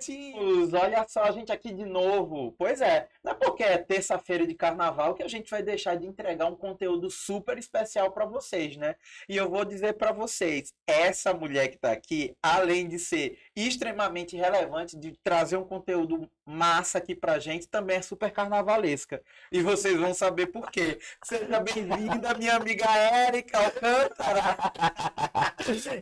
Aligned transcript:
pretinhos! 0.00 0.72
Olha 0.72 1.06
só 1.06 1.24
a 1.24 1.30
gente 1.30 1.52
aqui 1.52 1.72
de 1.72 1.84
novo. 1.84 2.54
Pois 2.58 2.80
é, 2.80 3.08
não 3.22 3.32
é 3.32 3.34
porque 3.34 3.62
é 3.62 3.76
terça-feira 3.76 4.46
de 4.46 4.54
carnaval 4.54 5.14
que 5.14 5.22
a 5.22 5.28
gente 5.28 5.50
vai 5.50 5.62
deixar 5.62 5.94
de 5.96 6.06
entregar 6.06 6.46
um 6.46 6.56
conteúdo 6.56 7.10
super 7.10 7.58
especial 7.58 8.10
para 8.10 8.24
vocês, 8.24 8.76
né? 8.76 8.96
E 9.28 9.36
eu 9.36 9.48
vou 9.48 9.64
dizer 9.64 9.94
para 9.94 10.12
vocês, 10.12 10.72
essa 10.86 11.34
mulher 11.34 11.68
que 11.68 11.78
tá 11.78 11.92
aqui, 11.92 12.34
além 12.42 12.88
de 12.88 12.98
ser 12.98 13.38
extremamente 13.54 14.36
relevante, 14.36 14.96
de 14.96 15.12
trazer 15.22 15.58
um 15.58 15.64
conteúdo 15.64 16.28
massa 16.44 16.98
aqui 16.98 17.14
pra 17.14 17.38
gente, 17.38 17.68
também 17.68 17.96
é 17.96 18.02
super 18.02 18.30
carnavalesca. 18.30 19.22
E 19.52 19.62
vocês 19.62 19.98
vão 19.98 20.12
saber 20.14 20.46
por 20.46 20.70
quê. 20.70 20.98
Seja 21.24 21.60
bem-vinda, 21.60 22.34
minha 22.34 22.56
amiga 22.56 22.86
Érica 22.86 23.58
Alcântara. 23.58 24.42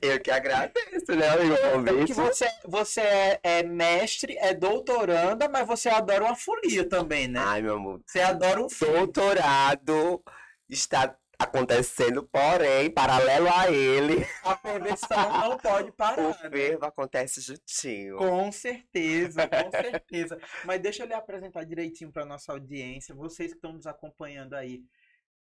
Eu 0.01 0.21
que 0.21 0.31
agradeço, 0.31 1.15
né, 1.15 1.29
amigo? 1.75 2.07
Que 2.07 2.13
você, 2.13 2.49
você 2.65 3.01
é, 3.01 3.41
é, 3.43 3.63
mestre, 3.63 4.37
é 4.39 4.55
doutoranda, 4.55 5.49
mas 5.49 5.67
você 5.67 5.89
adora 5.89 6.25
uma 6.25 6.37
folia 6.37 6.89
também, 6.89 7.29
né? 7.29 7.41
Ai, 7.43 7.63
meu 7.63 7.75
amor. 7.75 8.01
Você 8.07 8.21
adora 8.21 8.63
um 8.63 8.69
Doutorado 8.69 10.23
está 10.69 11.17
acontecendo, 11.39 12.25
porém, 12.25 12.91
paralelo 12.91 13.49
a 13.49 13.71
ele. 13.71 14.27
A 14.43 14.57
perversão 14.57 15.33
não 15.33 15.57
pode 15.57 15.93
parar. 15.93 16.19
O 16.29 16.31
né? 16.31 16.51
fervo 16.51 16.85
acontece 16.85 17.41
juntinho. 17.41 18.17
Com 18.17 18.51
certeza, 18.51 19.47
com 19.47 19.71
certeza. 19.71 20.39
Mas 20.65 20.81
deixa 20.81 21.05
eu 21.05 21.07
lhe 21.07 21.15
apresentar 21.15 21.65
direitinho 21.65 22.11
para 22.11 22.25
nossa 22.25 22.53
audiência, 22.53 23.15
vocês 23.15 23.53
que 23.53 23.59
estão 23.59 23.73
nos 23.73 23.87
acompanhando 23.87 24.55
aí. 24.55 24.83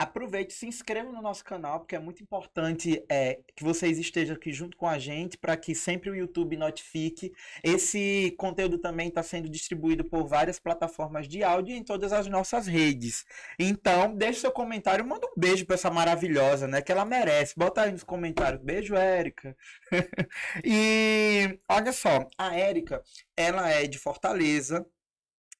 Aproveite, 0.01 0.51
se 0.51 0.65
inscreva 0.65 1.11
no 1.11 1.21
nosso 1.21 1.45
canal, 1.45 1.79
porque 1.79 1.95
é 1.95 1.99
muito 1.99 2.23
importante 2.23 3.05
é, 3.07 3.39
que 3.55 3.63
vocês 3.63 3.99
estejam 3.99 4.35
aqui 4.35 4.51
junto 4.51 4.75
com 4.75 4.87
a 4.87 4.97
gente, 4.97 5.37
para 5.37 5.55
que 5.55 5.75
sempre 5.75 6.09
o 6.09 6.15
YouTube 6.15 6.57
notifique. 6.57 7.31
Esse 7.63 8.33
conteúdo 8.35 8.79
também 8.79 9.09
está 9.09 9.21
sendo 9.21 9.47
distribuído 9.47 10.03
por 10.03 10.25
várias 10.25 10.57
plataformas 10.57 11.27
de 11.27 11.43
áudio 11.43 11.75
em 11.75 11.83
todas 11.83 12.11
as 12.11 12.25
nossas 12.25 12.65
redes. 12.65 13.25
Então, 13.59 14.15
deixe 14.15 14.39
seu 14.39 14.51
comentário, 14.51 15.05
manda 15.05 15.27
um 15.27 15.39
beijo 15.39 15.67
para 15.67 15.75
essa 15.75 15.91
maravilhosa, 15.91 16.67
né? 16.67 16.81
Que 16.81 16.91
ela 16.91 17.05
merece. 17.05 17.53
Bota 17.55 17.83
aí 17.83 17.91
nos 17.91 18.03
comentários. 18.03 18.59
Beijo, 18.63 18.95
Érica. 18.95 19.55
e 20.65 21.59
olha 21.69 21.93
só, 21.93 22.27
a 22.39 22.55
Érica, 22.55 23.03
ela 23.37 23.69
é 23.69 23.85
de 23.85 23.99
Fortaleza, 23.99 24.83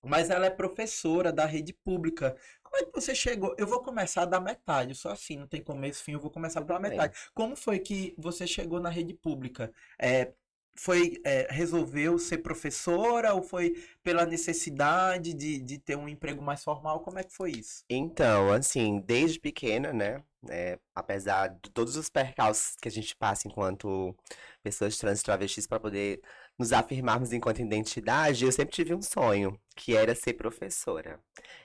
mas 0.04 0.32
ela 0.32 0.48
é 0.48 0.50
professora 0.50 1.32
da 1.32 1.46
rede 1.46 1.74
pública 1.74 2.36
como 2.72 2.84
é 2.84 2.86
que 2.86 2.92
você 2.94 3.14
chegou? 3.14 3.54
Eu 3.58 3.68
vou 3.68 3.82
começar 3.84 4.26
da 4.26 4.40
metade, 4.40 4.96
só 4.96 5.12
assim, 5.12 5.38
não 5.38 5.48
tem 5.48 5.62
começo, 5.62 6.04
fim, 6.04 6.14
eu 6.14 6.20
vou 6.20 6.32
começar 6.32 6.62
pela 6.62 6.80
metade. 6.80 7.18
Como 7.34 7.56
foi 7.56 7.80
que 7.80 8.16
você 8.18 8.48
chegou 8.48 8.80
na 8.80 8.90
rede 8.90 9.14
pública? 9.14 9.74
É, 10.00 10.32
foi 10.74 11.20
é, 11.26 11.48
resolveu 11.50 12.18
ser 12.18 12.38
professora 12.38 13.34
ou 13.34 13.44
foi 13.44 13.76
pela 14.02 14.26
necessidade 14.26 15.34
de, 15.34 15.60
de 15.60 15.78
ter 15.78 15.98
um 15.98 16.08
emprego 16.08 16.42
mais 16.42 16.64
formal? 16.64 17.02
Como 17.02 17.20
é 17.20 17.24
que 17.24 17.34
foi 17.34 17.52
isso? 17.52 17.84
Então, 17.90 18.52
assim, 18.54 19.02
desde 19.02 19.40
pequena, 19.40 19.92
né? 19.92 20.24
É, 20.50 20.80
apesar 20.96 21.50
de 21.50 21.70
todos 21.72 21.96
os 21.96 22.10
percalços 22.10 22.76
que 22.82 22.88
a 22.88 22.92
gente 22.92 23.16
passa 23.16 23.48
enquanto 23.48 24.16
pessoas 24.64 24.98
trans 24.98 25.20
e 25.20 25.24
travestis 25.24 25.68
para 25.68 25.80
poder 25.80 26.22
nos 26.62 26.72
afirmarmos 26.72 27.34
enquanto 27.34 27.60
identidade, 27.60 28.46
eu 28.46 28.52
sempre 28.52 28.74
tive 28.74 28.94
um 28.94 29.02
sonho, 29.02 29.60
que 29.76 29.96
era 29.98 30.14
ser 30.14 30.34
professora. 30.34 31.20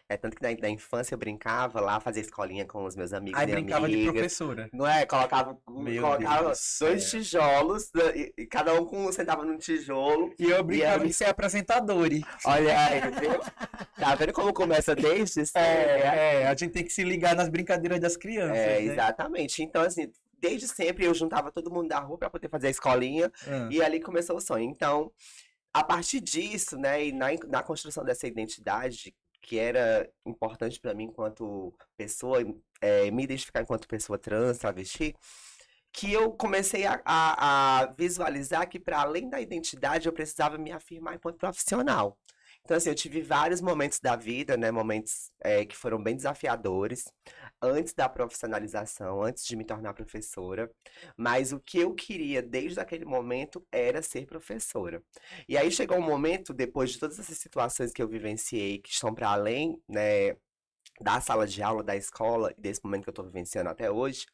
É 0.08 0.16
tanto 0.16 0.36
que 0.36 0.42
na, 0.42 0.56
na 0.61 0.70
infância 0.70 1.14
eu 1.14 1.19
brincava 1.19 1.80
lá, 1.80 1.98
fazia 2.00 2.22
escolinha 2.22 2.64
com 2.64 2.84
os 2.84 2.94
meus 2.97 3.12
amigos 3.12 3.38
Aí 3.41 3.48
e 3.48 3.53
brincava 3.53 3.86
amigas. 3.86 4.05
de 4.06 4.12
professora. 4.12 4.70
Não 4.72 4.86
é? 4.86 5.05
Colocava, 5.05 5.58
Meu 5.69 6.00
colocava 6.03 6.44
Deus 6.47 6.77
dois 6.80 7.03
do 7.05 7.08
céu. 7.11 7.20
tijolos, 7.20 7.91
né, 7.94 8.03
e, 8.16 8.32
e 8.38 8.47
cada 8.47 8.72
um 8.75 8.84
com, 8.87 9.10
sentava 9.12 9.44
num 9.44 9.59
tijolo. 9.59 10.32
E 10.38 10.44
eu 10.50 10.62
brincava 10.62 11.03
aí- 11.03 11.09
de 11.09 11.12
ser 11.12 11.25
apresentador. 11.26 12.10
e- 12.12 12.25
Olha 12.44 12.87
aí, 12.87 13.00
viu? 13.20 13.41
Tá 13.99 14.15
vendo 14.15 14.32
como 14.32 14.53
começa 14.53 14.94
desde? 14.94 15.43
É, 15.56 16.41
é, 16.43 16.47
a 16.47 16.54
gente 16.54 16.70
tem 16.72 16.84
que 16.84 16.91
se 16.91 17.03
ligar 17.03 17.34
nas 17.34 17.49
brincadeiras 17.49 18.00
das 18.00 18.16
crianças. 18.16 18.56
É, 18.56 18.66
né? 18.81 18.82
exatamente. 18.82 19.62
Então, 19.62 19.82
assim, 19.82 20.10
desde 20.48 20.68
sempre 20.68 21.04
eu 21.04 21.14
juntava 21.14 21.50
todo 21.50 21.70
mundo 21.72 21.88
da 21.88 21.98
rua 21.98 22.18
para 22.18 22.30
poder 22.30 22.48
fazer 22.48 22.68
a 22.68 22.70
escolinha 22.70 23.30
Ah. 23.46 23.68
e 23.70 23.82
ali 23.82 24.00
começou 24.00 24.36
o 24.36 24.40
sonho. 24.40 24.64
Então, 24.64 25.12
a 25.74 25.82
partir 25.84 26.20
disso, 26.20 26.76
né, 26.78 27.06
e 27.06 27.12
na, 27.12 27.26
na 27.48 27.62
construção 27.62 28.04
dessa 28.04 28.26
identidade, 28.26 29.14
que 29.42 29.58
era 29.58 30.08
importante 30.24 30.80
para 30.80 30.94
mim 30.94 31.04
enquanto 31.04 31.74
pessoa, 31.96 32.38
é, 32.80 33.10
me 33.10 33.22
identificar 33.24 33.60
enquanto 33.62 33.86
pessoa 33.86 34.18
trans, 34.18 34.58
travesti, 34.58 35.14
que 35.92 36.12
eu 36.12 36.32
comecei 36.32 36.84
a, 36.86 37.00
a- 37.04 37.80
a 37.82 37.86
visualizar 37.96 38.68
que, 38.68 38.78
para 38.78 39.00
além 39.00 39.28
da 39.30 39.40
identidade, 39.40 40.06
eu 40.06 40.12
precisava 40.12 40.58
me 40.58 40.70
afirmar 40.72 41.14
enquanto 41.14 41.38
profissional. 41.38 42.18
Então, 42.66 42.77
assim, 42.77 42.88
eu 42.88 42.97
tive 42.97 43.22
vários 43.22 43.60
momentos 43.60 44.00
da 44.00 44.16
vida, 44.16 44.56
né? 44.56 44.72
Momentos 44.72 45.31
é, 45.41 45.65
que 45.65 45.77
foram 45.77 46.03
bem 46.03 46.16
desafiadores, 46.16 47.04
antes 47.62 47.94
da 47.94 48.09
profissionalização, 48.09 49.22
antes 49.22 49.47
de 49.47 49.54
me 49.54 49.65
tornar 49.65 49.94
professora. 49.94 50.69
Mas 51.16 51.53
o 51.53 51.60
que 51.60 51.78
eu 51.78 51.94
queria 51.94 52.43
desde 52.43 52.81
aquele 52.81 53.05
momento 53.05 53.65
era 53.71 54.03
ser 54.03 54.26
professora. 54.26 55.00
E 55.49 55.56
aí 55.56 55.71
chegou 55.71 55.97
um 55.97 56.03
momento, 56.03 56.53
depois 56.53 56.91
de 56.91 56.99
todas 56.99 57.21
essas 57.21 57.38
situações 57.38 57.93
que 57.93 58.03
eu 58.03 58.09
vivenciei, 58.09 58.81
que 58.81 58.91
estão 58.91 59.15
para 59.15 59.28
além, 59.31 59.81
né? 59.88 60.37
Da 61.00 61.21
sala 61.21 61.47
de 61.47 61.62
aula, 61.62 61.82
da 61.84 61.97
escola, 61.97 62.55
desse 62.59 62.81
momento 62.84 63.05
que 63.05 63.10
eu 63.10 63.12
estou 63.12 63.26
vivenciando 63.26 63.71
até 63.71 63.91
hoje, 63.91 64.26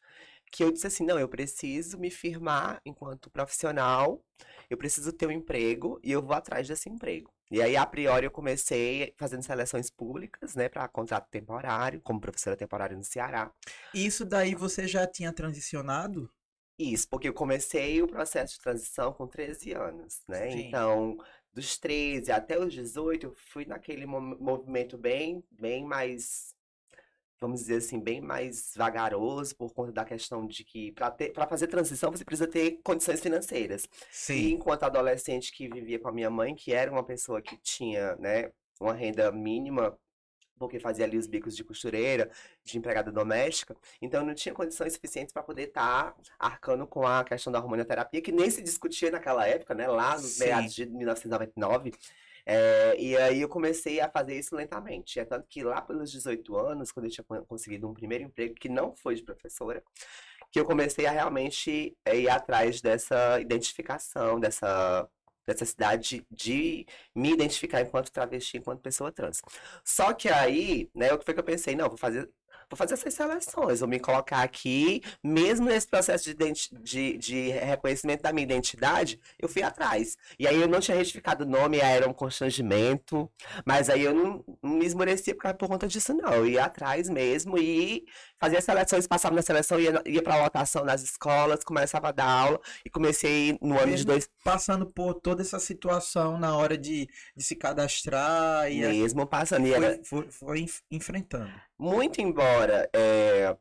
que 0.51 0.63
eu 0.63 0.71
disse 0.71 0.87
assim: 0.87 1.05
não, 1.05 1.19
eu 1.19 1.29
preciso 1.29 1.99
me 1.99 2.11
firmar 2.11 2.81
enquanto 2.85 3.31
profissional, 3.31 4.23
eu 4.69 4.77
preciso 4.77 5.13
ter 5.13 5.27
um 5.27 5.31
emprego 5.31 5.99
e 6.03 6.11
eu 6.11 6.21
vou 6.21 6.35
atrás 6.35 6.67
desse 6.67 6.89
emprego. 6.89 7.32
E 7.51 7.61
aí, 7.61 7.75
a 7.77 7.85
priori, 7.85 8.25
eu 8.25 8.31
comecei 8.31 9.13
fazendo 9.17 9.43
seleções 9.43 9.89
públicas, 9.89 10.55
né, 10.55 10.69
para 10.69 10.87
contrato 10.87 11.29
temporário, 11.29 12.01
como 12.01 12.19
professora 12.19 12.57
temporária 12.57 12.97
no 12.97 13.03
Ceará. 13.03 13.51
Isso 13.93 14.25
daí 14.25 14.53
você 14.55 14.87
já 14.87 15.07
tinha 15.07 15.31
transicionado? 15.31 16.29
Isso, 16.77 17.07
porque 17.07 17.27
eu 17.29 17.33
comecei 17.33 18.01
o 18.01 18.07
processo 18.07 18.53
de 18.55 18.59
transição 18.61 19.13
com 19.13 19.27
13 19.27 19.73
anos, 19.73 20.21
né? 20.27 20.51
Sim. 20.51 20.67
Então, 20.67 21.17
dos 21.53 21.77
13 21.77 22.31
até 22.31 22.57
os 22.59 22.73
18, 22.73 23.27
eu 23.27 23.33
fui 23.35 23.65
naquele 23.65 24.05
mo- 24.07 24.19
movimento 24.39 24.97
bem, 24.97 25.43
bem 25.51 25.85
mais, 25.85 26.52
vamos 27.39 27.61
dizer 27.61 27.77
assim, 27.77 27.99
bem 27.99 28.21
mais 28.21 28.73
vagaroso, 28.75 29.55
por 29.55 29.73
conta 29.73 29.91
da 29.91 30.05
questão 30.05 30.47
de 30.47 30.63
que 30.63 30.91
para 30.91 31.47
fazer 31.47 31.67
transição 31.67 32.11
você 32.11 32.23
precisa 32.23 32.47
ter 32.47 32.79
condições 32.83 33.19
financeiras. 33.19 33.87
E 34.33 34.51
enquanto 34.53 34.83
adolescente 34.83 35.51
que 35.51 35.67
vivia 35.67 35.99
com 35.99 36.07
a 36.07 36.11
minha 36.11 36.29
mãe, 36.29 36.55
que 36.55 36.73
era 36.73 36.91
uma 36.91 37.03
pessoa 37.03 37.41
que 37.41 37.57
tinha, 37.57 38.15
né, 38.15 38.51
uma 38.79 38.93
renda 38.93 39.31
mínima, 39.31 39.97
porque 40.57 40.79
fazia 40.79 41.03
ali 41.03 41.17
os 41.17 41.27
bicos 41.27 41.55
de 41.55 41.63
costureira, 41.63 42.29
de 42.63 42.77
empregada 42.77 43.11
doméstica, 43.11 43.75
então 44.01 44.21
eu 44.21 44.27
não 44.27 44.33
tinha 44.33 44.53
condições 44.53 44.93
suficientes 44.93 45.33
para 45.33 45.43
poder 45.43 45.63
estar 45.63 46.15
arcando 46.39 46.87
com 46.87 47.05
a 47.05 47.23
questão 47.23 47.51
da 47.51 47.59
hormonioterapia, 47.59 48.21
que 48.21 48.31
nem 48.31 48.49
se 48.49 48.61
discutia 48.61 49.11
naquela 49.11 49.45
época, 49.45 49.73
né, 49.73 49.87
lá 49.87 50.13
nos 50.13 50.33
Sim. 50.33 50.45
meados 50.45 50.73
de 50.73 50.85
1999. 50.85 51.91
É, 52.45 52.95
e 52.99 53.15
aí 53.17 53.41
eu 53.41 53.49
comecei 53.49 53.99
a 54.01 54.09
fazer 54.09 54.37
isso 54.37 54.55
lentamente. 54.55 55.19
É 55.19 55.25
tanto 55.25 55.47
que 55.47 55.63
lá 55.63 55.81
pelos 55.81 56.11
18 56.11 56.55
anos, 56.57 56.91
quando 56.91 57.05
eu 57.05 57.11
tinha 57.11 57.23
con- 57.23 57.43
conseguido 57.45 57.87
um 57.89 57.93
primeiro 57.93 58.23
emprego, 58.25 58.55
que 58.55 58.69
não 58.69 58.95
foi 58.95 59.15
de 59.15 59.23
professora, 59.23 59.83
que 60.51 60.59
eu 60.59 60.65
comecei 60.65 61.05
a 61.05 61.11
realmente 61.11 61.97
é, 62.05 62.17
ir 62.19 62.29
atrás 62.29 62.81
dessa 62.81 63.39
identificação, 63.39 64.39
dessa 64.39 65.09
necessidade 65.47 66.25
de 66.31 66.85
me 67.15 67.31
identificar 67.33 67.81
enquanto 67.81 68.11
travesti, 68.11 68.57
enquanto 68.57 68.81
pessoa 68.81 69.11
trans. 69.11 69.41
Só 69.83 70.13
que 70.13 70.29
aí, 70.29 70.89
né, 70.95 71.11
o 71.13 71.17
que 71.19 71.25
foi 71.25 71.33
que 71.33 71.39
eu 71.39 71.43
pensei? 71.43 71.75
Não, 71.75 71.89
vou 71.89 71.97
fazer, 71.97 72.29
vou 72.73 72.77
fazer 72.77 72.95
essas 72.95 73.13
seleções, 73.13 73.79
vou 73.79 73.87
me 73.87 73.99
colocar 73.99 74.41
aqui, 74.41 75.01
mesmo 75.23 75.67
nesse 75.67 75.87
processo 75.87 76.33
de, 76.33 76.53
de, 76.81 77.17
de 77.17 77.49
reconhecimento 77.49 78.21
da 78.21 78.33
minha 78.33 78.43
identidade, 78.43 79.19
eu 79.39 79.47
fui 79.47 79.61
atrás. 79.61 80.17
E 80.37 80.47
aí 80.47 80.59
eu 80.59 80.67
não 80.67 80.79
tinha 80.79 80.97
retificado 80.97 81.43
o 81.43 81.47
nome, 81.47 81.79
era 81.79 82.09
um 82.09 82.13
constrangimento, 82.13 83.31
mas 83.65 83.89
aí 83.89 84.03
eu 84.03 84.13
não, 84.13 84.43
não 84.61 84.71
me 84.71 84.85
esmorecia 84.85 85.35
por, 85.35 85.53
por 85.53 85.67
conta 85.67 85.87
disso, 85.87 86.13
não. 86.13 86.33
Eu 86.33 86.47
ia 86.47 86.65
atrás 86.65 87.07
mesmo 87.07 87.57
e 87.57 88.05
fazia 88.43 88.61
seleções, 88.61 89.07
passava 89.07 89.35
na 89.35 89.41
seleção, 89.41 89.79
ia, 89.79 90.01
ia 90.05 90.21
pra 90.21 90.41
lotação 90.41 90.83
nas 90.83 91.01
escolas, 91.01 91.63
começava 91.63 92.09
a 92.09 92.11
dar 92.11 92.25
aula 92.25 92.59
e 92.85 92.89
comecei 92.89 93.57
no 93.61 93.75
ano 93.77 93.85
de 93.85 93.91
Mesmo 93.91 94.07
dois, 94.07 94.29
Passando 94.43 94.85
por 94.85 95.13
toda 95.15 95.41
essa 95.41 95.59
situação 95.59 96.37
na 96.37 96.55
hora 96.57 96.77
de, 96.77 97.07
de 97.35 97.43
se 97.43 97.55
cadastrar 97.55 98.69
e 98.71 98.79
mesmo 98.81 99.25
passando. 99.25 99.65
E 99.67 99.73
era, 99.73 99.95
foi, 100.03 100.23
foi, 100.23 100.31
foi 100.31 100.59
enf- 100.59 100.81
enfrentando. 100.91 101.51
muito 101.79 102.19
embora 102.21 102.89
é, 102.93 103.55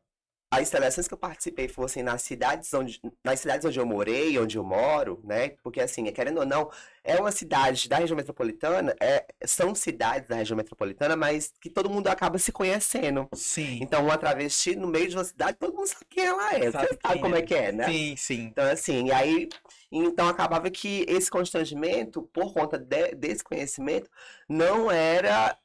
as 0.53 0.69
seleções 0.69 1.09
que 1.09 1.15
eu 1.15 1.19
participei 1.19 1.67
fossem 1.67 2.03
nas 2.03 2.21
cidades 2.21 2.73
onde, 2.75 3.01
nas 3.25 3.41
cidades 3.41 3.65
onde 3.65 3.81
eu 3.81 3.87
morei, 3.87 4.39
onde 4.39 4.59
eu 4.59 4.63
moro, 4.63 5.19
né? 5.25 5.55
Porque 5.63 5.81
assim, 5.81 6.05
querendo 6.13 6.41
ou 6.41 6.47
não, 6.47 6.71
é 7.03 7.17
uma 7.17 7.33
cidade 7.33 7.89
da 7.89 7.97
região 7.97 8.15
metropolitana, 8.15 8.95
é, 9.01 9.25
são 9.47 9.75
cidades 9.75 10.29
da 10.29 10.37
região 10.37 10.55
metropolitana, 10.55 11.17
mas 11.17 11.55
que 11.59 11.71
todo 11.71 11.89
mundo 11.89 12.09
acaba 12.09 12.39
se 12.39 12.53
conhecendo. 12.53 13.27
Sim. 13.35 13.79
Então, 13.81 14.05
uma 14.05 14.19
travesti 14.19 14.77
no 14.77 14.89
meio 14.89 15.09
de 15.09 15.17
uma 15.17 15.25
cidade, 15.25 15.57
todo 15.59 15.75
mundo 15.75 15.87
sabe 15.87 16.05
quem 16.11 16.27
ela 16.27 16.55
é. 16.55 16.71
Sabe 16.71 16.89
Você 16.89 16.99
sabe 17.01 17.21
como 17.21 17.35
é. 17.35 17.39
é 17.39 17.43
que 17.43 17.55
é, 17.55 17.73
né? 17.73 17.87
Sim, 17.87 18.17
sim. 18.17 18.41
Então, 18.43 18.71
assim, 18.71 19.07
e 19.07 19.13
aí. 19.13 19.49
Então, 19.91 20.29
acabava 20.29 20.71
que 20.71 21.05
esse 21.09 21.31
constrangimento, 21.31 22.23
por 22.33 22.53
conta 22.53 22.79
de- 22.79 23.15
desse 23.15 23.43
conhecimento, 23.43 24.11
não 24.49 24.91
era 24.91 25.57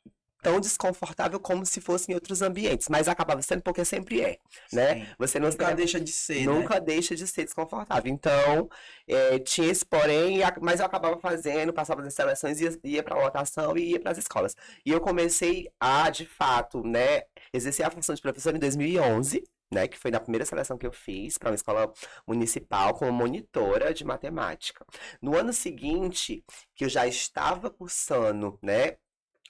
tão 0.47 0.61
desconfortável 0.61 1.39
como 1.41 1.65
se 1.65 1.81
fosse 1.81 2.09
em 2.09 2.15
outros 2.15 2.41
ambientes. 2.41 2.87
Mas 2.87 3.09
acabava 3.09 3.41
sendo 3.41 3.61
porque 3.61 3.83
sempre 3.83 4.21
é, 4.21 4.39
né? 4.71 4.95
Sim. 4.95 5.07
Você 5.19 5.39
Nunca 5.39 5.73
deixa 5.75 5.99
de 5.99 6.11
ser, 6.11 6.45
né? 6.47 6.53
Nunca 6.53 6.79
deixa 6.79 7.15
de 7.15 7.27
ser 7.27 7.43
desconfortável. 7.43 8.09
Então, 8.09 8.69
eh, 9.05 9.39
tinha 9.39 9.69
esse 9.69 9.85
porém, 9.85 10.39
mas 10.61 10.79
eu 10.79 10.85
acabava 10.85 11.17
fazendo, 11.19 11.73
passava 11.73 12.01
das 12.01 12.13
seleções, 12.13 12.61
ia, 12.61 12.79
ia 12.85 13.03
para 13.03 13.21
lotação 13.21 13.77
e 13.77 13.91
ia 13.91 13.99
para 13.99 14.11
as 14.11 14.17
escolas. 14.17 14.55
E 14.85 14.91
eu 14.91 15.01
comecei 15.01 15.69
a, 15.79 16.09
de 16.09 16.25
fato, 16.25 16.81
né, 16.81 17.23
exercer 17.51 17.85
a 17.85 17.91
função 17.91 18.15
de 18.15 18.21
professor 18.21 18.55
em 18.55 18.59
2011, 18.59 19.43
né, 19.69 19.85
que 19.85 19.97
foi 19.97 20.11
na 20.11 20.19
primeira 20.21 20.45
seleção 20.45 20.77
que 20.77 20.87
eu 20.87 20.93
fiz 20.93 21.37
para 21.37 21.49
uma 21.49 21.55
escola 21.55 21.91
municipal 22.25 22.93
como 22.93 23.11
monitora 23.11 23.93
de 23.93 24.05
matemática. 24.05 24.85
No 25.21 25.35
ano 25.37 25.51
seguinte, 25.51 26.41
que 26.73 26.85
eu 26.85 26.89
já 26.89 27.05
estava 27.05 27.69
cursando, 27.69 28.57
né, 28.61 28.95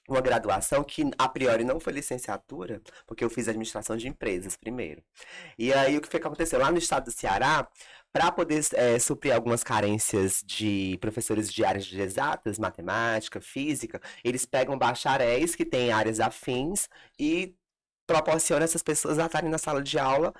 uma 0.08 0.22
graduação 0.22 0.84
que 0.84 1.04
a 1.18 1.28
priori 1.28 1.64
não 1.64 1.80
foi 1.80 1.94
licenciatura, 1.94 2.82
porque 3.06 3.24
eu 3.24 3.30
fiz 3.30 3.48
administração 3.48 3.98
de 3.98 4.08
empresas 4.08 4.56
primeiro. 4.56 5.04
E 5.58 5.74
aí 5.74 5.98
o 5.98 6.02
que 6.02 6.08
foi 6.08 6.20
que 6.20 6.28
aconteceu? 6.28 6.60
Lá 6.60 6.72
no 6.72 6.78
estado 6.78 7.06
do 7.06 7.12
Ceará, 7.12 7.68
para 8.12 8.32
poder 8.32 8.66
eh, 8.74 9.00
suprir 9.00 9.34
algumas 9.36 9.64
carências 9.64 10.42
de 10.46 10.98
professores 11.02 11.52
de 11.52 11.64
áreas 11.66 11.86
de 11.86 12.00
exatas, 12.02 12.58
matemática, 12.58 13.42
física, 13.42 14.02
eles 14.24 14.46
pegam 14.46 14.78
bacharéis 14.78 15.56
que 15.56 15.66
têm 15.66 15.92
áreas 15.92 16.20
afins 16.20 16.88
e 17.20 17.56
proporcionam 18.08 18.64
essas 18.64 18.82
pessoas 18.82 19.20
a 19.20 19.26
estarem 19.26 19.50
na 19.50 19.58
sala 19.58 19.84
de 19.84 20.00
aula 20.00 20.34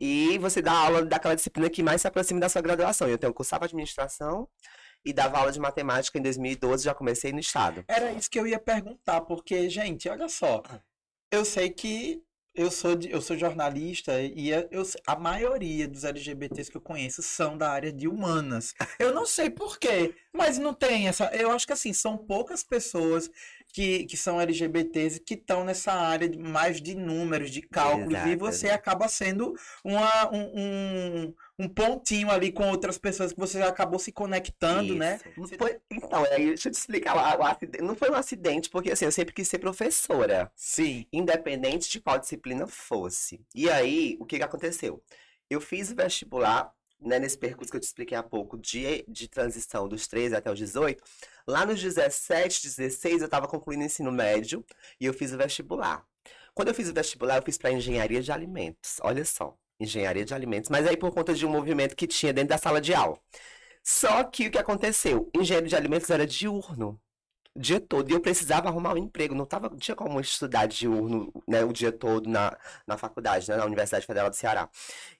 e 0.00 0.38
você 0.38 0.62
dá 0.62 0.72
aula 0.72 1.04
daquela 1.04 1.36
disciplina 1.36 1.68
que 1.68 1.82
mais 1.82 2.00
se 2.00 2.08
aproxima 2.08 2.40
da 2.40 2.48
sua 2.48 2.62
graduação. 2.62 3.06
Eu 3.06 3.18
tenho 3.18 3.34
cursava 3.34 3.66
administração 3.66 4.48
e 5.04 5.12
dava 5.12 5.38
aula 5.38 5.52
de 5.52 5.60
matemática 5.60 6.18
em 6.18 6.22
2012, 6.22 6.84
já 6.84 6.94
comecei 6.94 7.32
no 7.32 7.40
estado. 7.40 7.84
Era 7.88 8.12
isso 8.12 8.30
que 8.30 8.38
eu 8.38 8.46
ia 8.46 8.58
perguntar, 8.58 9.22
porque, 9.22 9.68
gente, 9.68 10.08
olha 10.08 10.28
só. 10.28 10.62
Eu 11.30 11.44
sei 11.44 11.70
que 11.70 12.22
eu 12.54 12.70
sou, 12.70 12.98
eu 13.08 13.20
sou 13.22 13.36
jornalista 13.38 14.20
e 14.20 14.50
eu, 14.50 14.82
a 15.06 15.16
maioria 15.16 15.86
dos 15.86 16.04
LGBTs 16.04 16.70
que 16.70 16.76
eu 16.76 16.80
conheço 16.80 17.22
são 17.22 17.56
da 17.56 17.70
área 17.70 17.92
de 17.92 18.08
humanas. 18.08 18.74
Eu 18.98 19.14
não 19.14 19.24
sei 19.24 19.48
por 19.48 19.78
quê, 19.78 20.14
mas 20.32 20.58
não 20.58 20.74
tem 20.74 21.08
essa. 21.08 21.26
Eu 21.34 21.50
acho 21.52 21.66
que 21.66 21.72
assim, 21.72 21.92
são 21.92 22.18
poucas 22.18 22.64
pessoas 22.64 23.30
que, 23.72 24.04
que 24.04 24.16
são 24.16 24.40
LGBTs 24.40 25.20
que 25.20 25.34
estão 25.34 25.64
nessa 25.64 25.92
área 25.92 26.28
de, 26.28 26.38
mais 26.38 26.80
de 26.80 26.94
números, 26.94 27.50
de 27.50 27.62
cálculos, 27.62 28.12
e 28.14 28.16
Exato, 28.32 28.38
você 28.38 28.66
exato. 28.66 28.80
acaba 28.80 29.08
sendo 29.08 29.54
uma, 29.84 30.30
um, 30.34 30.50
um, 30.60 31.34
um 31.60 31.68
pontinho 31.68 32.30
ali 32.30 32.50
com 32.52 32.68
outras 32.68 32.98
pessoas 32.98 33.32
que 33.32 33.38
você 33.38 33.60
acabou 33.62 33.98
se 33.98 34.12
conectando, 34.12 34.94
né? 34.94 35.20
Isso. 35.24 35.40
Não 35.40 35.48
foi- 35.48 35.78
Então, 35.90 36.24
aí, 36.32 36.46
deixa 36.46 36.68
eu 36.68 36.72
te 36.72 36.76
explicar 36.78 37.14
lá, 37.14 37.36
o 37.38 37.42
acidente. 37.42 37.84
Não 37.84 37.94
foi 37.94 38.10
um 38.10 38.14
acidente, 38.14 38.68
porque 38.70 38.90
assim, 38.92 39.04
eu 39.04 39.12
sempre 39.12 39.34
quis 39.34 39.46
ser 39.48 39.58
professora, 39.58 40.50
Sim. 40.56 41.06
independente 41.12 41.88
de 41.90 42.00
qual 42.00 42.18
disciplina 42.18 42.66
fosse. 42.66 43.40
E 43.54 43.68
aí, 43.70 44.16
o 44.20 44.24
que 44.26 44.36
que 44.38 44.42
aconteceu? 44.44 45.02
Eu 45.48 45.60
fiz 45.60 45.90
o 45.90 45.96
vestibular, 45.96 46.72
né, 47.00 47.18
nesse 47.18 47.38
percurso 47.38 47.70
que 47.70 47.76
eu 47.76 47.80
te 47.80 47.84
expliquei 47.84 48.16
há 48.16 48.22
pouco, 48.22 48.58
de, 48.58 49.04
de 49.08 49.28
transição 49.28 49.88
dos 49.88 50.06
13 50.06 50.36
até 50.36 50.50
os 50.50 50.58
18. 50.58 51.02
Lá 51.46 51.64
nos 51.64 51.80
17, 51.80 52.62
16, 52.62 53.20
eu 53.20 53.24
estava 53.24 53.48
concluindo 53.48 53.82
o 53.82 53.86
ensino 53.86 54.12
médio 54.12 54.64
e 55.00 55.06
eu 55.06 55.14
fiz 55.14 55.32
o 55.32 55.38
vestibular. 55.38 56.04
Quando 56.54 56.68
eu 56.68 56.74
fiz 56.74 56.88
o 56.88 56.94
vestibular, 56.94 57.36
eu 57.36 57.42
fiz 57.42 57.56
para 57.56 57.72
engenharia 57.72 58.20
de 58.22 58.30
alimentos. 58.30 58.98
Olha 59.02 59.24
só, 59.24 59.56
engenharia 59.78 60.24
de 60.24 60.34
alimentos. 60.34 60.68
Mas 60.68 60.86
aí 60.86 60.96
por 60.96 61.12
conta 61.12 61.32
de 61.32 61.46
um 61.46 61.50
movimento 61.50 61.96
que 61.96 62.06
tinha 62.06 62.32
dentro 62.32 62.50
da 62.50 62.58
sala 62.58 62.80
de 62.80 62.92
aula. 62.94 63.18
Só 63.82 64.24
que 64.24 64.48
o 64.48 64.50
que 64.50 64.58
aconteceu? 64.58 65.30
Engenharia 65.34 65.68
de 65.68 65.76
alimentos 65.76 66.10
era 66.10 66.26
diurno. 66.26 67.00
Dia 67.56 67.80
todo. 67.80 68.08
E 68.08 68.12
eu 68.12 68.20
precisava 68.20 68.68
arrumar 68.68 68.94
um 68.94 68.98
emprego. 68.98 69.34
Não, 69.34 69.44
tava, 69.44 69.68
não 69.68 69.76
tinha 69.76 69.96
como 69.96 70.20
estudar 70.20 70.66
diurno, 70.66 71.32
né, 71.48 71.64
o 71.64 71.72
dia 71.72 71.90
todo 71.90 72.28
na, 72.28 72.56
na 72.86 72.96
faculdade, 72.96 73.48
né, 73.48 73.56
na 73.56 73.64
Universidade 73.64 74.06
Federal 74.06 74.30
do 74.30 74.36
Ceará. 74.36 74.68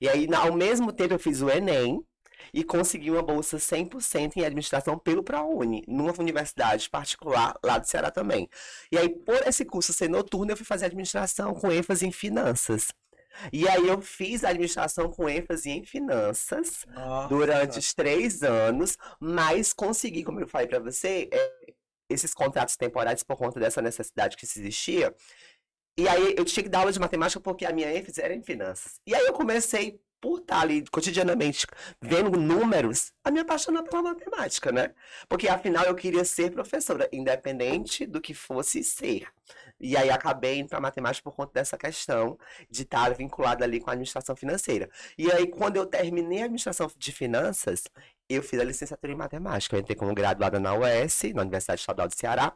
E 0.00 0.08
aí, 0.08 0.28
ao 0.34 0.52
mesmo 0.52 0.92
tempo, 0.92 1.14
eu 1.14 1.18
fiz 1.18 1.42
o 1.42 1.50
Enem 1.50 2.04
e 2.52 2.64
consegui 2.64 3.10
uma 3.10 3.22
bolsa 3.22 3.56
100% 3.58 4.36
em 4.36 4.44
administração 4.44 4.98
pelo 4.98 5.22
ProUni, 5.22 5.84
numa 5.86 6.12
universidade 6.18 6.88
particular 6.88 7.58
lá 7.62 7.78
do 7.78 7.86
Ceará 7.86 8.10
também. 8.10 8.48
E 8.90 8.98
aí, 8.98 9.08
por 9.08 9.46
esse 9.46 9.64
curso 9.64 9.92
ser 9.92 10.08
noturno, 10.08 10.52
eu 10.52 10.56
fui 10.56 10.66
fazer 10.66 10.86
administração 10.86 11.54
com 11.54 11.70
ênfase 11.70 12.06
em 12.06 12.12
finanças. 12.12 12.88
E 13.52 13.68
aí, 13.68 13.86
eu 13.86 14.00
fiz 14.00 14.44
administração 14.44 15.08
com 15.08 15.28
ênfase 15.28 15.70
em 15.70 15.84
finanças 15.84 16.84
Nossa. 16.92 17.28
durante 17.28 17.78
os 17.78 17.94
três 17.94 18.42
anos, 18.42 18.98
mas 19.20 19.72
consegui, 19.72 20.24
como 20.24 20.40
eu 20.40 20.48
falei 20.48 20.66
para 20.66 20.80
você, 20.80 21.28
é, 21.32 21.72
esses 22.10 22.34
contratos 22.34 22.76
temporários 22.76 23.22
por 23.22 23.36
conta 23.36 23.58
dessa 23.60 23.80
necessidade 23.80 24.36
que 24.36 24.46
se 24.46 24.60
existia. 24.60 25.14
E 25.96 26.08
aí 26.08 26.34
eu 26.36 26.44
tinha 26.44 26.62
que 26.62 26.68
dar 26.68 26.80
aula 26.80 26.92
de 26.92 26.98
matemática 26.98 27.40
porque 27.40 27.64
a 27.64 27.72
minha 27.72 27.94
ênfase 27.94 28.20
era 28.20 28.34
em 28.34 28.42
finanças. 28.42 29.00
E 29.06 29.14
aí 29.14 29.24
eu 29.26 29.32
comecei, 29.32 30.00
por 30.20 30.40
estar 30.40 30.60
ali 30.60 30.84
cotidianamente 30.90 31.66
vendo 32.00 32.38
números, 32.38 33.12
a 33.24 33.30
me 33.30 33.40
apaixonar 33.40 33.82
pela 33.84 34.02
matemática, 34.02 34.70
né? 34.72 34.94
Porque 35.28 35.48
afinal 35.48 35.84
eu 35.84 35.94
queria 35.94 36.24
ser 36.24 36.52
professora, 36.52 37.08
independente 37.12 38.06
do 38.06 38.20
que 38.20 38.34
fosse 38.34 38.82
ser. 38.82 39.28
E 39.80 39.96
aí 39.96 40.10
acabei 40.10 40.58
indo 40.58 40.68
para 40.68 40.80
matemática 40.80 41.24
por 41.28 41.34
conta 41.34 41.52
dessa 41.54 41.78
questão 41.78 42.38
de 42.70 42.82
estar 42.82 43.14
vinculada 43.14 43.64
ali 43.64 43.80
com 43.80 43.90
a 43.90 43.92
administração 43.94 44.36
financeira. 44.36 44.90
E 45.16 45.30
aí, 45.32 45.46
quando 45.46 45.76
eu 45.76 45.86
terminei 45.86 46.40
a 46.40 46.44
administração 46.44 46.90
de 46.96 47.12
finanças, 47.12 47.84
eu 48.28 48.42
fiz 48.42 48.60
a 48.60 48.64
licenciatura 48.64 49.12
em 49.12 49.16
matemática. 49.16 49.76
Eu 49.76 49.80
entrei 49.80 49.96
como 49.96 50.14
graduada 50.14 50.60
na 50.60 50.74
UES, 50.74 51.22
na 51.34 51.42
Universidade 51.42 51.80
Estadual 51.80 52.08
do 52.08 52.14
Ceará, 52.14 52.52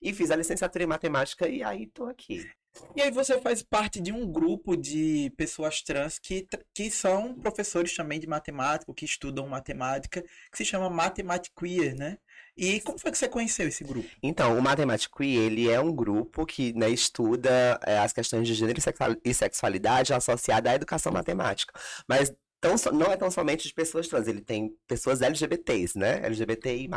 e 0.00 0.12
fiz 0.12 0.30
a 0.30 0.36
licenciatura 0.36 0.84
em 0.84 0.86
matemática 0.86 1.48
e 1.48 1.62
aí 1.62 1.86
tô 1.86 2.04
aqui. 2.04 2.48
E 2.94 3.02
aí 3.02 3.10
você 3.10 3.40
faz 3.40 3.62
parte 3.62 4.00
de 4.00 4.12
um 4.12 4.30
grupo 4.30 4.76
de 4.76 5.32
pessoas 5.36 5.82
trans 5.82 6.18
que, 6.18 6.46
que 6.72 6.90
são 6.90 7.34
professores 7.34 7.94
também 7.94 8.20
de 8.20 8.26
matemática, 8.26 8.92
que 8.94 9.04
estudam 9.04 9.48
matemática, 9.48 10.22
que 10.22 10.56
se 10.56 10.64
chama 10.64 10.88
Mathematic 10.88 11.52
Queer, 11.58 11.96
né? 11.96 12.18
E 12.58 12.80
como 12.80 12.98
foi 12.98 13.12
que 13.12 13.18
você 13.18 13.28
conheceu 13.28 13.68
esse 13.68 13.84
grupo? 13.84 14.08
Então, 14.20 14.58
o 14.58 14.60
Matemático 14.60 15.22
ele 15.22 15.70
é 15.70 15.80
um 15.80 15.94
grupo 15.94 16.44
que 16.44 16.72
né, 16.72 16.90
estuda 16.90 17.78
é, 17.86 17.98
as 17.98 18.12
questões 18.12 18.48
de 18.48 18.54
gênero 18.54 18.78
e 18.78 18.82
sexual- 18.82 19.16
e 19.24 19.32
sexualidade 19.32 20.12
associada 20.12 20.70
à 20.70 20.74
educação 20.74 21.12
matemática. 21.12 21.72
Mas 22.08 22.34
tão 22.60 22.74
não 22.92 23.12
é 23.12 23.16
tão 23.16 23.30
somente 23.30 23.68
de 23.68 23.72
pessoas 23.74 24.08
trans, 24.08 24.26
ele 24.26 24.40
tem 24.40 24.76
pessoas 24.88 25.22
LGBTs, 25.22 25.96
né? 25.96 26.20
LGBTI+. 26.24 26.88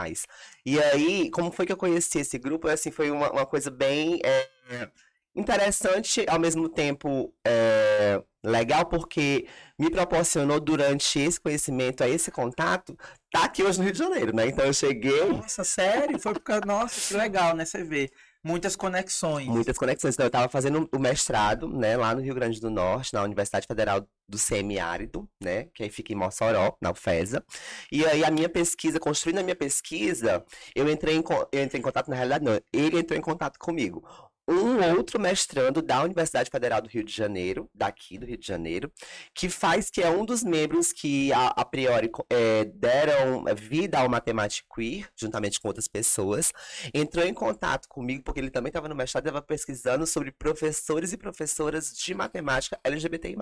E 0.66 0.80
aí, 0.80 1.30
como 1.30 1.52
foi 1.52 1.68
que 1.68 1.72
eu 1.72 1.78
conheci 1.78 2.20
esse 2.20 2.40
grupo? 2.40 2.68
Assim, 2.68 2.90
foi 2.90 3.12
uma, 3.12 3.32
uma 3.32 3.46
coisa 3.46 3.70
bem 3.70 4.20
é, 4.24 4.90
interessante, 5.36 6.26
ao 6.28 6.40
mesmo 6.40 6.68
tempo 6.68 7.34
é, 7.46 8.22
legal, 8.44 8.86
porque 8.86 9.48
me 9.78 9.90
proporcionou 9.90 10.60
durante 10.60 11.20
esse 11.20 11.40
conhecimento, 11.40 12.04
esse 12.04 12.32
contato, 12.32 12.98
tá 13.32 13.46
aqui 13.46 13.64
hoje 13.64 13.78
no 13.78 13.84
Rio 13.84 13.94
de 13.94 14.00
Janeiro, 14.00 14.36
né? 14.36 14.48
Então 14.48 14.66
eu 14.66 14.74
cheguei 14.74 15.26
Nossa, 15.26 15.64
sério? 15.64 16.20
Foi 16.20 16.34
por 16.34 16.42
causa... 16.42 16.66
Nossa, 16.66 17.08
que 17.08 17.20
legal, 17.20 17.56
né? 17.56 17.66
Você 17.66 17.84
vê. 17.84 18.10
Muitas 18.44 18.76
conexões. 18.76 19.46
Muitas 19.46 19.78
conexões. 19.78 20.16
Então, 20.16 20.26
eu 20.26 20.30
estava 20.30 20.50
fazendo 20.50 20.90
o 20.92 20.98
mestrado, 20.98 21.68
né, 21.68 21.96
lá 21.96 22.16
no 22.16 22.22
Rio 22.22 22.34
Grande 22.34 22.60
do 22.60 22.72
Norte, 22.72 23.14
na 23.14 23.22
Universidade 23.22 23.68
Federal 23.68 24.04
do 24.28 24.38
Semiárido, 24.38 25.30
né, 25.40 25.66
que 25.76 25.84
aí 25.84 25.92
fica 25.92 26.12
em 26.12 26.16
Mossoró, 26.16 26.76
na 26.82 26.90
UFESA. 26.90 27.46
E 27.92 28.04
aí 28.04 28.24
a 28.24 28.32
minha 28.32 28.50
pesquisa, 28.50 29.00
construindo 29.00 29.38
a 29.38 29.44
minha 29.44 29.56
pesquisa, 29.56 30.44
eu 30.76 30.90
entrei 30.90 31.16
em, 31.16 31.24
eu 31.52 31.64
entrei 31.64 31.80
em 31.80 31.84
contato, 31.84 32.10
na 32.10 32.16
realidade 32.16 32.44
não, 32.44 32.60
ele 32.74 32.98
entrou 32.98 33.18
em 33.18 33.22
contato 33.22 33.60
comigo. 33.60 34.04
Um 34.48 34.96
outro 34.96 35.20
mestrando 35.20 35.82
da 35.82 36.04
Universidade 36.04 36.50
Federal 36.50 36.82
do 36.82 36.90
Rio 36.90 37.04
de 37.04 37.14
Janeiro, 37.14 37.70
daqui 37.74 38.18
do 38.18 38.26
Rio 38.26 38.38
de 38.38 38.46
Janeiro, 38.46 38.92
que 39.34 39.48
faz 39.50 39.90
que 39.90 40.02
é 40.02 40.10
um 40.10 40.26
dos 40.26 40.44
membros 40.44 40.92
que 40.92 41.32
a, 41.32 41.48
a 41.48 41.64
priori 41.64 42.10
eh, 42.30 42.66
deram 42.66 43.46
vida 43.56 44.00
ao 44.00 44.10
Matemático 44.10 44.76
Queer, 44.76 45.08
juntamente 45.16 45.60
com 45.60 45.68
outras 45.68 45.88
pessoas, 45.88 46.52
entrou 46.94 47.26
em 47.26 47.34
contato 47.34 47.88
comigo, 47.88 48.24
porque 48.24 48.40
ele 48.40 48.50
também 48.50 48.70
estava 48.70 48.90
no 48.90 48.96
mestrado 48.96 49.26
estava 49.28 49.42
pesquisando 49.42 50.06
sobre 50.08 50.32
professores 50.32 51.14
e 51.14 51.18
professoras 51.18 51.94
de 51.96 52.14
matemática 52.14 52.80
LGBTI+. 52.84 53.38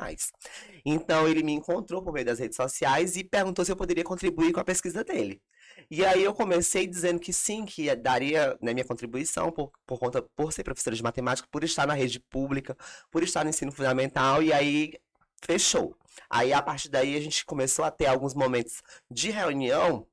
Então, 0.85 1.27
ele 1.27 1.43
me 1.43 1.53
encontrou 1.53 2.03
por 2.03 2.13
meio 2.13 2.25
das 2.25 2.39
redes 2.39 2.55
sociais 2.55 3.15
e 3.15 3.23
perguntou 3.23 3.63
se 3.63 3.71
eu 3.71 3.75
poderia 3.75 4.03
contribuir 4.03 4.51
com 4.51 4.59
a 4.59 4.65
pesquisa 4.65 5.03
dele. 5.03 5.41
E 5.89 6.05
aí 6.05 6.24
eu 6.24 6.33
comecei 6.33 6.88
dizendo 6.88 7.19
que 7.19 7.33
sim, 7.33 7.65
que 7.65 7.93
daria 7.95 8.57
né, 8.62 8.74
minha 8.74 8.86
contribuição 8.86 9.51
por, 9.51 9.71
por 9.86 10.00
conta, 10.00 10.21
por 10.36 10.53
ser 10.53 10.63
professora 10.63 10.95
de 10.95 11.03
matemática, 11.03 11.48
por 11.51 11.63
estar 11.63 11.88
na 11.88 11.93
rede 11.93 12.19
pública, 12.19 12.77
por 13.12 13.24
estar 13.24 13.43
no 13.43 13.50
ensino 13.50 13.71
fundamental, 13.71 14.41
e 14.41 14.53
aí 14.53 14.93
fechou. 15.43 15.95
Aí, 16.29 16.53
a 16.53 16.62
partir 16.62 16.89
daí, 16.89 17.15
a 17.15 17.21
gente 17.21 17.45
começou 17.45 17.86
a 17.86 17.91
ter 17.91 18.07
alguns 18.07 18.33
momentos 18.33 18.81
de 19.09 19.31
reunião 19.31 20.07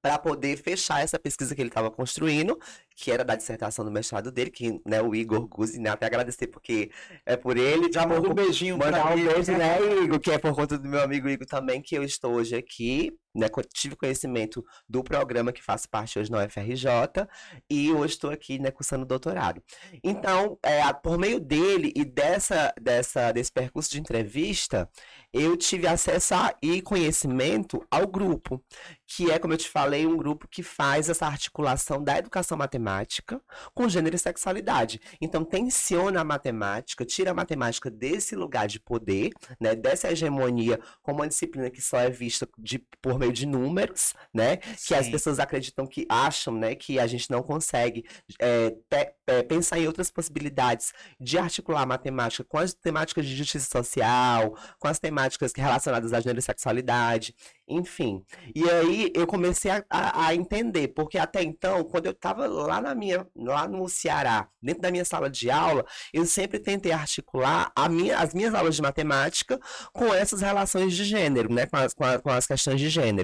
para 0.00 0.18
poder 0.18 0.56
fechar 0.56 1.02
essa 1.02 1.18
pesquisa 1.18 1.54
que 1.54 1.60
ele 1.60 1.68
estava 1.70 1.90
construindo, 1.90 2.58
que 2.94 3.10
era 3.10 3.24
da 3.24 3.34
dissertação 3.34 3.84
do 3.84 3.90
mestrado 3.90 4.30
dele, 4.30 4.50
que 4.50 4.80
né, 4.86 5.02
o 5.02 5.14
Igor 5.14 5.46
Guzzi, 5.48 5.80
né, 5.80 5.90
até 5.90 6.06
agradecer 6.06 6.46
porque 6.46 6.90
é 7.26 7.36
por 7.36 7.56
ele. 7.56 7.92
Já 7.92 8.06
manda 8.06 8.28
um 8.28 8.34
beijinho 8.34 8.78
Mandar 8.78 9.12
um 9.12 9.16
beijo, 9.16 9.52
né, 9.52 9.78
Igor, 10.04 10.20
que 10.20 10.30
é 10.30 10.38
por 10.38 10.54
conta 10.54 10.78
do 10.78 10.88
meu 10.88 11.02
amigo 11.02 11.28
Igor 11.28 11.46
também, 11.46 11.82
que 11.82 11.96
eu 11.96 12.04
estou 12.04 12.34
hoje 12.34 12.54
aqui, 12.54 13.12
né, 13.38 13.48
tive 13.72 13.96
conhecimento 13.96 14.64
do 14.88 15.02
programa 15.02 15.52
que 15.52 15.62
faço 15.62 15.88
parte 15.88 16.18
hoje 16.18 16.30
na 16.30 16.44
UFRJ, 16.44 17.26
e 17.70 17.92
hoje 17.92 18.14
estou 18.14 18.30
aqui, 18.30 18.58
né, 18.58 18.70
cursando 18.70 19.06
doutorado. 19.06 19.62
Então, 20.02 20.58
é, 20.62 20.92
por 20.92 21.18
meio 21.18 21.40
dele 21.40 21.92
e 21.94 22.04
dessa, 22.04 22.74
dessa, 22.80 23.32
desse 23.32 23.52
percurso 23.52 23.90
de 23.90 24.00
entrevista, 24.00 24.88
eu 25.32 25.56
tive 25.56 25.86
acesso 25.86 26.34
a, 26.34 26.54
e 26.62 26.80
conhecimento 26.80 27.84
ao 27.90 28.06
grupo, 28.06 28.62
que 29.06 29.30
é, 29.30 29.38
como 29.38 29.54
eu 29.54 29.58
te 29.58 29.68
falei, 29.68 30.06
um 30.06 30.16
grupo 30.16 30.48
que 30.48 30.62
faz 30.62 31.08
essa 31.08 31.26
articulação 31.26 32.02
da 32.02 32.18
educação 32.18 32.56
matemática 32.56 33.40
com 33.74 33.88
gênero 33.88 34.16
e 34.16 34.18
sexualidade. 34.18 35.00
Então, 35.20 35.44
tensiona 35.44 36.20
a 36.20 36.24
matemática, 36.24 37.04
tira 37.04 37.30
a 37.30 37.34
matemática 37.34 37.90
desse 37.90 38.34
lugar 38.34 38.66
de 38.66 38.80
poder, 38.80 39.30
né, 39.60 39.74
dessa 39.74 40.10
hegemonia 40.10 40.80
como 41.02 41.20
uma 41.20 41.28
disciplina 41.28 41.70
que 41.70 41.80
só 41.80 41.98
é 41.98 42.10
vista 42.10 42.48
de, 42.58 42.78
por 43.00 43.18
meio 43.18 43.27
de 43.32 43.46
números, 43.46 44.14
né, 44.32 44.58
Sim. 44.76 44.88
que 44.88 44.94
as 44.94 45.08
pessoas 45.08 45.38
acreditam 45.38 45.86
que 45.86 46.06
acham, 46.08 46.54
né, 46.54 46.74
que 46.74 46.98
a 46.98 47.06
gente 47.06 47.30
não 47.30 47.42
consegue 47.42 48.04
é, 48.38 48.70
te, 48.70 49.12
é, 49.26 49.42
pensar 49.42 49.78
em 49.78 49.86
outras 49.86 50.10
possibilidades 50.10 50.92
de 51.20 51.38
articular 51.38 51.82
a 51.82 51.86
matemática 51.86 52.44
com 52.44 52.58
as 52.58 52.74
temáticas 52.74 53.26
de 53.26 53.36
justiça 53.36 53.68
social, 53.70 54.56
com 54.78 54.88
as 54.88 54.98
temáticas 54.98 55.52
relacionadas 55.56 56.12
à 56.12 56.20
gênero 56.20 56.38
e 56.38 56.42
sexualidade, 56.42 57.34
enfim. 57.68 58.24
E 58.54 58.68
aí 58.68 59.12
eu 59.14 59.26
comecei 59.26 59.70
a, 59.70 59.84
a, 59.90 60.28
a 60.28 60.34
entender, 60.34 60.88
porque 60.88 61.18
até 61.18 61.42
então, 61.42 61.84
quando 61.84 62.06
eu 62.06 62.12
estava 62.12 62.46
lá 62.46 62.80
na 62.80 62.94
minha, 62.94 63.26
lá 63.36 63.68
no 63.68 63.88
Ceará, 63.88 64.48
dentro 64.62 64.82
da 64.82 64.90
minha 64.90 65.04
sala 65.04 65.28
de 65.28 65.50
aula, 65.50 65.84
eu 66.12 66.24
sempre 66.24 66.58
tentei 66.58 66.92
articular 66.92 67.70
a 67.74 67.88
minha, 67.88 68.18
as 68.18 68.32
minhas 68.32 68.54
aulas 68.54 68.76
de 68.76 68.82
matemática 68.82 69.60
com 69.92 70.12
essas 70.14 70.40
relações 70.40 70.94
de 70.94 71.04
gênero, 71.04 71.52
né, 71.52 71.66
com 71.66 71.76
as, 71.76 71.94
com, 71.94 72.04
a, 72.04 72.18
com 72.18 72.30
as 72.30 72.46
questões 72.46 72.80
de 72.80 72.88
gênero. 72.88 73.17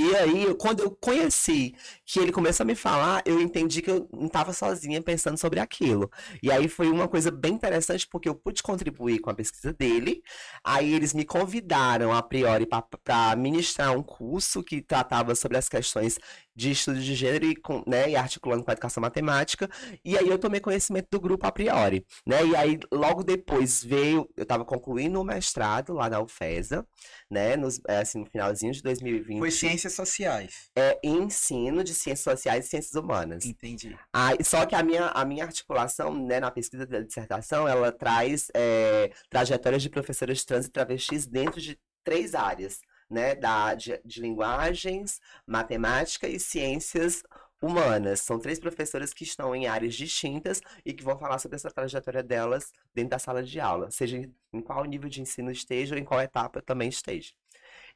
E 0.00 0.14
aí, 0.14 0.54
quando 0.54 0.80
eu 0.80 0.92
conheci 0.92 1.74
que 2.06 2.20
ele 2.20 2.30
começou 2.30 2.62
a 2.62 2.66
me 2.66 2.76
falar, 2.76 3.20
eu 3.26 3.40
entendi 3.40 3.82
que 3.82 3.90
eu 3.90 4.08
não 4.12 4.26
estava 4.26 4.52
sozinha 4.52 5.02
pensando 5.02 5.36
sobre 5.36 5.58
aquilo. 5.58 6.08
E 6.40 6.52
aí 6.52 6.68
foi 6.68 6.88
uma 6.88 7.08
coisa 7.08 7.32
bem 7.32 7.54
interessante, 7.54 8.06
porque 8.06 8.28
eu 8.28 8.34
pude 8.36 8.62
contribuir 8.62 9.18
com 9.18 9.28
a 9.28 9.34
pesquisa 9.34 9.72
dele. 9.72 10.22
Aí 10.62 10.94
eles 10.94 11.12
me 11.12 11.24
convidaram, 11.24 12.12
a 12.12 12.22
priori, 12.22 12.64
para 13.02 13.34
ministrar 13.34 13.90
um 13.90 14.02
curso 14.02 14.62
que 14.62 14.80
tratava 14.80 15.34
sobre 15.34 15.58
as 15.58 15.68
questões 15.68 16.16
de 16.58 16.72
estudo 16.72 16.98
de 16.98 17.14
gênero 17.14 17.46
e, 17.46 17.54
com, 17.54 17.84
né, 17.86 18.10
e 18.10 18.16
articulando 18.16 18.64
com 18.64 18.70
a 18.70 18.72
educação 18.72 19.00
matemática. 19.00 19.70
E 20.04 20.18
aí 20.18 20.28
eu 20.28 20.36
tomei 20.36 20.58
conhecimento 20.58 21.06
do 21.08 21.20
grupo 21.20 21.46
a 21.46 21.52
priori, 21.52 22.04
né? 22.26 22.44
E 22.44 22.56
aí 22.56 22.80
logo 22.90 23.22
depois 23.22 23.84
veio, 23.84 24.28
eu 24.36 24.42
estava 24.42 24.64
concluindo 24.64 25.20
o 25.20 25.24
mestrado 25.24 25.92
lá 25.92 26.10
na 26.10 26.20
UFESA, 26.20 26.84
né, 27.30 27.56
nos, 27.56 27.80
é, 27.86 27.98
assim, 27.98 28.18
no 28.18 28.26
finalzinho 28.26 28.72
de 28.72 28.82
2020. 28.82 29.38
Foi 29.38 29.52
ciências 29.52 29.94
sociais. 29.94 30.68
É 30.76 30.98
ensino 31.04 31.84
de 31.84 31.94
ciências 31.94 32.24
sociais 32.24 32.66
e 32.66 32.68
ciências 32.70 32.94
humanas. 32.94 33.46
Entendi. 33.46 33.96
Ah, 34.12 34.30
só 34.42 34.66
que 34.66 34.74
a 34.74 34.82
minha, 34.82 35.06
a 35.06 35.24
minha 35.24 35.44
articulação, 35.44 36.12
né, 36.12 36.40
na 36.40 36.50
pesquisa 36.50 36.84
da 36.84 37.00
dissertação, 37.02 37.68
ela 37.68 37.92
traz 37.92 38.48
é, 38.52 39.12
trajetórias 39.30 39.80
de 39.80 39.88
professoras 39.88 40.44
trans 40.44 40.66
e 40.66 40.70
travestis 40.70 41.24
dentro 41.24 41.60
de 41.60 41.78
três 42.02 42.34
áreas 42.34 42.80
né, 43.10 43.34
da, 43.34 43.74
de, 43.74 44.00
de 44.04 44.20
linguagens, 44.20 45.20
matemática 45.46 46.28
e 46.28 46.38
ciências 46.38 47.22
humanas. 47.60 48.20
São 48.20 48.38
três 48.38 48.58
professoras 48.58 49.12
que 49.12 49.24
estão 49.24 49.54
em 49.54 49.66
áreas 49.66 49.94
distintas 49.94 50.60
e 50.84 50.92
que 50.92 51.04
vão 51.04 51.18
falar 51.18 51.38
sobre 51.38 51.56
essa 51.56 51.70
trajetória 51.70 52.22
delas 52.22 52.72
dentro 52.94 53.10
da 53.10 53.18
sala 53.18 53.42
de 53.42 53.58
aula, 53.60 53.90
seja 53.90 54.30
em 54.52 54.60
qual 54.60 54.84
nível 54.84 55.08
de 55.08 55.20
ensino 55.20 55.50
esteja 55.50 55.94
ou 55.94 56.00
em 56.00 56.04
qual 56.04 56.20
etapa 56.20 56.62
também 56.62 56.88
esteja. 56.88 57.32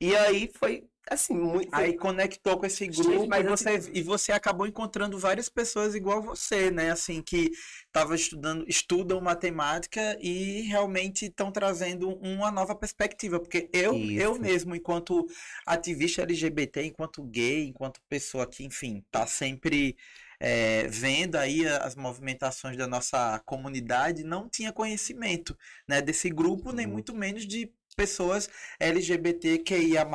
E 0.01 0.15
aí 0.17 0.51
foi 0.59 0.85
assim, 1.11 1.35
muito. 1.35 1.69
Aí 1.73 1.97
conectou 1.97 2.59
com 2.59 2.67
esse 2.67 2.87
grupo 2.87 3.27
mas 3.27 3.45
e, 3.45 3.49
você, 3.49 3.69
assim... 3.71 3.91
e 3.95 4.03
você 4.03 4.33
acabou 4.33 4.67
encontrando 4.67 5.19
várias 5.19 5.49
pessoas 5.49 5.95
igual 5.95 6.23
você, 6.23 6.71
né? 6.71 6.91
Assim, 6.91 7.23
que 7.23 7.51
estavam 7.87 8.15
estudando, 8.15 8.65
estudam 8.69 9.21
matemática 9.21 10.17
e 10.21 10.63
realmente 10.63 11.27
estão 11.27 11.51
trazendo 11.51 12.11
uma 12.19 12.51
nova 12.51 12.75
perspectiva. 12.75 13.41
Porque 13.41 13.69
eu, 13.73 13.95
eu 14.11 14.39
mesmo, 14.39 14.75
enquanto 14.75 15.27
ativista 15.67 16.23
LGBT, 16.23 16.85
enquanto 16.85 17.23
gay, 17.25 17.67
enquanto 17.67 18.01
pessoa 18.09 18.47
que, 18.47 18.65
enfim, 18.65 19.05
tá 19.11 19.27
sempre. 19.27 19.97
É, 20.45 20.89
vendo 20.89 21.37
aí 21.37 21.65
as 21.65 21.95
movimentações 21.95 22.77
da 22.77 22.89
nossa 22.89 23.41
comunidade, 23.47 24.25
não 24.25 24.49
tinha 24.49 24.73
conhecimento 24.73 25.57
né, 25.87 26.03
desse 26.03 26.29
grupo, 26.31 26.73
nem 26.73 26.85
uhum. 26.85 26.95
muito 26.95 27.15
menos 27.15 27.47
de 27.47 27.71
pessoas 27.95 28.49
LGBTQIA+, 28.79 30.07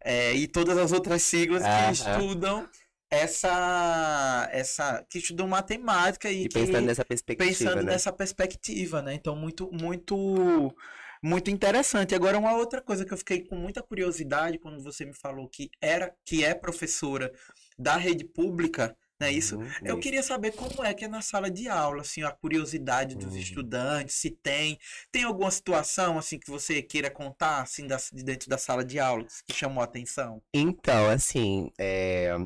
é, 0.00 0.32
e 0.32 0.46
todas 0.46 0.78
as 0.78 0.92
outras 0.92 1.22
siglas 1.22 1.62
que 1.62 1.68
ah, 1.68 1.90
estudam 1.92 2.68
essa 3.10 4.48
essa 4.52 5.04
que 5.08 5.18
estudam 5.18 5.48
matemática 5.48 6.30
e, 6.30 6.44
e 6.44 6.48
pensando 6.48 6.80
que, 6.80 6.86
nessa 6.86 7.04
perspectiva 7.04 7.48
pensando 7.48 7.82
né? 7.82 7.92
nessa 7.92 8.12
perspectiva 8.12 9.02
né? 9.02 9.14
Então 9.14 9.34
muito 9.34 9.70
muito 9.72 10.74
muito 11.22 11.50
interessante. 11.50 12.14
Agora 12.14 12.38
uma 12.38 12.54
outra 12.54 12.80
coisa 12.80 13.04
que 13.04 13.12
eu 13.12 13.18
fiquei 13.18 13.40
com 13.44 13.56
muita 13.56 13.82
curiosidade 13.82 14.58
quando 14.58 14.82
você 14.82 15.04
me 15.04 15.14
falou 15.14 15.48
que 15.48 15.70
era 15.80 16.14
que 16.24 16.44
é 16.44 16.54
professora 16.54 17.32
da 17.78 17.96
rede 17.96 18.24
pública 18.24 18.96
é 19.20 19.32
isso? 19.32 19.56
Uhum, 19.56 19.68
eu 19.82 19.94
isso. 19.94 20.02
queria 20.02 20.22
saber 20.22 20.52
como 20.52 20.84
é 20.84 20.94
que 20.94 21.04
é 21.04 21.08
na 21.08 21.20
sala 21.20 21.50
de 21.50 21.68
aula, 21.68 22.02
assim, 22.02 22.22
a 22.22 22.30
curiosidade 22.30 23.16
dos 23.16 23.32
uhum. 23.32 23.38
estudantes, 23.38 24.14
se 24.14 24.30
tem. 24.30 24.78
Tem 25.10 25.24
alguma 25.24 25.50
situação, 25.50 26.18
assim, 26.18 26.38
que 26.38 26.50
você 26.50 26.80
queira 26.82 27.10
contar, 27.10 27.62
assim, 27.62 27.86
da, 27.86 27.96
de 28.12 28.22
dentro 28.22 28.48
da 28.48 28.56
sala 28.56 28.84
de 28.84 28.98
aula, 28.98 29.26
que 29.46 29.54
chamou 29.54 29.80
a 29.80 29.84
atenção? 29.84 30.40
Então, 30.54 31.10
assim, 31.10 31.72
é... 31.78 32.36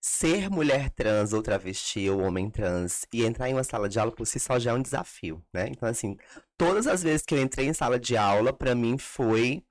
ser 0.00 0.50
mulher 0.50 0.90
trans 0.90 1.32
ou 1.32 1.42
travesti 1.42 2.08
ou 2.10 2.20
homem 2.20 2.50
trans 2.50 3.06
e 3.12 3.24
entrar 3.24 3.48
em 3.48 3.54
uma 3.54 3.64
sala 3.64 3.88
de 3.88 3.98
aula 3.98 4.12
por 4.12 4.26
si 4.26 4.38
só 4.38 4.58
já 4.58 4.72
é 4.72 4.74
um 4.74 4.82
desafio, 4.82 5.42
né? 5.52 5.66
Então, 5.70 5.88
assim, 5.88 6.16
todas 6.58 6.86
as 6.86 7.02
vezes 7.02 7.24
que 7.24 7.34
eu 7.34 7.42
entrei 7.42 7.66
em 7.66 7.72
sala 7.72 7.98
de 7.98 8.16
aula, 8.16 8.52
para 8.52 8.74
mim 8.74 8.98
foi 8.98 9.64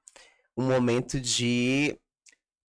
um 0.58 0.67
momento 0.67 1.20
de 1.20 1.98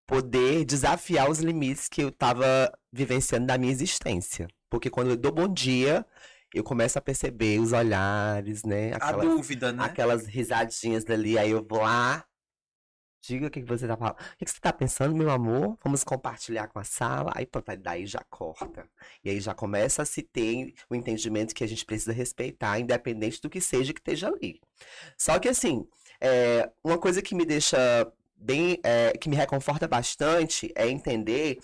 poder 0.07 0.65
desafiar 0.65 1.29
os 1.29 1.39
limites 1.39 1.87
que 1.87 2.01
eu 2.01 2.09
estava 2.09 2.71
vivenciando 2.93 3.47
da 3.47 3.57
minha 3.57 3.71
existência. 3.71 4.47
Porque 4.69 4.89
quando 4.89 5.09
eu 5.09 5.17
dou 5.17 5.31
bom 5.31 5.47
dia, 5.47 6.05
eu 6.53 6.63
começo 6.63 6.99
a 6.99 7.01
perceber 7.01 7.59
os 7.59 7.73
olhares, 7.73 8.63
né? 8.63 8.93
Aquelas, 8.93 9.25
a 9.25 9.29
dúvida, 9.29 9.71
né? 9.71 9.83
Aquelas 9.83 10.27
risadinhas 10.27 11.03
dali, 11.03 11.37
aí 11.37 11.49
eu 11.49 11.65
vou 11.67 11.81
lá. 11.81 12.23
Diga 13.25 13.47
o 13.47 13.49
que, 13.49 13.63
você 13.63 13.87
tá 13.87 13.95
falando. 13.97 14.15
O 14.15 14.37
que, 14.37 14.51
você 14.51 14.59
tá 14.59 14.71
pensando, 14.71 15.15
meu 15.15 15.31
amor? 15.31 15.77
Vamos 15.83 16.03
compartilhar 16.03 16.67
com 16.67 16.77
a 16.77 16.83
sala. 16.83 17.31
Aí 17.33 17.45
pronto, 17.45 17.75
daí 17.77 18.05
já 18.05 18.21
corta. 18.29 18.85
E 19.23 19.29
aí 19.29 19.39
já 19.39 19.55
começa 19.55 20.01
a 20.01 20.05
se 20.05 20.21
ter 20.21 20.73
o 20.89 20.93
entendimento 20.93 21.55
que 21.55 21.63
a 21.63 21.67
gente 21.67 21.85
precisa 21.85 22.11
respeitar, 22.11 22.77
independente 22.79 23.41
do 23.41 23.49
que 23.49 23.61
seja 23.61 23.93
que 23.93 24.01
esteja 24.01 24.27
ali. 24.27 24.59
Só 25.17 25.39
que 25.39 25.47
assim, 25.47 25.87
é, 26.19 26.69
uma 26.83 26.97
coisa 26.97 27.21
que 27.21 27.33
me 27.33 27.45
deixa 27.45 27.77
bem, 28.35 28.77
é, 28.83 29.13
que 29.13 29.29
me 29.29 29.37
reconforta 29.37 29.87
bastante 29.87 30.71
é 30.75 30.89
entender 30.89 31.59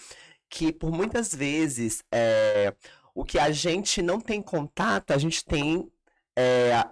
que 0.49 0.73
por 0.73 0.91
muitas 0.91 1.33
vezes 1.33 2.03
é, 2.11 2.73
o 3.13 3.23
que 3.23 3.37
a 3.37 3.51
gente 3.51 4.01
não 4.01 4.19
tem 4.19 4.41
contato, 4.41 5.11
a 5.11 5.17
gente 5.17 5.45
tem, 5.45 5.91
é, 6.37 6.83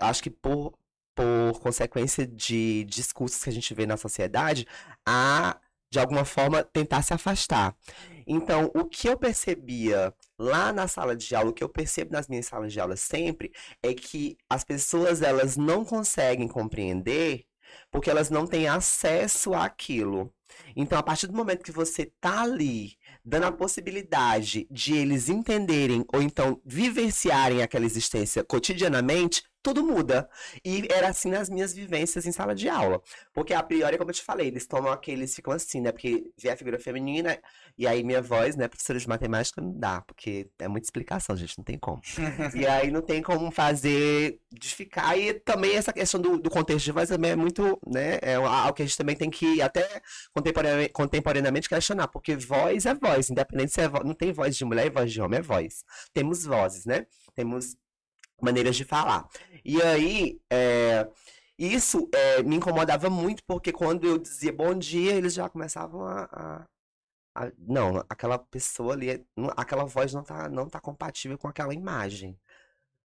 acho 0.00 0.22
que 0.22 0.30
por, 0.30 0.74
por 1.14 1.60
consequência 1.60 2.26
de 2.26 2.84
discursos 2.84 3.42
que 3.42 3.50
a 3.50 3.52
gente 3.52 3.74
vê 3.74 3.86
na 3.86 3.96
sociedade, 3.96 4.66
a, 5.06 5.58
de 5.90 5.98
alguma 5.98 6.24
forma, 6.24 6.64
tentar 6.64 7.02
se 7.02 7.12
afastar. 7.12 7.76
Então, 8.26 8.70
o 8.74 8.84
que 8.84 9.08
eu 9.08 9.18
percebia 9.18 10.14
lá 10.38 10.72
na 10.72 10.88
sala 10.88 11.14
de 11.14 11.34
aula, 11.34 11.50
o 11.50 11.52
que 11.52 11.62
eu 11.62 11.68
percebo 11.68 12.12
nas 12.12 12.28
minhas 12.28 12.46
salas 12.46 12.72
de 12.72 12.80
aula 12.80 12.96
sempre, 12.96 13.52
é 13.82 13.92
que 13.92 14.38
as 14.48 14.64
pessoas 14.64 15.20
elas 15.22 15.56
não 15.56 15.84
conseguem 15.84 16.48
compreender 16.48 17.44
porque 17.90 18.10
elas 18.10 18.30
não 18.30 18.46
têm 18.46 18.68
acesso 18.68 19.54
àquilo. 19.54 20.32
Então, 20.76 20.98
a 20.98 21.02
partir 21.02 21.26
do 21.26 21.36
momento 21.36 21.64
que 21.64 21.72
você 21.72 22.06
tá 22.20 22.42
ali, 22.42 22.96
dando 23.24 23.44
a 23.44 23.52
possibilidade 23.52 24.66
de 24.70 24.94
eles 24.94 25.28
entenderem 25.28 26.04
ou 26.12 26.22
então 26.22 26.60
vivenciarem 26.64 27.62
aquela 27.62 27.84
existência 27.84 28.42
cotidianamente, 28.44 29.42
tudo 29.62 29.84
muda. 29.84 30.28
E 30.64 30.86
era 30.90 31.08
assim 31.08 31.30
nas 31.30 31.48
minhas 31.48 31.72
vivências 31.72 32.26
em 32.26 32.32
sala 32.32 32.54
de 32.54 32.68
aula. 32.68 33.00
Porque 33.32 33.54
a 33.54 33.62
priori, 33.62 33.96
como 33.96 34.10
eu 34.10 34.14
te 34.14 34.22
falei, 34.22 34.48
eles 34.48 34.66
tomam 34.66 34.92
aqueles, 34.92 35.34
ficam 35.34 35.52
assim, 35.52 35.80
né? 35.80 35.92
Porque 35.92 36.24
vê 36.36 36.50
a 36.50 36.56
figura 36.56 36.78
feminina, 36.78 37.38
e 37.78 37.86
aí 37.86 38.02
minha 38.02 38.20
voz, 38.20 38.56
né, 38.56 38.68
professora 38.68 38.98
de 38.98 39.08
matemática, 39.08 39.60
não 39.60 39.72
dá, 39.78 40.00
porque 40.02 40.50
é 40.58 40.68
muita 40.68 40.86
explicação, 40.86 41.36
gente, 41.36 41.56
não 41.56 41.64
tem 41.64 41.78
como. 41.78 42.00
e 42.54 42.66
aí 42.66 42.90
não 42.90 43.00
tem 43.00 43.22
como 43.22 43.50
fazer 43.50 44.40
de 44.50 44.74
ficar. 44.74 45.16
E 45.16 45.34
também 45.34 45.76
essa 45.76 45.92
questão 45.92 46.20
do, 46.20 46.38
do 46.38 46.50
contexto 46.50 46.84
de 46.84 46.92
voz 46.92 47.08
também 47.08 47.30
é 47.30 47.36
muito, 47.36 47.78
né? 47.86 48.18
É 48.20 48.34
algo 48.34 48.74
que 48.74 48.82
a 48.82 48.86
gente 48.86 48.98
também 48.98 49.16
tem 49.16 49.30
que 49.30 49.62
até 49.62 50.02
contemporaneamente, 50.34 50.92
contemporaneamente 50.92 51.68
questionar, 51.68 52.08
porque 52.08 52.36
voz 52.36 52.86
é 52.86 52.94
voz, 52.94 53.30
independente 53.30 53.72
se 53.72 53.80
é 53.80 53.88
voz, 53.88 54.04
não 54.04 54.14
tem 54.14 54.32
voz 54.32 54.56
de 54.56 54.64
mulher 54.64 54.86
e 54.86 54.90
voz 54.90 55.12
de 55.12 55.20
homem, 55.20 55.38
é 55.38 55.42
voz. 55.42 55.84
Temos 56.12 56.44
vozes, 56.44 56.84
né? 56.84 57.06
Temos 57.34 57.76
maneiras 58.42 58.76
de 58.76 58.84
falar. 58.84 59.28
E 59.64 59.80
aí, 59.82 60.40
é, 60.50 61.08
isso 61.58 62.08
é, 62.12 62.42
me 62.42 62.56
incomodava 62.56 63.08
muito, 63.10 63.42
porque 63.44 63.72
quando 63.72 64.06
eu 64.06 64.18
dizia 64.18 64.52
bom 64.52 64.74
dia, 64.74 65.12
eles 65.14 65.34
já 65.34 65.48
começavam 65.48 66.04
a, 66.04 66.24
a, 66.24 66.66
a, 67.46 67.52
não, 67.58 68.04
aquela 68.08 68.38
pessoa 68.38 68.94
ali, 68.94 69.24
aquela 69.56 69.84
voz 69.84 70.12
não 70.12 70.22
tá, 70.24 70.48
não 70.48 70.68
tá 70.68 70.80
compatível 70.80 71.38
com 71.38 71.48
aquela 71.48 71.74
imagem. 71.74 72.38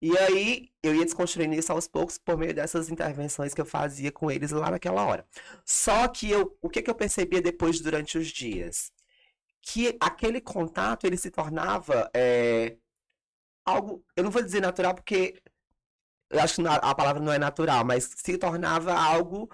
E 0.03 0.19
aí, 0.19 0.69
eu 0.83 0.95
ia 0.95 1.05
desconstruindo 1.05 1.55
isso 1.55 1.73
aos 1.73 1.87
poucos 1.87 2.19
por 2.19 2.37
meio 2.37 2.53
dessas 2.53 2.91
intervenções 2.91 3.55
que 3.55 3.61
eu 3.61 3.65
fazia 3.67 4.11
com 4.11 4.31
eles 4.31 4.51
lá 4.51 4.71
naquela 4.71 5.05
hora. 5.07 5.25
Só 5.65 6.09
que 6.09 6.29
eu, 6.31 6.57
o 6.61 6.69
que, 6.69 6.83
que 6.83 6.91
eu 6.91 6.95
percebia 6.95 7.41
depois 7.41 7.81
durante 7.81 8.19
os 8.19 8.29
dias? 8.29 8.93
Que 9.63 9.97
aquele 10.01 10.41
contato, 10.41 11.07
ele 11.07 11.17
se 11.17 11.31
tornava 11.31 12.11
é, 12.15 12.77
algo, 13.65 14.05
eu 14.17 14.25
não 14.25 14.31
vou 14.31 14.43
dizer 14.43 14.61
natural 14.61 14.95
porque 14.95 15.41
eu 16.31 16.41
acho 16.41 16.57
que 16.57 16.67
a 16.67 16.95
palavra 16.95 17.23
não 17.23 17.33
é 17.33 17.39
natural, 17.39 17.85
mas 17.85 18.11
se 18.17 18.39
tornava 18.39 18.95
algo 18.95 19.51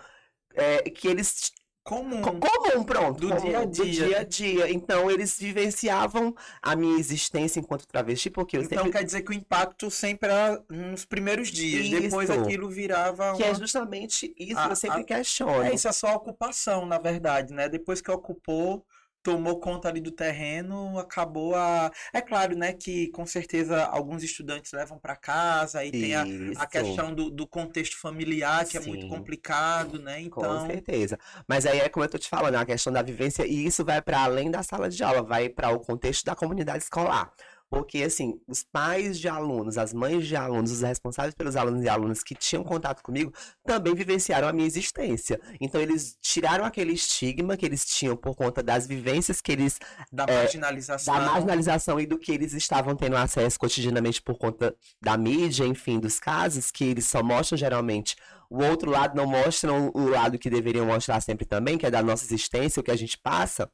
é, 0.55 0.83
que 0.91 1.09
eles 1.09 1.53
comum. 1.89 2.21
Comum, 2.21 2.85
pronto. 2.85 3.19
Do 3.19 3.41
dia 3.41 3.61
a 3.61 3.65
dia. 3.65 3.85
Do 3.85 3.91
dia 3.91 4.19
a 4.19 4.23
dia. 4.23 4.71
Então, 4.71 5.11
eles 5.11 5.39
vivenciavam 5.39 6.35
a 6.63 6.77
minha 6.77 6.99
existência 6.99 7.59
enquanto 7.59 7.87
travesti, 7.87 8.29
porque 8.29 8.59
eu 8.59 8.63
então, 8.63 8.85
sempre... 8.85 8.93
quer 8.99 9.05
dizer 9.05 9.23
que 9.23 9.31
o 9.31 9.35
impacto 9.35 9.91
sempre 9.91 10.29
era 10.29 10.63
nos 10.69 11.07
primeiros 11.07 11.49
dias. 11.49 11.87
Isso. 11.87 12.01
Depois 12.03 12.29
aquilo 12.29 12.69
virava. 12.69 13.35
Que 13.35 13.43
é 13.43 13.55
justamente 13.55 14.35
isso, 14.39 14.61
a, 14.61 14.69
eu 14.69 14.77
sempre 14.77 15.01
a... 15.01 15.05
questiono. 15.05 15.63
É, 15.63 15.75
isso 15.75 15.89
é 15.89 15.93
só 15.93 16.15
ocupação, 16.15 16.85
na 16.85 16.99
verdade, 16.99 17.55
né? 17.55 17.69
Depois 17.69 18.03
que 18.03 18.11
ocupou 18.11 18.85
tomou 19.29 19.61
conta 19.61 19.89
ali 19.89 20.01
do 20.01 20.11
terreno, 20.11 20.99
acabou 20.99 21.55
a. 21.55 21.93
É 22.15 22.21
claro, 22.23 22.57
né, 22.57 22.73
que 22.73 23.09
com 23.09 23.27
certeza 23.27 23.85
alguns 23.85 24.23
estudantes 24.23 24.73
levam 24.73 24.99
para 24.99 25.15
casa 25.15 25.85
e 25.85 25.91
tem 25.91 26.15
a, 26.15 26.25
a 26.57 26.67
questão 26.67 27.15
do, 27.15 27.31
do, 27.31 27.47
contexto 27.47 27.99
familiar, 27.99 28.65
que 28.65 28.79
Sim. 28.79 28.79
é 28.79 28.81
muito 28.87 29.09
complicado, 29.09 29.99
né? 29.99 30.23
Então. 30.23 30.43
Com 30.43 30.67
certeza. 30.67 31.19
Mas 31.47 31.67
aí 31.67 31.81
é 31.81 31.89
como 31.91 32.05
eu 32.05 32.09
tô 32.09 32.17
te 32.17 32.29
falando, 32.29 32.55
a 32.55 32.65
questão 32.65 32.91
da 32.91 33.03
vivência, 33.03 33.47
e 33.47 33.67
isso 33.67 33.85
vai 33.85 34.01
para 34.01 34.23
além 34.23 34.51
da 34.51 34.63
sala 34.63 34.89
de 34.89 35.03
aula, 35.05 35.23
vai 35.23 35.51
para 35.51 35.69
o 35.71 35.81
contexto 35.81 36.25
da 36.25 36.35
comunidade 36.35 36.85
escolar. 36.85 37.31
Porque, 37.71 38.03
assim, 38.03 38.41
os 38.47 38.65
pais 38.65 39.19
de 39.19 39.29
alunos, 39.29 39.77
as 39.77 39.93
mães 39.93 40.27
de 40.27 40.35
alunos, 40.35 40.71
os 40.71 40.81
responsáveis 40.83 41.35
pelos 41.35 41.57
alunos 41.57 41.83
e 41.83 41.89
alunas 41.89 42.23
que 42.23 42.35
tinham 42.35 42.65
contato 42.65 43.03
comigo, 43.03 43.33
também 43.65 43.95
vivenciaram 43.95 44.49
a 44.49 44.53
minha 44.53 44.67
existência. 44.67 45.41
Então, 45.61 45.81
eles 45.81 46.17
tiraram 46.21 46.65
aquele 46.65 46.93
estigma 46.93 47.57
que 47.57 47.67
eles 47.67 47.85
tinham 47.85 48.17
por 48.17 48.35
conta 48.35 48.63
das 48.63 48.87
vivências 48.87 49.41
que 49.41 49.53
eles. 49.53 49.79
Da 50.11 50.25
é, 50.29 50.43
marginalização. 50.43 51.15
Da 51.15 51.21
marginalização 51.21 52.01
e 52.01 52.07
do 52.07 52.19
que 52.19 52.33
eles 52.33 52.55
estavam 52.55 52.97
tendo 52.97 53.17
acesso 53.17 53.59
cotidianamente 53.59 54.23
por 54.23 54.39
conta 54.39 54.75
da 55.03 55.17
mídia, 55.17 55.65
enfim, 55.65 56.01
dos 56.01 56.19
casos, 56.19 56.71
que 56.71 56.85
eles 56.85 57.07
só 57.07 57.23
mostram 57.23 57.59
geralmente 57.59 58.17
o 58.51 58.63
outro 58.63 58.91
lado 58.91 59.15
não 59.15 59.27
mostram 59.27 59.91
o 59.95 60.09
lado 60.09 60.39
que 60.39 60.49
deveriam 60.49 60.87
mostrar 60.87 61.21
sempre 61.21 61.45
também, 61.45 61.77
que 61.77 61.85
é 61.85 61.91
da 61.91 62.03
nossa 62.03 62.25
existência, 62.25 62.81
o 62.81 62.83
que 62.83 62.91
a 62.91 62.97
gente 62.97 63.19
passa. 63.19 63.71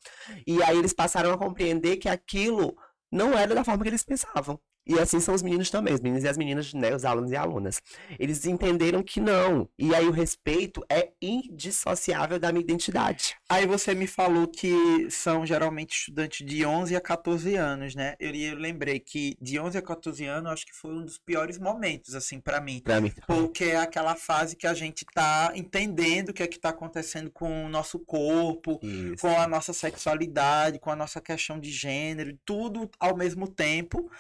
E 0.47 0.63
aí 0.63 0.77
eles 0.77 0.93
passaram 0.93 1.33
a 1.33 1.39
compreender 1.39 1.97
que 1.97 2.09
aquilo 2.09 2.77
não 3.11 3.37
era 3.37 3.55
da 3.55 3.65
forma 3.65 3.83
que 3.83 3.89
eles 3.91 4.05
pensavam. 4.05 4.61
E 4.87 4.99
assim 4.99 5.19
são 5.19 5.35
os 5.35 5.43
meninos 5.43 5.71
também, 5.71 5.95
os 5.95 6.01
meninos 6.01 6.25
e 6.25 6.29
as 6.29 6.37
meninas, 6.37 6.75
né, 6.75 6.95
os 6.95 7.05
alunos 7.05 7.31
e 7.33 7.37
alunas. 7.37 7.81
Eles 8.19 8.45
entenderam 8.45 9.03
que 9.03 9.19
não. 9.19 9.69
E 9.79 9.95
aí 9.95 10.07
o 10.07 10.11
respeito 10.11 10.85
é 10.91 11.11
indissociável 11.23 12.39
da 12.39 12.53
minha 12.53 12.63
identidade. 12.63 13.35
Aí 13.49 13.67
você 13.67 13.95
me 13.95 14.07
falou 14.07 14.47
que 14.47 15.09
são 15.11 15.47
geralmente 15.47 15.97
estudantes 15.99 16.47
de 16.47 16.67
11 16.67 16.95
a 16.95 17.01
14 17.01 17.55
anos, 17.55 17.95
né? 17.95 18.15
Eu, 18.21 18.35
eu 18.35 18.57
lembrei 18.57 19.01
que 19.01 19.37
de 19.41 19.59
11 19.59 19.79
a 19.79 19.83
14 19.83 20.25
anos, 20.27 20.53
acho 20.53 20.67
que 20.67 20.75
foi 20.75 20.93
um 20.93 21.05
dos 21.05 21.19
piores 21.19 21.59
momentos, 21.59 22.15
assim, 22.15 22.39
para 22.39 22.61
mim. 22.61 22.81
Pra 22.81 23.01
mim. 23.01 23.13
Porque 23.27 23.65
é 23.65 23.77
aquela 23.79 24.15
fase 24.15 24.55
que 24.55 24.67
a 24.67 24.75
gente 24.75 25.07
tá 25.15 25.53
entendendo 25.55 26.29
o 26.29 26.35
que 26.35 26.43
é 26.43 26.47
que 26.47 26.59
tá 26.59 26.69
acontecendo 26.69 27.31
com 27.31 27.65
o 27.65 27.69
nosso 27.69 27.99
corpo, 27.99 28.79
Isso. 28.83 29.17
com 29.23 29.39
a 29.39 29.47
nossa 29.49 29.73
sexualidade, 29.73 30.79
com 30.79 30.91
a 30.91 30.97
nossa 30.97 31.21
questão 31.21 31.59
de 31.59 31.71
gênero, 31.71 32.39
tudo 32.45 32.91
ao 33.01 33.17
mesmo 33.17 33.49
tempo 33.49 34.11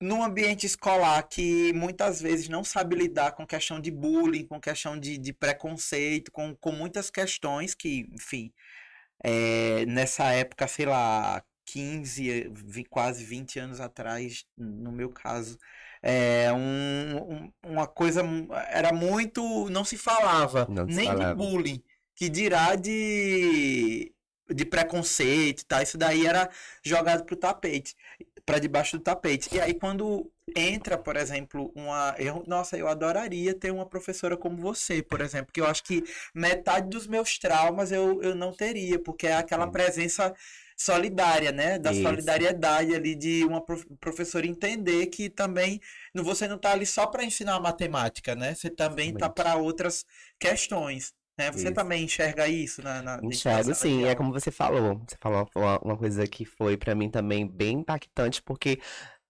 num 0.00 0.22
ambiente 0.22 0.66
escolar 0.66 1.22
que 1.22 1.72
muitas 1.72 2.20
vezes 2.20 2.48
não 2.48 2.62
sabe 2.62 2.96
lidar 2.96 3.32
com 3.32 3.46
questão 3.46 3.80
de 3.80 3.90
bullying, 3.90 4.46
com 4.46 4.60
questão 4.60 4.98
de, 4.98 5.16
de 5.16 5.32
preconceito, 5.32 6.30
com, 6.30 6.54
com 6.54 6.72
muitas 6.72 7.10
questões 7.10 7.74
que, 7.74 8.06
enfim, 8.12 8.52
é, 9.22 9.86
nessa 9.86 10.32
época, 10.32 10.68
sei 10.68 10.86
lá, 10.86 11.42
15, 11.66 12.52
quase 12.90 13.24
20 13.24 13.58
anos 13.58 13.80
atrás, 13.80 14.44
no 14.56 14.92
meu 14.92 15.10
caso, 15.10 15.58
é 16.02 16.52
um, 16.52 17.16
um, 17.16 17.52
uma 17.64 17.86
coisa 17.86 18.22
era 18.68 18.92
muito 18.92 19.68
não 19.70 19.84
se 19.84 19.96
falava 19.96 20.66
não 20.70 20.84
nem 20.84 21.06
falava. 21.06 21.30
de 21.30 21.34
bullying 21.34 21.82
que 22.14 22.28
dirá 22.28 22.76
de 22.76 24.12
de 24.48 24.64
preconceito 24.64 25.64
tá 25.64 25.82
isso 25.82 25.98
daí 25.98 26.26
era 26.26 26.48
jogado 26.84 27.24
pro 27.24 27.34
tapete 27.34 27.96
para 28.46 28.60
debaixo 28.60 28.96
do 28.96 29.02
tapete. 29.02 29.52
E 29.52 29.60
aí 29.60 29.74
quando 29.74 30.30
entra, 30.54 30.96
por 30.96 31.16
exemplo, 31.16 31.72
uma, 31.74 32.14
eu, 32.16 32.44
nossa, 32.46 32.78
eu 32.78 32.86
adoraria 32.86 33.52
ter 33.52 33.72
uma 33.72 33.84
professora 33.84 34.36
como 34.36 34.56
você, 34.56 35.02
por 35.02 35.20
exemplo, 35.20 35.52
que 35.52 35.60
eu 35.60 35.66
acho 35.66 35.82
que 35.82 36.04
metade 36.32 36.88
dos 36.88 37.08
meus 37.08 37.36
traumas 37.38 37.90
eu, 37.90 38.22
eu 38.22 38.34
não 38.34 38.52
teria, 38.52 38.98
porque 38.98 39.26
é 39.26 39.34
aquela 39.34 39.66
presença 39.68 40.32
solidária, 40.76 41.50
né? 41.50 41.78
Da 41.78 41.90
Isso. 41.90 42.02
solidariedade 42.02 42.94
ali 42.94 43.14
de 43.14 43.44
uma 43.44 43.64
professora 43.98 44.46
entender 44.46 45.06
que 45.06 45.30
também 45.30 45.80
você 46.14 46.46
não 46.46 46.56
está 46.56 46.72
ali 46.72 46.84
só 46.84 47.06
para 47.06 47.24
ensinar 47.24 47.58
matemática, 47.58 48.34
né? 48.34 48.54
Você 48.54 48.68
também 48.70 49.10
está 49.10 49.28
para 49.28 49.56
outras 49.56 50.04
questões. 50.38 51.14
Né? 51.36 51.50
Você 51.52 51.64
isso. 51.64 51.74
também 51.74 52.04
enxerga 52.04 52.48
isso 52.48 52.82
na, 52.82 53.02
na 53.02 53.20
Enxergo, 53.22 53.74
sim. 53.74 54.04
É 54.04 54.14
como 54.14 54.32
você 54.32 54.50
falou. 54.50 55.02
Você 55.06 55.16
falou 55.20 55.48
uma, 55.54 55.78
uma 55.80 55.96
coisa 55.96 56.26
que 56.26 56.44
foi 56.44 56.76
para 56.76 56.94
mim 56.94 57.10
também 57.10 57.46
bem 57.46 57.80
impactante, 57.80 58.42
porque 58.42 58.80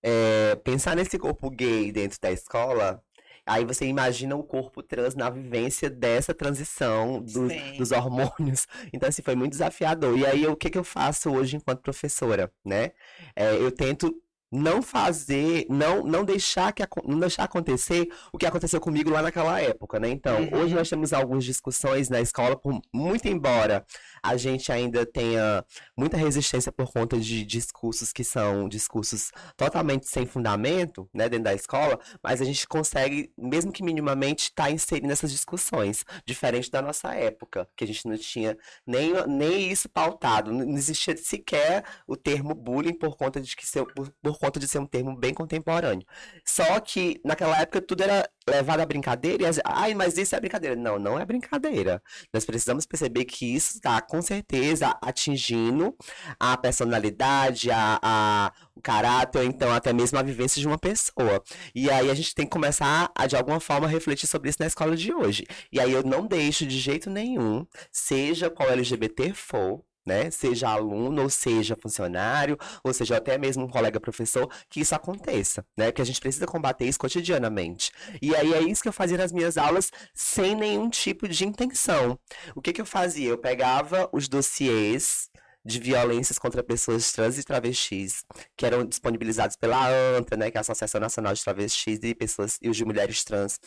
é, 0.02 0.54
pensar 0.56 0.94
nesse 0.94 1.18
corpo 1.18 1.50
gay 1.50 1.90
dentro 1.90 2.18
da 2.20 2.30
escola 2.30 3.02
Aí 3.46 3.64
você 3.64 3.86
imagina 3.86 4.34
o 4.34 4.42
corpo 4.42 4.82
trans 4.82 5.14
na 5.14 5.30
vivência 5.30 5.88
dessa 5.88 6.34
transição 6.34 7.22
dos, 7.22 7.52
dos 7.78 7.92
hormônios. 7.92 8.66
Então, 8.92 9.08
assim, 9.08 9.22
foi 9.22 9.36
muito 9.36 9.52
desafiador. 9.52 10.18
E 10.18 10.26
aí, 10.26 10.46
o 10.46 10.56
que, 10.56 10.68
que 10.68 10.78
eu 10.78 10.82
faço 10.82 11.30
hoje 11.30 11.56
enquanto 11.56 11.80
professora, 11.80 12.50
né? 12.64 12.90
É, 13.36 13.54
eu 13.54 13.70
tento 13.70 14.12
não 14.50 14.80
fazer, 14.80 15.66
não 15.68 16.02
não 16.04 16.24
deixar 16.24 16.72
que 16.72 16.82
não 17.04 17.18
deixar 17.18 17.44
acontecer 17.44 18.08
o 18.32 18.38
que 18.38 18.46
aconteceu 18.46 18.80
comigo 18.80 19.10
lá 19.10 19.22
naquela 19.22 19.60
época, 19.60 19.98
né? 19.98 20.08
Então, 20.08 20.40
uhum. 20.40 20.60
hoje 20.60 20.74
nós 20.74 20.88
temos 20.88 21.12
algumas 21.12 21.44
discussões 21.44 22.08
na 22.08 22.20
escola, 22.20 22.56
por, 22.56 22.80
muito 22.92 23.26
embora 23.26 23.84
a 24.22 24.36
gente 24.36 24.70
ainda 24.70 25.04
tenha 25.04 25.64
muita 25.96 26.16
resistência 26.16 26.72
por 26.72 26.92
conta 26.92 27.18
de 27.18 27.44
discursos 27.44 28.12
que 28.12 28.24
são 28.24 28.68
discursos 28.68 29.30
totalmente 29.56 30.08
sem 30.08 30.26
fundamento, 30.26 31.08
né, 31.12 31.28
dentro 31.28 31.44
da 31.44 31.54
escola, 31.54 31.98
mas 32.22 32.40
a 32.40 32.44
gente 32.44 32.66
consegue, 32.66 33.32
mesmo 33.36 33.72
que 33.72 33.82
minimamente, 33.82 34.44
estar 34.44 34.64
tá 34.64 34.70
inserindo 34.70 35.12
essas 35.12 35.30
discussões, 35.30 36.04
diferente 36.24 36.70
da 36.70 36.82
nossa 36.82 37.14
época, 37.14 37.68
que 37.76 37.84
a 37.84 37.86
gente 37.86 38.06
não 38.06 38.16
tinha 38.16 38.56
nem, 38.86 39.12
nem 39.26 39.70
isso 39.70 39.88
pautado, 39.88 40.52
não 40.52 40.76
existia 40.76 41.16
sequer 41.16 41.84
o 42.06 42.16
termo 42.16 42.54
bullying 42.54 42.94
por 42.94 43.16
conta 43.16 43.40
de 43.40 43.54
que 43.56 43.66
ser, 43.66 43.84
por, 43.94 44.12
por 44.22 44.38
conta 44.38 44.60
de 44.60 44.68
ser 44.68 44.78
um 44.78 44.86
termo 44.86 45.16
bem 45.16 45.34
contemporâneo. 45.34 46.06
Só 46.44 46.78
que 46.80 47.20
naquela 47.24 47.58
época 47.60 47.80
tudo 47.80 48.02
era 48.02 48.28
levado 48.48 48.80
à 48.80 48.86
brincadeira 48.86 49.42
e 49.42 49.46
as... 49.46 49.60
ai, 49.64 49.94
mas 49.94 50.16
isso 50.16 50.34
é 50.36 50.40
brincadeira. 50.40 50.76
Não, 50.76 50.98
não 50.98 51.18
é 51.18 51.24
brincadeira. 51.24 52.02
Nós 52.32 52.44
precisamos 52.44 52.86
perceber 52.86 53.24
que 53.24 53.54
isso 53.54 53.76
está 53.76 54.00
com 54.00 54.22
certeza 54.22 54.96
atingindo 55.02 55.96
a 56.38 56.56
personalidade, 56.56 57.70
a, 57.70 57.98
a, 58.02 58.52
o 58.74 58.80
caráter, 58.80 59.38
ou 59.38 59.44
então 59.44 59.72
até 59.72 59.92
mesmo 59.92 60.18
a 60.18 60.22
vivência 60.22 60.60
de 60.60 60.66
uma 60.66 60.78
pessoa. 60.78 61.42
E 61.74 61.90
aí 61.90 62.10
a 62.10 62.14
gente 62.14 62.34
tem 62.34 62.46
que 62.46 62.52
começar 62.52 63.10
a, 63.14 63.26
de 63.26 63.36
alguma 63.36 63.60
forma, 63.60 63.88
refletir 63.88 64.26
sobre 64.26 64.50
isso 64.50 64.58
na 64.60 64.66
escola 64.66 64.96
de 64.96 65.12
hoje. 65.12 65.46
E 65.72 65.80
aí 65.80 65.92
eu 65.92 66.02
não 66.02 66.26
deixo 66.26 66.66
de 66.66 66.78
jeito 66.78 67.10
nenhum, 67.10 67.66
seja 67.90 68.50
qual 68.50 68.70
LGBT 68.70 69.32
for, 69.34 69.84
né? 70.06 70.30
Seja 70.30 70.68
aluno, 70.68 71.22
ou 71.22 71.30
seja 71.30 71.76
funcionário, 71.76 72.56
ou 72.82 72.94
seja 72.94 73.16
até 73.16 73.36
mesmo 73.36 73.64
um 73.64 73.68
colega 73.68 73.98
professor, 74.00 74.48
que 74.70 74.80
isso 74.80 74.94
aconteça, 74.94 75.66
né? 75.76 75.90
Que 75.90 76.00
a 76.00 76.04
gente 76.04 76.20
precisa 76.20 76.46
combater 76.46 76.86
isso 76.86 76.98
cotidianamente. 76.98 77.90
E 78.22 78.34
aí 78.34 78.54
é 78.54 78.60
isso 78.60 78.82
que 78.82 78.88
eu 78.88 78.92
fazia 78.92 79.18
nas 79.18 79.32
minhas 79.32 79.58
aulas 79.58 79.90
sem 80.14 80.54
nenhum 80.54 80.88
tipo 80.88 81.28
de 81.28 81.44
intenção. 81.44 82.18
O 82.54 82.62
que 82.62 82.72
que 82.72 82.80
eu 82.80 82.86
fazia? 82.86 83.28
Eu 83.28 83.38
pegava 83.38 84.08
os 84.12 84.28
dossiês 84.28 85.28
de 85.66 85.80
violências 85.80 86.38
contra 86.38 86.62
pessoas 86.62 87.10
trans 87.10 87.36
e 87.38 87.42
travestis, 87.42 88.24
que 88.56 88.64
eram 88.64 88.84
disponibilizados 88.84 89.56
pela 89.56 89.88
ANTA, 90.16 90.36
né, 90.36 90.48
que 90.48 90.56
é 90.56 90.60
a 90.60 90.62
Associação 90.62 91.00
Nacional 91.00 91.34
de 91.34 91.42
Travestis 91.42 91.98
e 92.04 92.14
Pessoas 92.14 92.56
e 92.62 92.70
os 92.70 92.76
de 92.76 92.84
Mulheres 92.84 93.24
Trans 93.24 93.58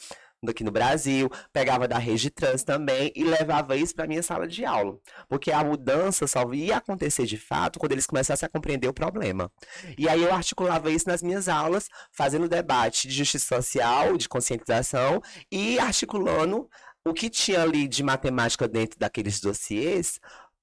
aqui 0.48 0.64
no 0.64 0.72
Brasil, 0.72 1.30
pegava 1.52 1.88
da 1.88 1.98
rede 1.98 2.30
trans 2.30 2.64
também 2.64 3.12
e 3.16 3.24
levava 3.24 3.76
isso 3.76 3.94
para 3.94 4.08
minha 4.08 4.24
sala 4.24 4.48
de 4.48 4.64
aula, 4.64 4.98
porque 5.28 5.52
a 5.52 5.64
mudança 5.64 6.28
só 6.28 6.50
ia 6.54 6.78
acontecer 6.78 7.26
de 7.26 7.38
fato 7.38 7.80
quando 7.80 7.92
eles 7.92 8.06
começassem 8.06 8.46
a 8.46 8.50
compreender 8.50 8.88
o 8.88 8.94
problema. 8.94 9.52
E 9.98 10.08
aí 10.08 10.24
eu 10.24 10.34
articulava 10.34 10.90
isso 10.92 11.10
nas 11.10 11.22
minhas 11.22 11.50
aulas, 11.50 11.90
fazendo 12.12 12.48
debate 12.48 13.08
de 13.08 13.14
justiça 13.14 13.56
social, 13.56 14.16
de 14.18 14.30
conscientização 14.30 15.22
e 15.52 15.80
articulando 15.80 16.70
o 17.06 17.14
que 17.14 17.30
tinha 17.30 17.62
ali 17.62 17.88
de 17.88 18.04
matemática 18.04 18.68
dentro 18.68 19.00
daqueles 19.00 19.40
dossiês 19.40 20.20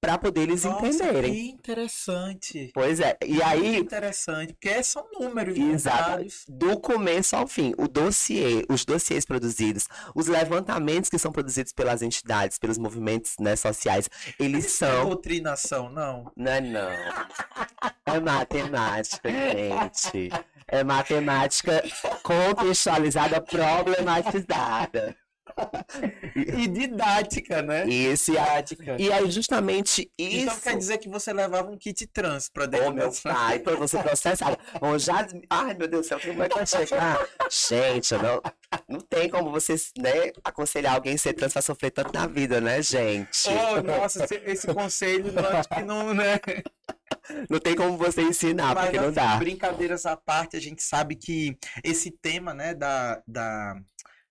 para 0.07 0.17
poder 0.17 0.43
eles 0.43 0.63
Nossa, 0.63 0.87
entenderem. 0.87 1.33
Que 1.33 1.49
interessante. 1.49 2.71
Pois 2.73 3.01
é. 3.01 3.17
E 3.25 3.35
Que 3.35 3.43
aí, 3.43 3.77
interessante, 3.77 4.53
porque 4.53 4.81
são 4.81 5.05
números, 5.19 5.57
Exato. 5.57 6.23
do 6.47 6.79
começo 6.79 7.35
ao 7.35 7.45
fim, 7.45 7.73
o 7.77 7.89
dossiê, 7.89 8.65
os 8.69 8.85
dossiês 8.85 9.25
produzidos, 9.25 9.85
os 10.15 10.27
levantamentos 10.27 11.09
que 11.09 11.19
são 11.19 11.29
produzidos 11.29 11.73
pelas 11.73 12.01
entidades, 12.01 12.57
pelos 12.57 12.77
movimentos 12.77 13.33
né, 13.37 13.57
sociais, 13.57 14.09
eles 14.39 14.67
Isso 14.67 14.85
não 14.85 14.91
é 14.91 14.95
são. 14.95 15.05
doutrinação, 15.09 15.89
não. 15.89 16.31
Não, 16.37 16.51
é 16.53 16.61
não. 16.61 16.89
É 18.05 18.19
matemática, 18.21 19.29
gente. 19.29 20.29
É 20.69 20.83
matemática 20.85 21.83
contextualizada, 22.23 23.41
problematizada. 23.41 25.17
E 26.35 26.67
didática, 26.67 27.61
né? 27.61 27.87
Isso, 27.87 28.31
e, 28.31 28.35
Didática. 28.35 28.95
e 28.99 29.11
aí 29.11 29.29
justamente 29.31 30.11
isso. 30.17 30.37
Então 30.37 30.59
quer 30.59 30.77
dizer 30.77 30.97
que 30.99 31.09
você 31.09 31.33
levava 31.33 31.69
um 31.69 31.77
kit 31.77 32.05
trans 32.07 32.49
pra 32.49 32.65
dentro 32.65 32.89
Ô, 32.89 32.93
meu 32.93 33.11
pai, 33.23 33.59
pra 33.59 33.75
você 33.75 33.97
processar. 33.97 34.57
Bom, 34.79 34.97
já... 34.97 35.27
Ai, 35.49 35.73
meu 35.73 35.87
Deus 35.87 36.05
do 36.05 36.09
céu, 36.09 36.19
como 36.19 36.43
é 36.43 36.49
que 36.49 36.55
vai 36.55 36.65
chegar? 36.65 37.27
Gente, 37.49 38.13
não, 38.15 38.41
não 38.87 38.99
tem 38.99 39.29
como 39.29 39.51
você 39.51 39.75
né, 39.97 40.31
aconselhar 40.43 40.95
alguém 40.95 41.15
a 41.15 41.17
ser 41.17 41.33
trans 41.33 41.53
pra 41.53 41.61
sofrer 41.61 41.91
tanto 41.91 42.13
na 42.13 42.27
vida, 42.27 42.61
né, 42.61 42.81
gente? 42.81 43.49
Oh, 43.49 43.81
nossa, 43.81 44.25
esse, 44.45 44.67
conselho 44.73 45.33
eu 45.35 45.57
acho 45.57 45.69
que 45.69 45.81
não, 45.81 46.13
né? 46.13 46.39
Não 47.49 47.59
tem 47.59 47.75
como 47.75 47.97
você 47.97 48.21
ensinar, 48.21 48.73
Mas, 48.75 48.85
porque 48.85 48.97
não 48.97 49.07
assim, 49.07 49.15
dá. 49.15 49.37
Brincadeiras 49.37 50.05
à 50.05 50.15
parte, 50.15 50.55
a 50.55 50.59
gente 50.59 50.83
sabe 50.83 51.15
que 51.15 51.57
esse 51.83 52.11
tema, 52.11 52.53
né, 52.53 52.73
da, 52.73 53.21
da 53.27 53.75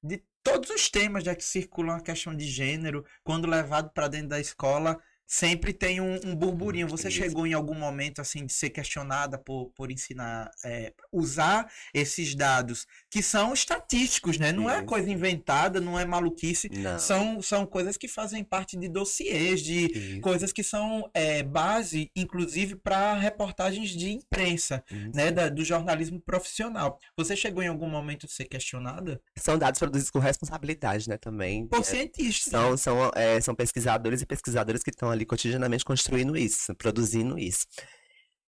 de 0.02 0.22
todos 0.46 0.70
os 0.70 0.88
temas 0.88 1.24
já 1.24 1.34
que 1.34 1.42
circulam 1.42 1.96
a 1.96 2.00
questão 2.00 2.32
de 2.32 2.44
gênero, 2.44 3.04
quando 3.24 3.48
levado 3.48 3.90
para 3.90 4.06
dentro 4.06 4.28
da 4.28 4.38
escola, 4.38 4.96
sempre 5.26 5.72
tem 5.72 6.00
um, 6.00 6.20
um 6.24 6.34
burburinho. 6.36 6.86
Você 6.88 7.08
Isso. 7.08 7.16
chegou 7.18 7.46
em 7.46 7.52
algum 7.52 7.74
momento 7.74 8.20
assim 8.20 8.46
de 8.46 8.52
ser 8.52 8.70
questionada 8.70 9.36
por, 9.38 9.70
por 9.74 9.90
ensinar, 9.90 10.50
é, 10.64 10.92
usar 11.12 11.70
esses 11.92 12.34
dados 12.34 12.86
que 13.10 13.22
são 13.22 13.52
estatísticos, 13.52 14.38
né? 14.38 14.52
Não 14.52 14.70
é 14.70 14.82
coisa 14.82 15.10
inventada, 15.10 15.80
não 15.80 15.98
é 15.98 16.04
maluquice. 16.04 16.68
Não. 16.68 16.98
São, 16.98 17.42
são 17.42 17.66
coisas 17.66 17.96
que 17.96 18.06
fazem 18.08 18.44
parte 18.44 18.76
de 18.76 18.88
dossiês, 18.88 19.60
de 19.62 19.86
Isso, 19.86 20.20
coisas 20.20 20.52
que 20.52 20.62
são 20.62 21.10
é, 21.12 21.42
base, 21.42 22.10
inclusive, 22.14 22.76
para 22.76 23.14
reportagens 23.14 23.90
de 23.90 24.10
imprensa, 24.12 24.82
isso. 24.90 25.10
né, 25.14 25.30
da- 25.30 25.48
do 25.48 25.64
jornalismo 25.64 26.20
profissional. 26.20 26.98
Você 27.16 27.34
chegou 27.34 27.62
em 27.62 27.68
algum 27.68 27.88
momento 27.88 28.26
a 28.26 28.28
ser 28.28 28.44
questionada? 28.44 29.20
São 29.36 29.58
dados 29.58 29.78
produzidos 29.78 30.10
com 30.10 30.18
responsabilidade, 30.18 31.08
né, 31.08 31.16
também. 31.18 31.66
Por 31.66 31.80
É, 31.80 31.82
cientistas. 31.82 32.50
São, 32.50 32.76
são, 32.76 33.10
é, 33.14 33.40
são 33.40 33.54
pesquisadores 33.54 34.22
e 34.22 34.26
pesquisadoras 34.26 34.82
que 34.82 34.90
estão 34.90 35.10
ali 35.16 35.26
cotidianamente 35.26 35.84
construindo 35.84 36.36
isso, 36.36 36.74
produzindo 36.76 37.38
isso. 37.38 37.66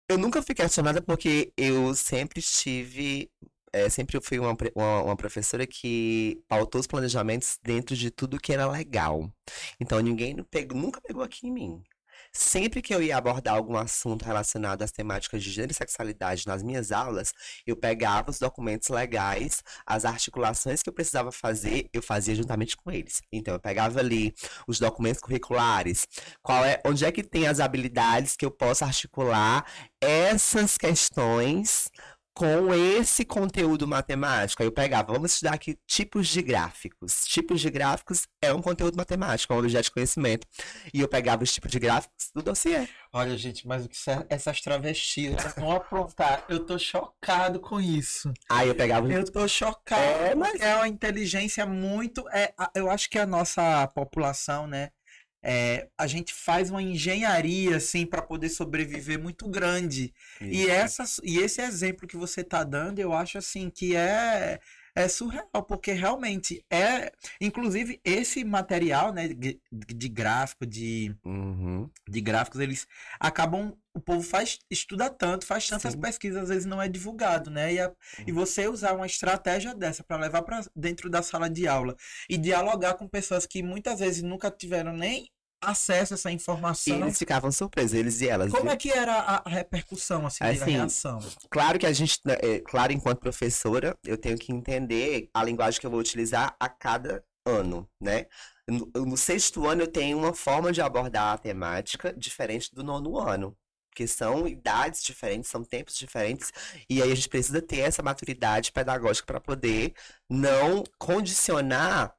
Eu 0.09 0.17
nunca 0.17 0.41
fui 0.41 0.55
questionada 0.55 1.01
porque 1.01 1.53
eu 1.57 1.93
sempre 1.95 2.39
estive. 2.39 3.29
é, 3.73 3.89
sempre 3.89 4.17
eu 4.17 4.21
fui 4.21 4.39
uma, 4.39 4.55
uma, 4.75 5.03
uma 5.03 5.17
professora 5.17 5.67
que 5.67 6.41
pautou 6.47 6.79
os 6.81 6.87
planejamentos 6.87 7.59
dentro 7.63 7.95
de 7.95 8.09
tudo 8.11 8.39
que 8.39 8.53
era 8.53 8.69
legal. 8.69 9.31
Então 9.79 9.99
ninguém 10.01 10.35
pegou- 10.45 10.77
nunca 10.79 11.01
pegou 11.01 11.23
aqui 11.23 11.47
em 11.47 11.51
mim. 11.53 11.83
Sempre 12.31 12.81
que 12.81 12.93
eu 12.93 13.01
ia 13.01 13.17
abordar 13.17 13.55
algum 13.55 13.77
assunto 13.77 14.23
relacionado 14.23 14.81
às 14.81 14.91
temáticas 14.91 15.43
de 15.43 15.51
gênero 15.51 15.71
e 15.71 15.75
sexualidade 15.75 16.45
nas 16.45 16.61
minhas 16.63 16.91
aulas, 16.91 17.33
eu 17.65 17.75
pegava 17.75 18.29
os 18.29 18.39
documentos 18.39 18.89
legais, 18.89 19.63
as 19.85 20.05
articulações 20.05 20.81
que 20.81 20.89
eu 20.89 20.93
precisava 20.93 21.31
fazer, 21.31 21.89
eu 21.93 22.01
fazia 22.01 22.35
juntamente 22.35 22.75
com 22.77 22.91
eles. 22.91 23.21
Então, 23.31 23.53
eu 23.53 23.59
pegava 23.59 23.99
ali 23.99 24.33
os 24.67 24.79
documentos 24.79 25.21
curriculares, 25.21 26.07
qual 26.41 26.63
é, 26.63 26.81
onde 26.85 27.05
é 27.05 27.11
que 27.11 27.23
tem 27.23 27.47
as 27.47 27.59
habilidades 27.59 28.35
que 28.35 28.45
eu 28.45 28.51
posso 28.51 28.83
articular 28.83 29.65
essas 30.01 30.77
questões 30.77 31.89
com 32.37 32.71
esse 32.71 33.25
conteúdo 33.25 33.87
matemático. 33.87 34.61
Aí 34.61 34.67
eu 34.67 34.71
pegava, 34.71 35.11
vamos 35.11 35.33
estudar 35.33 35.55
aqui 35.55 35.75
tipos 35.87 36.27
de 36.27 36.43
gráficos. 36.43 37.25
Tipos 37.25 37.59
de 37.59 37.69
gráficos 37.71 38.27
é 38.39 38.53
um 38.53 38.61
conteúdo 38.61 38.95
matemático, 38.95 39.51
é 39.51 39.55
um 39.55 39.59
objeto 39.59 39.85
de 39.85 39.91
conhecimento. 39.91 40.45
E 40.93 41.01
eu 41.01 41.07
pegava 41.07 41.43
os 41.43 41.51
tipos 41.51 41.71
de 41.71 41.79
gráficos 41.79 42.29
do 42.35 42.43
dossiê. 42.43 42.87
Olha, 43.11 43.35
gente, 43.35 43.65
mas 43.67 43.85
o 43.85 43.89
que 43.89 43.95
essa- 43.97 44.25
essas 44.29 44.61
travestis 44.61 45.33
vão 45.57 45.71
aprontar? 45.71 46.45
Eu 46.47 46.63
tô 46.63 46.77
chocado 46.77 47.59
com 47.59 47.81
isso. 47.81 48.31
Aí 48.47 48.67
eu 48.67 48.75
pegava 48.75 49.11
Eu 49.11 49.25
tô 49.31 49.47
chocado. 49.47 50.01
É, 50.03 50.35
mas- 50.35 50.61
É 50.61 50.75
uma 50.75 50.87
inteligência 50.87 51.65
muito. 51.65 52.23
É, 52.29 52.53
eu 52.75 52.87
acho 52.91 53.09
que 53.09 53.17
a 53.17 53.25
nossa 53.25 53.87
população, 53.95 54.67
né? 54.67 54.91
É, 55.43 55.87
a 55.97 56.07
gente 56.07 56.33
faz 56.33 56.69
uma 56.69 56.81
engenharia 56.81 57.77
assim 57.77 58.05
para 58.05 58.21
poder 58.21 58.49
sobreviver 58.49 59.19
muito 59.19 59.47
grande. 59.49 60.13
E 60.49 60.63
isso. 60.63 60.69
essas, 60.69 61.19
e 61.23 61.37
esse 61.39 61.61
exemplo 61.61 62.07
que 62.07 62.17
você 62.17 62.43
tá 62.43 62.63
dando, 62.63 62.99
eu 62.99 63.13
acho 63.13 63.37
assim 63.37 63.69
que 63.69 63.95
é 63.95 64.59
é 64.95 65.07
surreal, 65.07 65.63
porque 65.67 65.91
realmente 65.91 66.65
é, 66.71 67.11
inclusive 67.39 68.01
esse 68.03 68.43
material, 68.43 69.13
né, 69.13 69.27
de, 69.27 69.61
de 69.71 70.09
gráfico, 70.09 70.65
de, 70.65 71.15
Uhum. 71.23 71.87
de 72.09 72.19
gráficos, 72.19 72.59
eles 72.59 72.87
acabam, 73.19 73.77
o 73.97 74.01
povo 74.01 74.21
faz, 74.21 74.59
estuda 74.69 75.09
tanto, 75.09 75.45
faz 75.45 75.67
tantas 75.67 75.93
Sim. 75.93 76.01
pesquisas, 76.01 76.43
às 76.43 76.49
vezes 76.49 76.65
não 76.65 76.81
é 76.81 76.87
divulgado, 76.87 77.49
né? 77.49 77.73
E, 77.73 77.79
a- 77.79 77.91
e 78.25 78.31
você 78.31 78.67
usar 78.67 78.93
uma 78.93 79.05
estratégia 79.05 79.73
dessa 79.73 80.03
para 80.03 80.17
levar 80.17 80.43
para 80.43 80.61
dentro 80.75 81.09
da 81.09 81.21
sala 81.21 81.49
de 81.49 81.67
aula 81.67 81.95
e 82.29 82.37
dialogar 82.37 82.93
com 82.95 83.07
pessoas 83.07 83.45
que 83.45 83.63
muitas 83.63 83.99
vezes 83.99 84.21
nunca 84.21 84.51
tiveram 84.51 84.93
nem 84.93 85.29
acesso 85.61 86.13
a 86.13 86.15
essa 86.15 86.31
E 86.31 86.33
informação. 86.33 86.99
eles 86.99 87.17
ficavam 87.17 87.51
surpresos, 87.51 87.93
eles 87.93 88.21
e 88.21 88.29
elas. 88.29 88.51
Como 88.51 88.63
viu? 88.63 88.71
é 88.71 88.77
que 88.77 88.91
era 88.91 89.13
a, 89.13 89.49
repercussão, 89.49 90.25
assim, 90.25 90.43
Assim, 90.43 90.71
reação? 90.71 91.19
Claro 91.49 91.79
que 91.79 91.85
a 91.85 91.93
gente, 91.93 92.19
né, 92.25 92.35
é, 92.41 92.59
claro, 92.59 92.93
enquanto 92.93 93.19
professora, 93.19 93.97
eu 94.05 94.17
tenho 94.17 94.37
que 94.37 94.51
entender 94.51 95.29
a 95.33 95.43
linguagem 95.43 95.79
que 95.79 95.85
eu 95.85 95.91
vou 95.91 95.99
utilizar 95.99 96.55
a 96.59 96.69
cada 96.69 97.23
ano, 97.45 97.89
né? 97.99 98.27
No, 98.69 99.05
no 99.05 99.17
sexto 99.17 99.65
ano 99.65 99.83
eu 99.83 99.87
tenho 99.87 100.17
uma 100.17 100.33
forma 100.33 100.71
de 100.73 100.81
abordar 100.81 101.33
a 101.33 101.37
temática 101.37 102.13
diferente 102.13 102.69
do 102.73 102.83
nono 102.83 103.17
ano. 103.17 103.57
Porque 103.97 104.07
são 104.07 104.47
idades 104.47 105.01
diferentes, 105.01 105.49
são 105.49 105.63
tempos 105.63 105.97
diferentes, 105.97 106.53
e 106.87 107.01
aí 107.01 107.11
a 107.11 107.15
gente 107.15 107.27
precisa 107.27 107.59
ter 107.59 107.79
essa 107.79 108.03
maturidade 108.03 108.71
pedagógica 108.71 109.25
para 109.25 109.41
poder 109.41 109.95
não 110.29 110.83
condicionar 110.99 112.15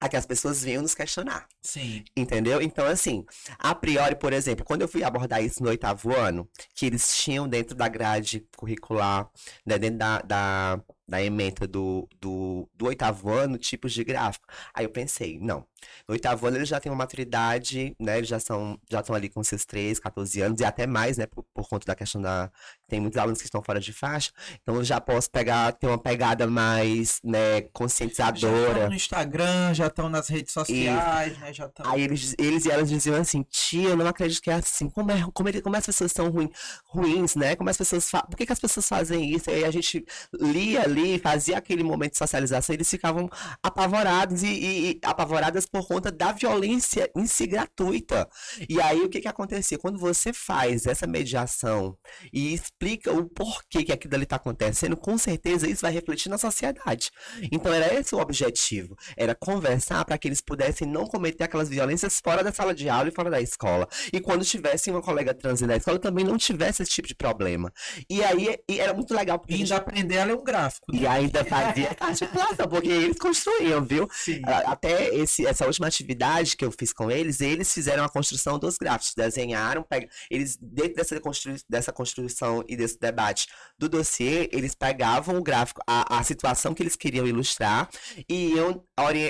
a 0.00 0.08
que 0.08 0.16
as 0.16 0.24
pessoas 0.24 0.62
venham 0.62 0.82
nos 0.82 0.94
questionar. 0.94 1.48
Sim. 1.60 2.04
Entendeu? 2.16 2.62
Então, 2.62 2.86
assim, 2.86 3.26
a 3.58 3.74
priori, 3.74 4.14
por 4.14 4.32
exemplo, 4.32 4.64
quando 4.64 4.82
eu 4.82 4.88
fui 4.88 5.02
abordar 5.02 5.42
isso 5.42 5.64
no 5.64 5.68
oitavo 5.68 6.14
ano, 6.14 6.48
que 6.76 6.86
eles 6.86 7.16
tinham 7.16 7.48
dentro 7.48 7.74
da 7.74 7.88
grade 7.88 8.46
curricular, 8.56 9.28
né, 9.66 9.78
dentro 9.78 9.98
da, 9.98 10.22
da, 10.22 10.80
da 11.10 11.20
ementa 11.20 11.66
do, 11.66 12.08
do, 12.20 12.68
do 12.72 12.86
oitavo 12.86 13.30
ano, 13.30 13.58
tipos 13.58 13.92
de 13.92 14.04
gráfico. 14.04 14.46
Aí 14.72 14.84
eu 14.84 14.90
pensei, 14.90 15.40
não. 15.40 15.66
No 16.06 16.12
oitavo 16.12 16.46
ano 16.46 16.56
eles 16.58 16.68
já 16.68 16.78
têm 16.78 16.92
uma 16.92 16.98
maturidade, 16.98 17.96
né? 17.98 18.18
Eles 18.18 18.28
já 18.28 18.38
são, 18.38 18.78
já 18.88 19.00
estão 19.00 19.16
ali 19.16 19.28
com 19.28 19.42
seus 19.42 19.64
13, 19.64 20.00
14 20.00 20.40
anos, 20.40 20.60
e 20.60 20.64
até 20.64 20.86
mais, 20.86 21.18
né? 21.18 21.26
Por, 21.26 21.44
por 21.52 21.68
conta 21.68 21.84
da 21.84 21.96
questão 21.96 22.22
da. 22.22 22.48
Tem 22.88 23.00
muitos 23.00 23.18
alunos 23.18 23.40
que 23.40 23.46
estão 23.46 23.60
fora 23.60 23.80
de 23.80 23.92
faixa, 23.92 24.30
então 24.62 24.76
eu 24.76 24.84
já 24.84 25.00
posso 25.00 25.28
pegar, 25.30 25.72
ter 25.72 25.88
uma 25.88 25.98
pegada 25.98 26.46
mais, 26.46 27.20
né, 27.24 27.62
Já 27.62 27.68
conscientizadora. 27.72 28.70
estão 28.70 28.88
no 28.88 28.94
Instagram, 28.94 29.74
já 29.74 29.86
estão 29.88 30.08
nas 30.08 30.28
redes 30.28 30.52
sociais, 30.52 31.36
né? 31.38 31.52
Já 31.52 31.66
estão. 31.66 31.90
Aí 31.90 32.02
eles, 32.02 32.36
eles 32.38 32.64
e 32.66 32.70
elas 32.70 32.88
diziam 32.88 33.16
assim, 33.16 33.42
tia, 33.42 33.90
eu 33.90 33.96
não 33.96 34.06
acredito 34.06 34.40
que 34.40 34.50
é 34.50 34.54
assim. 34.54 34.88
Como, 34.88 35.10
é, 35.10 35.24
como, 35.32 35.48
ele, 35.48 35.60
como 35.60 35.74
as 35.76 35.86
pessoas 35.86 36.12
são 36.12 36.30
ruim, 36.30 36.50
ruins, 36.84 37.34
né? 37.34 37.56
Como 37.56 37.68
as 37.68 37.76
pessoas 37.76 38.08
fa... 38.08 38.22
Por 38.22 38.36
que, 38.36 38.46
que 38.46 38.52
as 38.52 38.60
pessoas 38.60 38.86
fazem 38.88 39.30
isso? 39.34 39.50
Aí 39.50 39.64
a 39.64 39.70
gente 39.70 40.04
lia 40.38 40.82
ali, 40.82 40.99
fazia 41.18 41.58
aquele 41.58 41.82
momento 41.82 42.12
de 42.12 42.24
escolarização, 42.24 42.74
eles 42.74 42.88
ficavam 42.88 43.28
apavorados 43.62 44.42
e, 44.42 44.46
e, 44.46 44.90
e, 44.90 45.00
apavoradas 45.02 45.66
por 45.66 45.86
conta 45.86 46.10
da 46.10 46.32
violência 46.32 47.10
em 47.16 47.26
si 47.26 47.46
gratuita. 47.46 48.28
E 48.68 48.80
aí 48.80 49.00
o 49.00 49.08
que 49.08 49.20
que 49.20 49.28
acontecia? 49.28 49.78
Quando 49.78 49.98
você 49.98 50.32
faz 50.32 50.86
essa 50.86 51.06
mediação 51.06 51.96
e 52.32 52.52
explica 52.54 53.12
o 53.12 53.28
porquê 53.28 53.84
que 53.84 53.92
aquilo 53.92 54.14
ali 54.14 54.24
está 54.24 54.36
acontecendo, 54.36 54.96
com 54.96 55.16
certeza 55.18 55.68
isso 55.68 55.82
vai 55.82 55.92
refletir 55.92 56.28
na 56.28 56.38
sociedade. 56.38 57.10
Então 57.50 57.72
era 57.72 57.92
esse 57.94 58.14
o 58.14 58.18
objetivo, 58.18 58.96
era 59.16 59.34
conversar 59.34 60.04
para 60.04 60.18
que 60.18 60.28
eles 60.28 60.40
pudessem 60.40 60.86
não 60.86 61.06
cometer 61.06 61.44
aquelas 61.44 61.68
violências 61.68 62.20
fora 62.22 62.42
da 62.42 62.52
sala 62.52 62.74
de 62.74 62.88
aula 62.88 63.08
e 63.08 63.12
fora 63.14 63.30
da 63.30 63.40
escola. 63.40 63.88
E 64.12 64.20
quando 64.20 64.44
tivesse 64.44 64.90
uma 64.90 65.02
colega 65.02 65.34
trans 65.34 65.60
na 65.60 65.76
escola, 65.76 65.98
também 65.98 66.24
não 66.24 66.36
tivesse 66.36 66.82
esse 66.82 66.90
tipo 66.90 67.08
de 67.08 67.14
problema. 67.14 67.72
E 68.08 68.22
aí 68.22 68.56
e 68.68 68.80
era 68.80 68.94
muito 68.94 69.14
legal. 69.14 69.38
Porque 69.38 69.54
e 69.54 69.56
ainda 69.56 69.76
aprender 69.76 70.18
a 70.18 70.24
ler 70.24 70.36
um 70.36 70.44
gráfico. 70.44 70.79
E 70.92 71.06
ainda 71.06 71.44
fazia 71.44 71.96
articulação, 72.00 72.68
porque 72.68 72.88
eles 72.88 73.18
construíam, 73.18 73.84
viu? 73.84 74.08
Sim. 74.12 74.40
Até 74.44 75.14
esse, 75.14 75.46
essa 75.46 75.66
última 75.66 75.86
atividade 75.86 76.56
que 76.56 76.64
eu 76.64 76.72
fiz 76.72 76.92
com 76.92 77.10
eles, 77.10 77.40
eles 77.40 77.72
fizeram 77.72 78.04
a 78.04 78.08
construção 78.08 78.58
dos 78.58 78.76
gráficos, 78.76 79.14
desenharam, 79.14 79.82
pega, 79.82 80.08
eles, 80.30 80.58
dentro 80.60 80.94
dessa, 80.94 81.20
constru, 81.20 81.54
dessa 81.68 81.92
construção 81.92 82.64
e 82.68 82.76
desse 82.76 82.98
debate 82.98 83.48
do 83.78 83.88
dossiê, 83.88 84.48
eles 84.52 84.74
pegavam 84.74 85.38
o 85.38 85.42
gráfico, 85.42 85.80
a, 85.86 86.18
a 86.18 86.22
situação 86.22 86.74
que 86.74 86.82
eles 86.82 86.96
queriam 86.96 87.26
ilustrar 87.26 87.88
e 88.28 88.54
iam, 88.54 88.84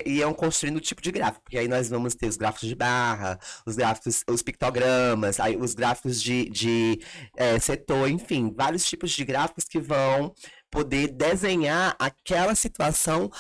iam 0.07 0.33
construindo 0.33 0.77
o 0.77 0.81
tipo 0.81 1.03
de 1.03 1.11
gráfico. 1.11 1.43
Porque 1.43 1.59
aí 1.59 1.69
nós 1.69 1.91
vamos 1.91 2.15
ter 2.15 2.27
os 2.27 2.37
gráficos 2.37 2.69
de 2.69 2.75
barra, 2.75 3.39
os 3.67 3.77
gráficos, 3.77 4.25
os 4.29 4.43
pictogramas, 4.43 5.39
aí 5.39 5.57
os 5.57 5.75
gráficos 5.75 6.23
de, 6.23 6.49
de 6.49 7.01
é, 7.37 7.59
setor, 7.59 8.09
enfim, 8.09 8.53
vários 8.57 8.85
tipos 8.85 9.11
de 9.11 9.25
gráficos 9.25 9.65
que 9.65 9.79
vão 9.79 10.33
poder 10.71 11.09
desenhar 11.09 11.97
aquela 11.99 12.55
situação 12.55 13.31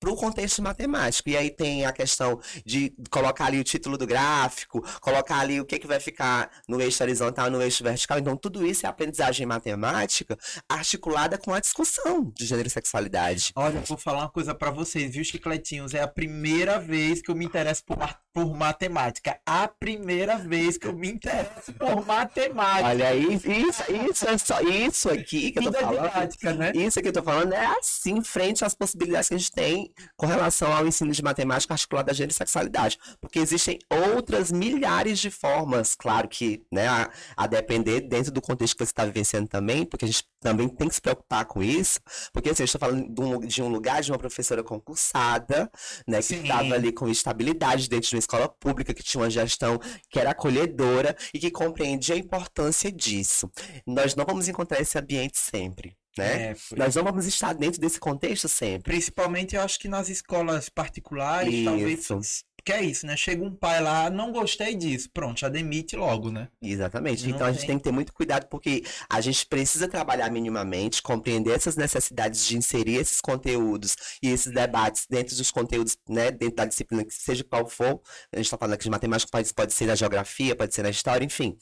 para 0.00 0.10
o 0.10 0.16
contexto 0.16 0.62
matemático. 0.62 1.28
E 1.28 1.36
aí 1.36 1.50
tem 1.50 1.84
a 1.84 1.92
questão 1.92 2.40
de 2.64 2.92
colocar 3.10 3.44
ali 3.44 3.60
o 3.60 3.64
título 3.64 3.98
do 3.98 4.06
gráfico, 4.06 4.82
colocar 5.00 5.38
ali 5.38 5.60
o 5.60 5.64
que, 5.64 5.78
que 5.78 5.86
vai 5.86 6.00
ficar 6.00 6.50
no 6.66 6.80
eixo 6.80 7.02
horizontal, 7.02 7.50
no 7.50 7.60
eixo 7.60 7.84
vertical. 7.84 8.18
Então, 8.18 8.34
tudo 8.34 8.66
isso 8.66 8.86
é 8.86 8.88
aprendizagem 8.88 9.46
matemática 9.46 10.38
articulada 10.68 11.36
com 11.36 11.52
a 11.52 11.60
discussão 11.60 12.32
de 12.34 12.46
gênero 12.46 12.66
e 12.66 12.70
sexualidade. 12.70 13.52
Olha, 13.54 13.80
vou 13.80 13.98
falar 13.98 14.20
uma 14.20 14.30
coisa 14.30 14.54
para 14.54 14.70
vocês, 14.70 15.12
viu, 15.12 15.22
chicletinhos? 15.22 15.92
É 15.92 16.00
a 16.00 16.08
primeira 16.08 16.78
vez 16.78 17.20
que 17.20 17.30
eu 17.30 17.34
me 17.34 17.44
interesso 17.44 17.84
por, 17.84 17.98
por 18.32 18.56
matemática. 18.56 19.38
A 19.44 19.68
primeira 19.68 20.38
vez 20.38 20.78
que 20.78 20.86
eu 20.86 20.94
me 20.94 21.10
interesso 21.10 21.72
por 21.74 22.06
matemática. 22.06 22.88
Olha, 22.88 23.14
isso, 23.14 23.50
isso, 23.50 23.82
isso 24.10 24.28
é 24.28 24.38
só 24.38 24.60
isso 24.62 25.10
aqui 25.10 25.52
que 25.52 25.58
eu 25.58 25.64
tô 25.64 25.72
falando. 25.72 26.08
Didática, 26.08 26.52
né? 26.54 26.72
Isso 26.74 27.02
que 27.02 27.08
eu 27.08 27.12
tô 27.12 27.22
falando 27.22 27.52
é 27.52 27.66
assim, 27.66 28.22
frente 28.22 28.64
às 28.64 28.74
possibilidades 28.74 29.28
que 29.28 29.34
a 29.34 29.38
gente 29.38 29.52
tem 29.52 29.89
com 30.16 30.26
relação 30.26 30.72
ao 30.72 30.86
ensino 30.86 31.12
de 31.12 31.22
matemática 31.22 31.74
articulada 31.74 32.10
a 32.10 32.14
gênero 32.14 32.32
e 32.32 32.34
sexualidade. 32.34 32.98
Porque 33.20 33.38
existem 33.38 33.78
outras 33.88 34.50
milhares 34.50 35.18
de 35.18 35.30
formas, 35.30 35.94
claro 35.94 36.28
que, 36.28 36.64
né, 36.70 36.88
a, 36.88 37.10
a 37.36 37.46
depender 37.46 38.00
dentro 38.02 38.32
do 38.32 38.40
contexto 38.40 38.76
que 38.76 38.84
você 38.84 38.90
está 38.90 39.04
vivenciando 39.04 39.48
também, 39.48 39.84
porque 39.84 40.04
a 40.04 40.08
gente 40.08 40.24
também 40.40 40.68
tem 40.68 40.88
que 40.88 40.94
se 40.94 41.00
preocupar 41.00 41.44
com 41.44 41.62
isso, 41.62 42.00
porque 42.32 42.50
assim, 42.50 42.62
eu 42.62 42.66
estou 42.66 42.78
falando 42.78 43.08
de 43.08 43.20
um, 43.20 43.40
de 43.40 43.62
um 43.62 43.68
lugar 43.68 44.02
de 44.02 44.10
uma 44.10 44.18
professora 44.18 44.62
concursada, 44.62 45.70
né, 46.06 46.22
que 46.22 46.34
estava 46.34 46.74
ali 46.74 46.92
com 46.92 47.08
estabilidade 47.08 47.88
dentro 47.88 48.08
de 48.08 48.14
uma 48.14 48.20
escola 48.20 48.48
pública, 48.48 48.94
que 48.94 49.02
tinha 49.02 49.22
uma 49.22 49.30
gestão 49.30 49.78
que 50.08 50.18
era 50.18 50.30
acolhedora 50.30 51.16
e 51.34 51.38
que 51.38 51.50
compreendia 51.50 52.14
a 52.14 52.18
importância 52.18 52.90
disso. 52.90 53.50
Nós 53.86 54.14
não 54.14 54.24
vamos 54.24 54.48
encontrar 54.48 54.80
esse 54.80 54.98
ambiente 54.98 55.38
sempre 55.38 55.99
né? 56.20 56.50
É, 56.50 56.56
Nós 56.76 56.94
não 56.94 57.04
vamos 57.04 57.26
estar 57.26 57.52
dentro 57.54 57.80
desse 57.80 57.98
contexto 57.98 58.48
sempre. 58.48 58.92
Principalmente, 58.92 59.56
eu 59.56 59.62
acho 59.62 59.78
que 59.78 59.88
nas 59.88 60.08
escolas 60.08 60.68
particulares, 60.68 61.52
isso. 61.52 61.64
talvez 61.64 62.44
que 62.62 62.72
é 62.72 62.82
isso, 62.82 63.06
né? 63.06 63.16
Chega 63.16 63.42
um 63.42 63.54
pai 63.54 63.80
lá, 63.80 64.10
não 64.10 64.32
gostei 64.32 64.74
disso, 64.74 65.08
pronto, 65.12 65.40
já 65.40 65.48
demite 65.48 65.96
logo, 65.96 66.30
né? 66.30 66.48
Exatamente. 66.62 67.26
Não 67.26 67.34
então 67.34 67.46
a 67.46 67.52
gente 67.52 67.66
tem 67.66 67.78
que 67.78 67.84
ter 67.84 67.92
muito 67.92 68.12
cuidado 68.12 68.46
porque 68.48 68.84
a 69.08 69.20
gente 69.20 69.46
precisa 69.46 69.88
trabalhar 69.88 70.30
minimamente, 70.30 71.02
compreender 71.02 71.54
essas 71.54 71.76
necessidades 71.76 72.46
de 72.46 72.56
inserir 72.56 72.96
esses 72.96 73.20
conteúdos 73.20 73.96
e 74.22 74.28
esses 74.28 74.52
debates 74.52 75.06
dentro 75.08 75.36
dos 75.36 75.50
conteúdos, 75.50 75.96
né? 76.08 76.30
Dentro 76.30 76.56
da 76.56 76.64
disciplina, 76.66 77.04
que 77.04 77.14
seja 77.14 77.44
qual 77.44 77.66
for. 77.66 78.00
A 78.32 78.36
gente 78.36 78.46
está 78.46 78.58
falando 78.58 78.74
aqui 78.74 78.84
de 78.84 78.90
matemática, 78.90 79.30
pode, 79.30 79.52
pode 79.54 79.72
ser 79.72 79.86
na 79.86 79.94
geografia, 79.94 80.54
pode 80.54 80.74
ser 80.74 80.82
na 80.82 80.90
história, 80.90 81.24
enfim 81.24 81.56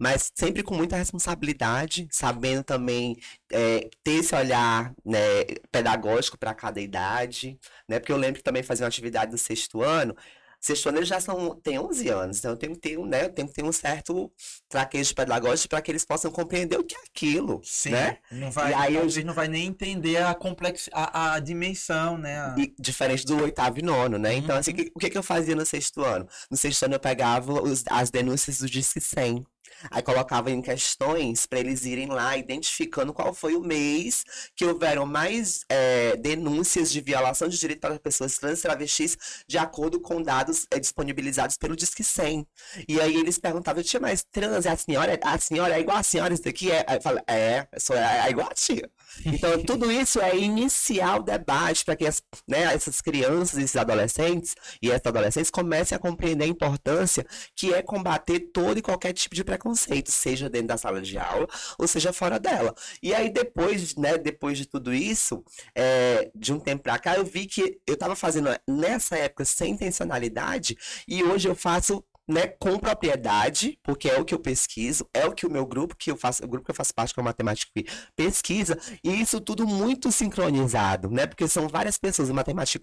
mas 0.00 0.32
sempre 0.34 0.62
com 0.62 0.74
muita 0.74 0.96
responsabilidade, 0.96 2.08
sabendo 2.10 2.64
também 2.64 3.18
é, 3.52 3.90
ter 4.02 4.12
esse 4.12 4.34
olhar 4.34 4.94
né, 5.04 5.44
pedagógico 5.70 6.38
para 6.38 6.54
cada 6.54 6.80
idade, 6.80 7.58
né? 7.86 7.98
Porque 8.00 8.10
eu 8.10 8.16
lembro 8.16 8.38
que 8.38 8.42
também 8.42 8.62
fazia 8.62 8.84
uma 8.86 8.88
atividade 8.88 9.30
no 9.30 9.36
sexto 9.36 9.82
ano, 9.82 10.16
sexto 10.58 10.88
ano 10.88 10.98
eles 10.98 11.08
já 11.08 11.20
são, 11.20 11.54
têm 11.56 11.78
11 11.78 12.08
anos, 12.08 12.38
então 12.38 12.50
eu 12.52 12.56
tenho 12.56 12.72
que 12.72 12.80
ter, 12.80 12.98
né, 12.98 13.24
eu 13.24 13.30
tenho 13.30 13.48
que 13.48 13.54
ter 13.54 13.62
um 13.62 13.72
certo 13.72 14.32
traquejo 14.70 15.14
pedagógico 15.14 15.68
para 15.68 15.82
que 15.82 15.90
eles 15.90 16.04
possam 16.04 16.30
compreender 16.30 16.78
o 16.78 16.84
que 16.84 16.96
é 16.96 17.00
aquilo, 17.00 17.60
Sim, 17.62 17.90
né? 17.90 18.18
Não 18.30 18.50
vai, 18.50 18.70
e 18.70 18.74
aí 18.74 18.94
eu... 18.94 19.24
não 19.24 19.34
vai 19.34 19.48
nem 19.48 19.66
entender 19.66 20.22
a 20.22 20.34
complex, 20.34 20.88
a, 20.92 21.34
a 21.34 21.40
dimensão, 21.40 22.16
né? 22.16 22.40
A... 22.40 22.54
E, 22.58 22.74
diferente 22.78 23.26
do 23.26 23.42
oitavo 23.42 23.78
e 23.78 23.82
nono, 23.82 24.16
né? 24.18 24.30
Uhum. 24.30 24.36
Então, 24.36 24.56
assim, 24.56 24.72
uhum. 24.72 24.90
o 24.94 24.98
que, 24.98 25.10
que 25.10 25.18
eu 25.18 25.22
fazia 25.22 25.54
no 25.54 25.66
sexto 25.66 26.02
ano? 26.02 26.26
No 26.50 26.56
sexto 26.56 26.84
ano 26.84 26.94
eu 26.94 27.00
pegava 27.00 27.52
os, 27.52 27.84
as 27.88 28.10
denúncias 28.10 28.58
do 28.58 28.68
Disque 28.68 29.00
100, 29.00 29.44
Aí 29.90 30.02
colocava 30.02 30.50
em 30.50 30.60
questões 30.60 31.46
para 31.46 31.60
eles 31.60 31.84
irem 31.84 32.08
lá 32.08 32.36
identificando 32.36 33.12
qual 33.12 33.32
foi 33.32 33.54
o 33.54 33.60
mês 33.60 34.24
que 34.54 34.64
houveram 34.64 35.06
mais 35.06 35.64
é, 35.68 36.16
denúncias 36.16 36.90
de 36.90 37.00
violação 37.00 37.48
de 37.48 37.58
direito 37.58 37.80
para 37.80 37.98
pessoas 37.98 38.36
trans 38.38 38.58
e 38.58 38.62
travestis, 38.62 39.16
de 39.46 39.58
acordo 39.58 40.00
com 40.00 40.22
dados 40.22 40.66
é, 40.70 40.78
disponibilizados 40.78 41.56
pelo 41.56 41.76
Disque 41.76 42.04
100. 42.04 42.46
E 42.88 43.00
aí 43.00 43.16
eles 43.16 43.38
perguntavam, 43.38 43.82
tinha 43.82 44.00
mais 44.00 44.24
trans? 44.24 44.66
A 44.66 44.76
senhora, 44.76 45.18
a 45.22 45.38
senhora 45.38 45.76
é 45.76 45.80
igual 45.80 45.96
a 45.98 46.02
senhora, 46.02 46.34
isso 46.34 46.44
daqui 46.44 46.70
é? 46.70 46.84
Eu 46.88 47.20
é, 47.26 47.68
é, 47.92 48.26
é 48.26 48.30
igual 48.30 48.48
a 48.50 48.54
tia. 48.54 48.90
Então, 49.24 49.62
tudo 49.62 49.90
isso 49.90 50.20
é 50.20 50.36
iniciar 50.36 51.16
o 51.16 51.22
debate 51.22 51.84
para 51.84 51.96
que 51.96 52.06
as, 52.06 52.22
né, 52.46 52.74
essas 52.74 53.00
crianças, 53.00 53.58
esses 53.58 53.76
adolescentes 53.76 54.54
e 54.80 54.90
essas 54.90 55.06
adolescentes 55.06 55.50
comecem 55.50 55.96
a 55.96 55.98
compreender 55.98 56.44
a 56.44 56.48
importância 56.48 57.26
que 57.54 57.72
é 57.72 57.82
combater 57.82 58.40
todo 58.52 58.78
e 58.78 58.82
qualquer 58.82 59.12
tipo 59.12 59.34
de 59.34 59.44
preconceito, 59.44 60.10
seja 60.10 60.48
dentro 60.48 60.68
da 60.68 60.76
sala 60.76 61.00
de 61.00 61.18
aula 61.18 61.46
ou 61.78 61.86
seja 61.86 62.12
fora 62.12 62.38
dela. 62.38 62.74
E 63.02 63.14
aí, 63.14 63.30
depois, 63.30 63.94
né, 63.96 64.16
depois 64.18 64.58
de 64.58 64.66
tudo 64.66 64.92
isso, 64.92 65.44
é, 65.74 66.30
de 66.34 66.52
um 66.52 66.60
tempo 66.60 66.82
para 66.82 66.98
cá, 66.98 67.16
eu 67.16 67.24
vi 67.24 67.46
que 67.46 67.80
eu 67.86 67.94
estava 67.94 68.16
fazendo 68.16 68.50
nessa 68.66 69.16
época 69.16 69.44
sem 69.44 69.72
intencionalidade 69.72 70.76
e 71.06 71.22
hoje 71.22 71.48
eu 71.48 71.54
faço 71.54 72.04
né, 72.30 72.46
com 72.46 72.78
propriedade, 72.78 73.78
porque 73.82 74.08
é 74.08 74.18
o 74.18 74.24
que 74.24 74.34
eu 74.34 74.38
pesquiso, 74.38 75.06
é 75.12 75.26
o 75.26 75.32
que 75.32 75.46
o 75.46 75.50
meu 75.50 75.66
grupo 75.66 75.96
que 75.96 76.10
eu 76.10 76.16
faço, 76.16 76.44
o 76.44 76.48
grupo 76.48 76.64
que 76.64 76.70
eu 76.70 76.74
faço 76.74 76.94
parte, 76.94 77.12
que 77.12 77.20
é 77.20 77.22
o 77.22 77.24
Matemático 77.24 77.72
pesquisa, 78.16 78.78
e 79.02 79.20
isso 79.20 79.40
tudo 79.40 79.66
muito 79.66 80.10
sincronizado, 80.12 81.10
né? 81.10 81.26
Porque 81.26 81.46
são 81.48 81.68
várias 81.68 81.98
pessoas, 81.98 82.28
o 82.28 82.34
Matemático 82.34 82.80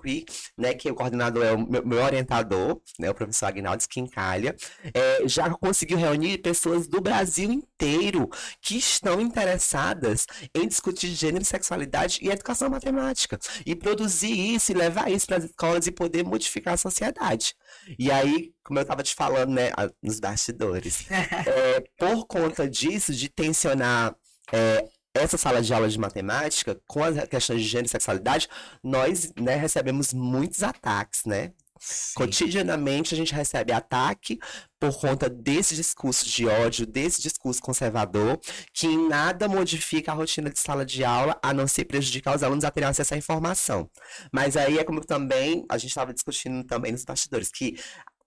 né, 0.57 0.73
que 0.73 0.89
o 0.89 0.95
coordenador 0.95 1.43
é 1.43 1.53
o 1.53 1.69
meu, 1.69 1.85
meu 1.85 2.03
orientador, 2.03 2.79
né, 2.99 3.09
o 3.09 3.13
professor 3.13 3.47
Agnaldo 3.47 3.83
Quincalha, 3.87 4.55
é, 4.93 5.27
já 5.27 5.49
conseguiu 5.49 5.97
reunir 5.97 6.37
pessoas 6.39 6.87
do 6.87 7.01
Brasil 7.01 7.51
inteiro 7.51 8.29
que 8.61 8.77
estão 8.77 9.19
interessadas 9.19 10.25
em 10.53 10.67
discutir 10.67 11.07
gênero, 11.09 11.43
sexualidade 11.43 12.19
e 12.21 12.29
educação 12.29 12.69
matemática, 12.69 13.39
e 13.65 13.75
produzir 13.75 14.55
isso 14.55 14.71
e 14.71 14.75
levar 14.75 15.11
isso 15.11 15.25
para 15.25 15.37
as 15.37 15.45
escolas 15.45 15.87
e 15.87 15.91
poder 15.91 16.23
modificar 16.23 16.73
a 16.73 16.77
sociedade. 16.77 17.55
E 17.97 18.11
aí, 18.11 18.51
como 18.67 18.79
eu 18.79 18.81
estava 18.81 19.01
te 19.01 19.15
falando, 19.15 19.53
né, 19.53 19.71
nos 20.03 20.19
bastidores, 20.19 21.05
é, 21.09 21.81
por 21.97 22.27
conta 22.27 22.69
disso, 22.69 23.13
de 23.13 23.29
tensionar 23.29 24.13
é, 24.51 24.85
essa 25.13 25.37
sala 25.37 25.61
de 25.61 25.73
aula 25.73 25.87
de 25.87 25.97
matemática 25.97 26.77
com 26.85 27.01
as 27.01 27.25
questões 27.29 27.61
de 27.61 27.67
gênero 27.67 27.87
e 27.87 27.89
sexualidade, 27.89 28.49
nós 28.83 29.31
né, 29.39 29.55
recebemos 29.55 30.13
muitos 30.13 30.63
ataques, 30.63 31.23
né? 31.25 31.53
Sim. 31.79 32.13
Cotidianamente 32.15 33.13
a 33.13 33.17
gente 33.17 33.33
recebe 33.33 33.71
ataque 33.71 34.39
por 34.79 34.99
conta 34.99 35.29
desse 35.29 35.75
discurso 35.75 36.25
de 36.25 36.47
ódio, 36.47 36.85
desse 36.85 37.21
discurso 37.21 37.61
conservador, 37.61 38.39
que 38.73 38.87
em 38.87 39.07
nada 39.07 39.47
modifica 39.47 40.11
a 40.11 40.15
rotina 40.15 40.49
de 40.49 40.59
sala 40.59 40.85
de 40.85 41.03
aula, 41.03 41.37
a 41.41 41.53
não 41.53 41.67
ser 41.67 41.85
prejudicar 41.85 42.35
os 42.35 42.43
alunos 42.43 42.63
a 42.63 42.71
terem 42.71 42.89
acesso 42.89 43.13
à 43.13 43.17
informação. 43.17 43.89
Mas 44.31 44.55
aí 44.55 44.77
é 44.77 44.83
como 44.83 45.01
também 45.01 45.65
a 45.69 45.77
gente 45.77 45.89
estava 45.89 46.13
discutindo 46.13 46.63
também 46.63 46.91
nos 46.91 47.03
bastidores, 47.03 47.49
que 47.49 47.77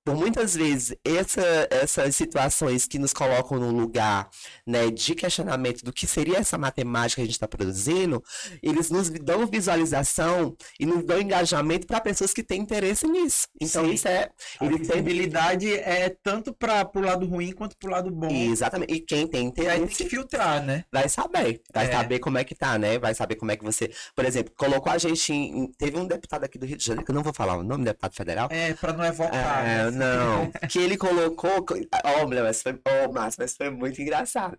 por 0.04 0.16
muitas 0.16 0.54
vezes 0.54 0.96
essa, 1.04 1.68
essas 1.70 2.16
situações 2.16 2.86
que 2.86 2.98
nos 2.98 3.12
colocam 3.12 3.58
num 3.58 3.70
lugar 3.70 4.28
né, 4.66 4.90
de 4.90 5.14
questionamento 5.14 5.84
do 5.84 5.92
que 5.92 6.06
seria 6.06 6.38
essa 6.38 6.56
matemática 6.56 7.16
que 7.16 7.22
a 7.22 7.24
gente 7.24 7.34
está 7.34 7.48
produzindo, 7.48 8.22
eles 8.62 8.90
nos 8.90 9.10
dão 9.10 9.46
visualização 9.46 10.56
e 10.78 10.86
nos 10.86 11.04
dão 11.04 11.20
engajamento 11.20 11.86
para 11.86 12.00
pessoas 12.00 12.32
que 12.32 12.42
têm 12.42 12.60
interesse 12.60 13.06
nisso. 13.06 13.46
Então 13.60 13.84
Sim. 13.84 13.92
isso 13.92 14.08
é. 14.08 14.30
A 14.58 14.66
visibilidade 14.66 15.66
tem... 15.66 15.78
é 15.78 16.08
tanto 16.22 16.52
para 16.52 16.88
o 16.94 17.00
lado 17.00 17.26
ruim 17.26 17.52
quanto 17.52 17.76
para 17.76 17.88
o 17.88 17.92
lado 17.92 18.10
bom. 18.10 18.30
Exatamente. 18.30 18.92
E 18.92 19.00
quem 19.00 19.26
tem 19.26 19.46
interesse. 19.46 19.80
Vai 19.80 19.88
que 19.88 20.08
filtrar, 20.08 20.64
né? 20.64 20.84
Vai 20.92 21.08
saber. 21.08 21.60
Vai 21.72 21.86
é. 21.86 21.92
saber 21.92 22.18
como 22.18 22.38
é 22.38 22.44
que 22.44 22.54
tá, 22.54 22.78
né? 22.78 22.98
Vai 22.98 23.14
saber 23.14 23.36
como 23.36 23.50
é 23.50 23.56
que 23.56 23.64
você. 23.64 23.90
Por 24.14 24.24
exemplo, 24.24 24.52
colocou 24.56 24.92
a 24.92 24.98
gente 24.98 25.32
em. 25.32 25.70
Teve 25.78 25.98
um 25.98 26.06
deputado 26.06 26.44
aqui 26.44 26.58
do 26.58 26.66
Rio 26.66 26.76
de 26.76 26.84
Janeiro, 26.84 27.04
que 27.04 27.10
eu 27.10 27.14
não 27.14 27.22
vou 27.22 27.32
falar 27.32 27.56
o 27.56 27.62
nome, 27.62 27.84
deputado 27.84 28.14
federal. 28.14 28.48
É, 28.50 28.72
para 28.74 28.92
não 28.92 29.04
evocar. 29.04 29.66
É, 29.66 29.89
né? 29.89 29.89
Não. 29.90 30.50
que 30.68 30.78
ele 30.78 30.96
colocou. 30.96 31.64
Ó, 32.04 32.24
oh, 32.24 32.28
mas 32.28 32.62
foi. 32.62 32.72
Oh, 32.72 33.12
mas 33.12 33.56
foi 33.56 33.70
muito 33.70 34.00
engraçado. 34.00 34.58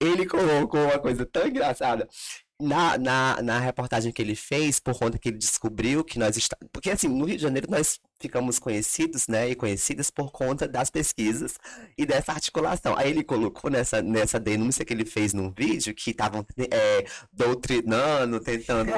Ele 0.00 0.26
colocou 0.26 0.80
uma 0.80 0.98
coisa 0.98 1.24
tão 1.26 1.46
engraçada 1.46 2.08
na, 2.62 2.96
na, 2.98 3.42
na 3.42 3.58
reportagem 3.58 4.12
que 4.12 4.22
ele 4.22 4.34
fez, 4.34 4.78
por 4.78 4.98
conta 4.98 5.18
que 5.18 5.28
ele 5.28 5.38
descobriu 5.38 6.04
que 6.04 6.18
nós 6.18 6.36
estamos. 6.36 6.68
Porque, 6.72 6.90
assim, 6.90 7.08
no 7.08 7.24
Rio 7.24 7.36
de 7.36 7.42
Janeiro 7.42 7.68
nós 7.70 8.00
ficamos 8.20 8.58
conhecidos, 8.58 9.26
né? 9.26 9.50
E 9.50 9.54
conhecidas 9.54 10.08
por 10.08 10.30
conta 10.30 10.68
das 10.68 10.88
pesquisas 10.88 11.58
e 11.98 12.06
dessa 12.06 12.32
articulação. 12.32 12.96
Aí 12.96 13.10
ele 13.10 13.24
colocou 13.24 13.70
nessa, 13.70 14.00
nessa 14.00 14.38
denúncia 14.38 14.84
que 14.84 14.92
ele 14.92 15.04
fez 15.04 15.34
num 15.34 15.50
vídeo 15.50 15.92
que 15.92 16.10
estavam 16.10 16.46
é, 16.70 17.04
doutrinando, 17.32 18.38
tentando 18.40 18.92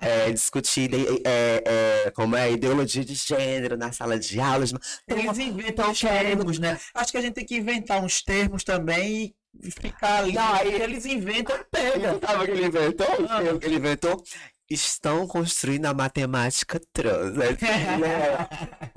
é, 0.00 0.30
discutir 0.32 0.90
é, 1.24 1.62
é, 2.06 2.10
como 2.12 2.34
é 2.34 2.44
a 2.44 2.50
ideologia 2.50 3.04
de 3.04 3.14
gênero 3.14 3.76
na 3.76 3.92
sala 3.92 4.18
de 4.18 4.40
aulas. 4.40 4.72
Eles 5.06 5.38
inventam 5.38 5.92
termos, 5.92 6.58
né? 6.58 6.80
Acho 6.94 7.12
que 7.12 7.18
a 7.18 7.22
gente 7.22 7.34
tem 7.34 7.44
que 7.44 7.56
inventar 7.56 8.02
uns 8.02 8.22
termos 8.22 8.64
também 8.64 9.34
ficar 9.62 10.18
ali. 10.18 10.32
Não, 10.32 10.54
aí 10.54 10.82
eles 10.82 11.04
inventam 11.06 11.56
pegam. 11.70 12.20
Sabe 12.20 12.42
o 12.42 12.46
que 12.46 12.50
ele 12.52 12.66
inventou? 12.66 13.06
Ah. 13.28 13.40
Ele 13.62 13.76
inventou? 13.76 14.22
Estão 14.70 15.26
construindo 15.26 15.86
a 15.86 15.94
matemática 15.94 16.80
trans. 16.92 17.34
Né? 17.34 17.56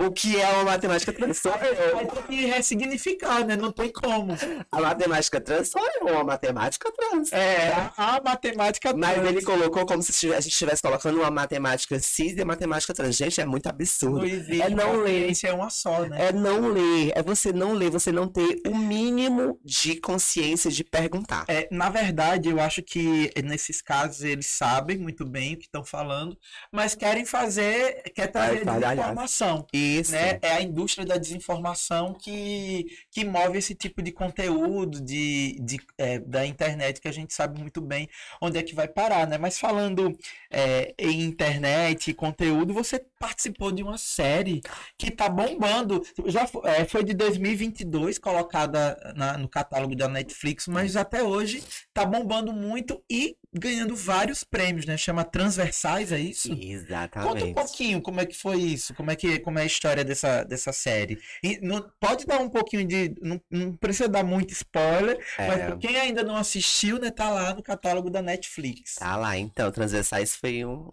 o 0.00 0.10
que 0.10 0.40
é 0.40 0.48
uma 0.48 0.64
matemática 0.64 1.12
trans? 1.12 1.38
Sou 1.38 1.52
eu. 1.52 1.96
Vai 1.96 2.06
ter 2.06 2.22
que 2.22 2.46
ressignificar, 2.46 3.44
né? 3.44 3.56
Não 3.56 3.70
tem 3.70 3.92
como. 3.92 4.34
A 4.70 4.80
matemática 4.80 5.40
trans 5.40 5.68
sou 5.68 5.82
eu, 6.00 6.06
uma 6.14 6.24
matemática 6.24 6.90
trans. 6.92 7.32
É, 7.32 7.90
a 7.96 8.20
matemática 8.24 8.90
trans. 8.90 9.00
Mas 9.00 9.26
ele 9.26 9.42
colocou 9.42 9.84
como 9.86 10.02
se 10.02 10.32
a 10.32 10.40
gente 10.40 10.52
estivesse 10.52 10.82
colocando 10.82 11.18
uma 11.18 11.30
matemática 11.30 11.98
cis 11.98 12.36
e 12.36 12.44
matemática 12.44 12.94
trans. 12.94 13.16
Gente, 13.16 13.40
é 13.40 13.46
muito 13.46 13.66
absurdo. 13.66 14.18
Não 14.18 14.24
existe 14.24 14.62
é 14.62 14.70
não 14.70 14.96
ler. 15.02 15.32
é 15.44 15.52
uma 15.52 15.70
só, 15.70 16.04
né? 16.06 16.28
É 16.28 16.32
não 16.32 16.68
ler. 16.68 17.12
É 17.14 17.22
você 17.22 17.52
não 17.52 17.72
ler, 17.72 17.90
você 17.90 18.10
não 18.10 18.26
ter 18.26 18.60
o 18.66 18.76
mínimo 18.76 19.58
de 19.64 20.00
consciência 20.00 20.70
de 20.70 20.82
perguntar. 20.82 21.44
É, 21.48 21.68
na 21.70 21.90
verdade, 21.90 22.48
eu 22.48 22.60
acho 22.60 22.82
que 22.82 23.30
nesses 23.44 23.82
casos 23.82 24.22
eles 24.22 24.46
sabem 24.46 24.98
muito 24.98 25.24
bem 25.24 25.54
o 25.54 25.58
que 25.58 25.67
estão 25.68 25.84
falando, 25.84 26.36
mas 26.72 26.94
querem 26.94 27.24
fazer, 27.24 28.02
quer 28.14 28.28
trazer 28.28 28.64
desinformação. 28.64 29.66
Isso. 29.72 30.12
Né? 30.12 30.38
É 30.42 30.52
a 30.52 30.62
indústria 30.62 31.06
da 31.06 31.16
desinformação 31.16 32.14
que, 32.14 32.86
que 33.10 33.24
move 33.24 33.58
esse 33.58 33.74
tipo 33.74 34.02
de 34.02 34.10
conteúdo 34.10 35.00
de, 35.00 35.58
de, 35.60 35.78
é, 35.96 36.18
da 36.18 36.44
internet 36.46 37.00
que 37.00 37.08
a 37.08 37.12
gente 37.12 37.34
sabe 37.34 37.60
muito 37.60 37.80
bem 37.80 38.08
onde 38.40 38.58
é 38.58 38.62
que 38.62 38.74
vai 38.74 38.88
parar, 38.88 39.26
né? 39.26 39.36
Mas 39.38 39.58
falando 39.58 40.16
é, 40.50 40.94
em 40.98 41.22
internet 41.22 42.10
e 42.10 42.14
conteúdo, 42.14 42.72
você 42.72 43.04
participou 43.18 43.70
de 43.70 43.82
uma 43.82 43.98
série 43.98 44.62
que 44.96 45.10
tá 45.10 45.28
bombando. 45.28 46.02
Já 46.26 46.46
foi, 46.46 46.68
é, 46.70 46.84
foi 46.84 47.04
de 47.04 47.12
2022 47.14 48.18
colocada 48.18 48.96
na, 49.14 49.36
no 49.36 49.48
catálogo 49.48 49.94
da 49.94 50.08
Netflix, 50.08 50.66
mas 50.66 50.96
até 50.96 51.22
hoje 51.22 51.62
tá 51.92 52.04
bombando 52.04 52.52
muito 52.52 53.02
e 53.10 53.36
ganhando 53.52 53.96
vários 53.96 54.44
prêmios, 54.44 54.86
né? 54.86 54.96
Chama 54.96 55.24
Transversais, 55.24 56.12
é 56.12 56.18
isso? 56.18 56.52
Exatamente. 56.52 57.32
Conta 57.32 57.44
um 57.44 57.54
pouquinho 57.54 58.02
como 58.02 58.20
é 58.20 58.26
que 58.26 58.36
foi 58.36 58.58
isso, 58.60 58.94
como 58.94 59.10
é 59.10 59.16
que 59.16 59.38
como 59.40 59.58
é 59.58 59.62
a 59.62 59.66
história 59.66 60.04
dessa, 60.04 60.44
dessa 60.44 60.72
série. 60.72 61.18
E 61.42 61.58
não, 61.60 61.90
pode 62.00 62.26
dar 62.26 62.40
um 62.40 62.48
pouquinho 62.48 62.86
de. 62.86 63.14
Não, 63.20 63.40
não 63.50 63.76
precisa 63.76 64.08
dar 64.08 64.24
muito 64.24 64.52
spoiler, 64.52 65.18
é... 65.38 65.46
mas 65.46 65.78
quem 65.80 65.96
ainda 65.96 66.22
não 66.22 66.36
assistiu, 66.36 66.98
né, 66.98 67.10
tá 67.10 67.30
lá 67.30 67.54
no 67.54 67.62
catálogo 67.62 68.10
da 68.10 68.22
Netflix. 68.22 68.96
Tá 68.96 69.16
lá, 69.16 69.36
então. 69.36 69.70
Transversais 69.70 70.36
foi 70.36 70.64
um. 70.64 70.88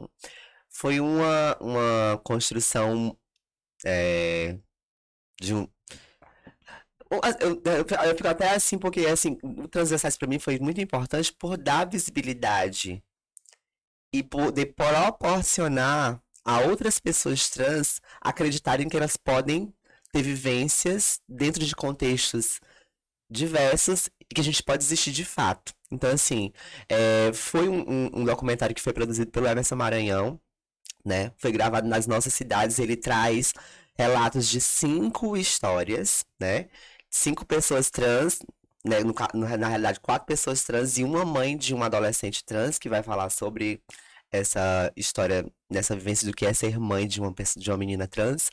Foi 0.70 1.00
uma, 1.00 1.58
uma 1.62 2.22
construção 2.24 3.18
é, 3.86 4.58
de 5.40 5.54
um, 5.54 5.68
eu, 7.40 7.62
eu, 7.64 8.08
eu, 8.10 8.16
fico 8.16 8.28
até 8.28 8.54
assim, 8.54 8.78
porque 8.78 9.02
assim, 9.02 9.38
o 9.44 9.68
Transversais 9.68 10.18
para 10.18 10.28
mim 10.28 10.40
foi 10.40 10.60
muito 10.60 10.82
importante 10.82 11.32
por 11.34 11.58
dar 11.58 11.90
visibilidade 11.90 13.04
e 14.14 14.24
poder 14.24 14.74
proporcionar 14.74 16.22
a 16.44 16.60
outras 16.62 17.00
pessoas 17.00 17.50
trans 17.50 18.02
acreditarem 18.22 18.88
que 18.88 18.96
elas 18.96 19.18
podem 19.18 19.74
ter 20.12 20.22
vivências 20.22 21.20
dentro 21.28 21.66
de 21.66 21.76
contextos 21.76 22.62
diversos 23.30 24.10
e 24.30 24.34
que 24.34 24.42
a 24.42 24.44
gente 24.44 24.64
pode 24.64 24.84
existir 24.84 25.12
de 25.12 25.26
fato. 25.26 25.74
Então, 25.92 26.10
assim, 26.12 26.54
é, 26.88 27.34
foi 27.34 27.68
um, 27.68 27.82
um, 27.90 28.12
um 28.22 28.26
documentário 28.26 28.76
que 28.76 28.82
foi 28.82 28.94
produzido 28.94 29.32
pelo 29.32 29.48
Emerson 29.48 29.76
Maranhão, 29.76 30.40
né? 31.04 31.32
Foi 31.38 31.52
gravado 31.52 31.88
nas 31.88 32.08
nossas 32.08 32.34
cidades. 32.34 32.80
Ele 32.80 32.96
traz 32.96 33.54
relatos 33.98 34.48
de 34.48 34.60
cinco 34.62 35.38
histórias, 35.38 36.26
né? 36.40 36.68
Cinco 37.16 37.46
pessoas 37.46 37.90
trans, 37.90 38.40
né, 38.84 39.00
no, 39.04 39.14
na 39.34 39.68
realidade, 39.68 40.00
quatro 40.00 40.28
pessoas 40.28 40.64
trans 40.64 40.98
e 40.98 41.04
uma 41.04 41.26
mãe 41.26 41.58
de 41.58 41.74
um 41.74 41.82
adolescente 41.82 42.44
trans 42.44 42.78
que 42.78 42.90
vai 42.90 43.02
falar 43.02 43.30
sobre 43.30 43.82
essa 44.32 44.92
história, 44.96 45.46
nessa 45.70 45.96
vivência 45.96 46.28
do 46.28 46.36
que 46.36 46.46
é 46.46 46.54
ser 46.54 46.78
mãe 46.78 47.08
de 47.08 47.22
uma, 47.22 47.34
pessoa, 47.34 47.64
de 47.64 47.72
uma 47.72 47.78
menina 47.78 48.08
trans, 48.08 48.50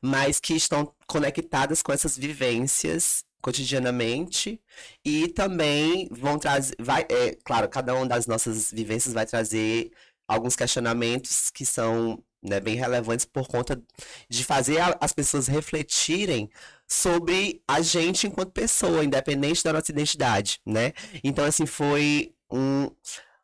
mas 0.00 0.40
que 0.40 0.54
estão 0.54 0.92
conectadas 1.06 1.82
com 1.82 1.92
essas 1.92 2.16
vivências 2.16 3.22
cotidianamente 3.42 4.60
e 5.04 5.28
também 5.28 6.08
vão 6.10 6.38
trazer, 6.38 6.74
vai, 6.80 7.06
é, 7.10 7.36
claro, 7.44 7.68
cada 7.68 7.94
uma 7.94 8.06
das 8.06 8.26
nossas 8.26 8.72
vivências 8.72 9.12
vai 9.12 9.26
trazer 9.26 9.92
alguns 10.26 10.56
questionamentos 10.56 11.50
que 11.50 11.66
são 11.66 12.22
né, 12.48 12.60
bem 12.60 12.76
relevantes 12.76 13.24
por 13.24 13.48
conta 13.48 13.80
de 14.28 14.44
fazer 14.44 14.80
a, 14.80 14.96
as 15.00 15.12
pessoas 15.12 15.46
refletirem 15.46 16.50
sobre 16.86 17.62
a 17.66 17.80
gente 17.80 18.26
enquanto 18.26 18.52
pessoa, 18.52 19.04
independente 19.04 19.64
da 19.64 19.72
nossa 19.72 19.90
identidade, 19.90 20.60
né? 20.64 20.92
Então, 21.24 21.44
assim, 21.44 21.66
foi 21.66 22.32
um, 22.50 22.90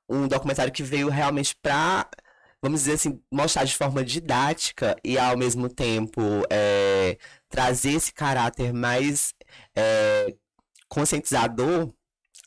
um 0.08 0.28
documentário 0.28 0.72
que 0.72 0.82
veio 0.82 1.08
realmente 1.08 1.56
para 1.60 2.08
vamos 2.62 2.82
dizer 2.82 2.92
assim, 2.92 3.20
mostrar 3.30 3.64
de 3.64 3.74
forma 3.74 4.04
didática 4.04 4.96
e 5.02 5.18
ao 5.18 5.36
mesmo 5.36 5.68
tempo 5.68 6.20
é, 6.48 7.18
trazer 7.48 7.94
esse 7.94 8.12
caráter 8.12 8.72
mais 8.72 9.34
é, 9.74 10.32
conscientizador 10.88 11.92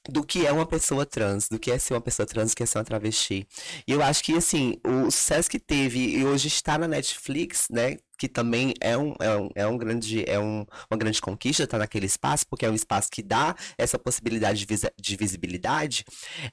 do 0.10 0.24
que 0.24 0.46
é 0.46 0.52
uma 0.52 0.66
pessoa 0.66 1.06
trans, 1.06 1.48
do 1.48 1.60
que 1.60 1.72
é 1.72 1.80
ser 1.80 1.94
uma 1.94 2.02
pessoa 2.02 2.26
trans, 2.26 2.52
do 2.52 2.56
que 2.56 2.64
é 2.64 2.66
ser 2.66 2.78
uma 2.78 2.84
travesti. 2.84 3.48
E 3.88 3.92
eu 3.92 4.02
acho 4.02 4.24
que, 4.24 4.34
assim, 4.34 4.78
o 4.86 5.12
sucesso 5.12 5.50
que 5.50 5.60
teve 5.60 6.00
e 6.00 6.26
hoje 6.26 6.48
está 6.48 6.78
na 6.78 6.88
Netflix, 6.88 7.68
né, 7.70 7.98
que 8.18 8.28
também 8.28 8.74
é 8.80 8.98
um, 8.98 9.14
é 9.20 9.36
um, 9.36 9.50
é 9.56 9.68
um 9.68 9.78
grande, 9.78 10.24
é 10.30 10.40
um, 10.40 10.66
uma 10.90 10.98
grande 10.98 11.22
conquista 11.22 11.64
estar 11.64 11.78
naquele 11.78 12.06
espaço, 12.06 12.46
porque 12.50 12.66
é 12.66 12.70
um 12.70 12.76
espaço 12.76 13.10
que 13.12 13.22
dá 13.22 13.56
essa 13.78 14.00
possibilidade 14.00 14.66
de, 14.66 14.76
de 15.00 15.16
visibilidade, 15.16 16.06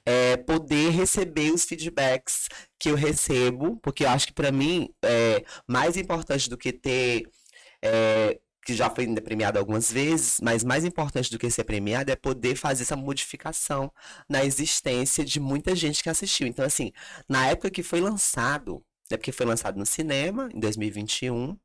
é 0.05 0.37
poder 0.37 0.91
receber 0.91 1.51
os 1.51 1.63
feedbacks 1.63 2.47
que 2.79 2.89
eu 2.89 2.95
recebo, 2.95 3.77
porque 3.81 4.03
eu 4.03 4.09
acho 4.09 4.27
que 4.27 4.33
para 4.33 4.51
mim 4.51 4.89
é 5.03 5.43
mais 5.67 5.95
importante 5.95 6.49
do 6.49 6.57
que 6.57 6.73
ter 6.73 7.29
é, 7.83 8.39
que 8.65 8.73
já 8.73 8.89
foi 8.89 9.07
premiado 9.15 9.59
algumas 9.59 9.91
vezes, 9.91 10.39
mas 10.41 10.63
mais 10.63 10.85
importante 10.85 11.29
do 11.29 11.37
que 11.37 11.49
ser 11.49 11.63
premiado 11.63 12.11
é 12.11 12.15
poder 12.15 12.55
fazer 12.55 12.83
essa 12.83 12.95
modificação 12.95 13.91
na 14.29 14.43
existência 14.45 15.25
de 15.25 15.39
muita 15.39 15.75
gente 15.75 16.01
que 16.01 16.09
assistiu. 16.09 16.47
Então, 16.47 16.65
assim, 16.65 16.91
na 17.27 17.47
época 17.47 17.69
que 17.69 17.83
foi 17.83 17.99
lançado, 17.99 18.83
é 19.11 19.17
porque 19.17 19.31
foi 19.31 19.45
lançado 19.45 19.77
no 19.77 19.85
cinema, 19.85 20.49
em 20.53 20.59
2021, 20.59 21.57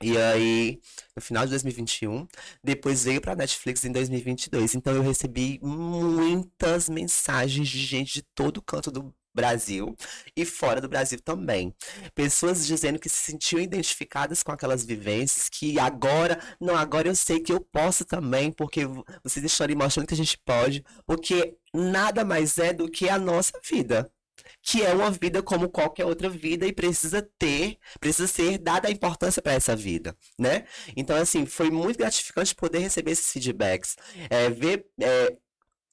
e 0.00 0.16
aí, 0.16 0.80
no 1.16 1.20
final 1.20 1.44
de 1.44 1.50
2021, 1.50 2.26
depois 2.62 3.04
veio 3.04 3.20
para 3.20 3.34
Netflix 3.34 3.84
em 3.84 3.90
2022. 3.90 4.76
Então 4.76 4.94
eu 4.94 5.02
recebi 5.02 5.58
muitas 5.60 6.88
mensagens 6.88 7.68
de 7.68 7.78
gente 7.78 8.14
de 8.14 8.22
todo 8.22 8.62
canto 8.62 8.92
do 8.92 9.12
Brasil 9.38 9.94
e 10.36 10.44
fora 10.44 10.80
do 10.80 10.88
Brasil 10.88 11.20
também. 11.20 11.74
Pessoas 12.14 12.66
dizendo 12.66 12.98
que 12.98 13.08
se 13.08 13.16
sentiam 13.30 13.60
identificadas 13.60 14.42
com 14.42 14.52
aquelas 14.52 14.84
vivências, 14.84 15.48
que 15.48 15.78
agora, 15.78 16.40
não, 16.60 16.76
agora 16.76 17.08
eu 17.08 17.14
sei 17.16 17.40
que 17.40 17.52
eu 17.52 17.60
posso 17.60 18.04
também, 18.04 18.50
porque 18.52 18.82
vocês 19.22 19.44
estão 19.44 19.64
ali 19.64 19.74
mostrando 19.74 20.06
que 20.08 20.14
a 20.14 20.16
gente 20.16 20.38
pode, 20.44 20.84
porque 21.06 21.56
nada 21.72 22.24
mais 22.24 22.58
é 22.58 22.72
do 22.72 22.90
que 22.90 23.08
a 23.08 23.18
nossa 23.18 23.52
vida. 23.70 24.10
que 24.62 24.82
é 24.84 24.92
uma 24.92 25.10
vida 25.10 25.42
como 25.42 25.68
qualquer 25.68 26.04
outra 26.04 26.28
vida 26.28 26.66
e 26.66 26.72
precisa 26.72 27.22
ter, 27.38 27.78
precisa 28.00 28.26
ser 28.26 28.58
dada 28.58 28.88
a 28.88 28.90
importância 28.90 29.42
para 29.42 29.52
essa 29.54 29.74
vida, 29.76 30.16
né? 30.38 30.64
Então, 30.96 31.16
assim, 31.16 31.46
foi 31.46 31.70
muito 31.70 31.98
gratificante 31.98 32.54
poder 32.54 32.78
receber 32.80 33.12
esses 33.12 33.32
feedbacks, 33.32 33.96
é, 34.30 34.50
ver 34.50 34.86
é, 35.00 35.36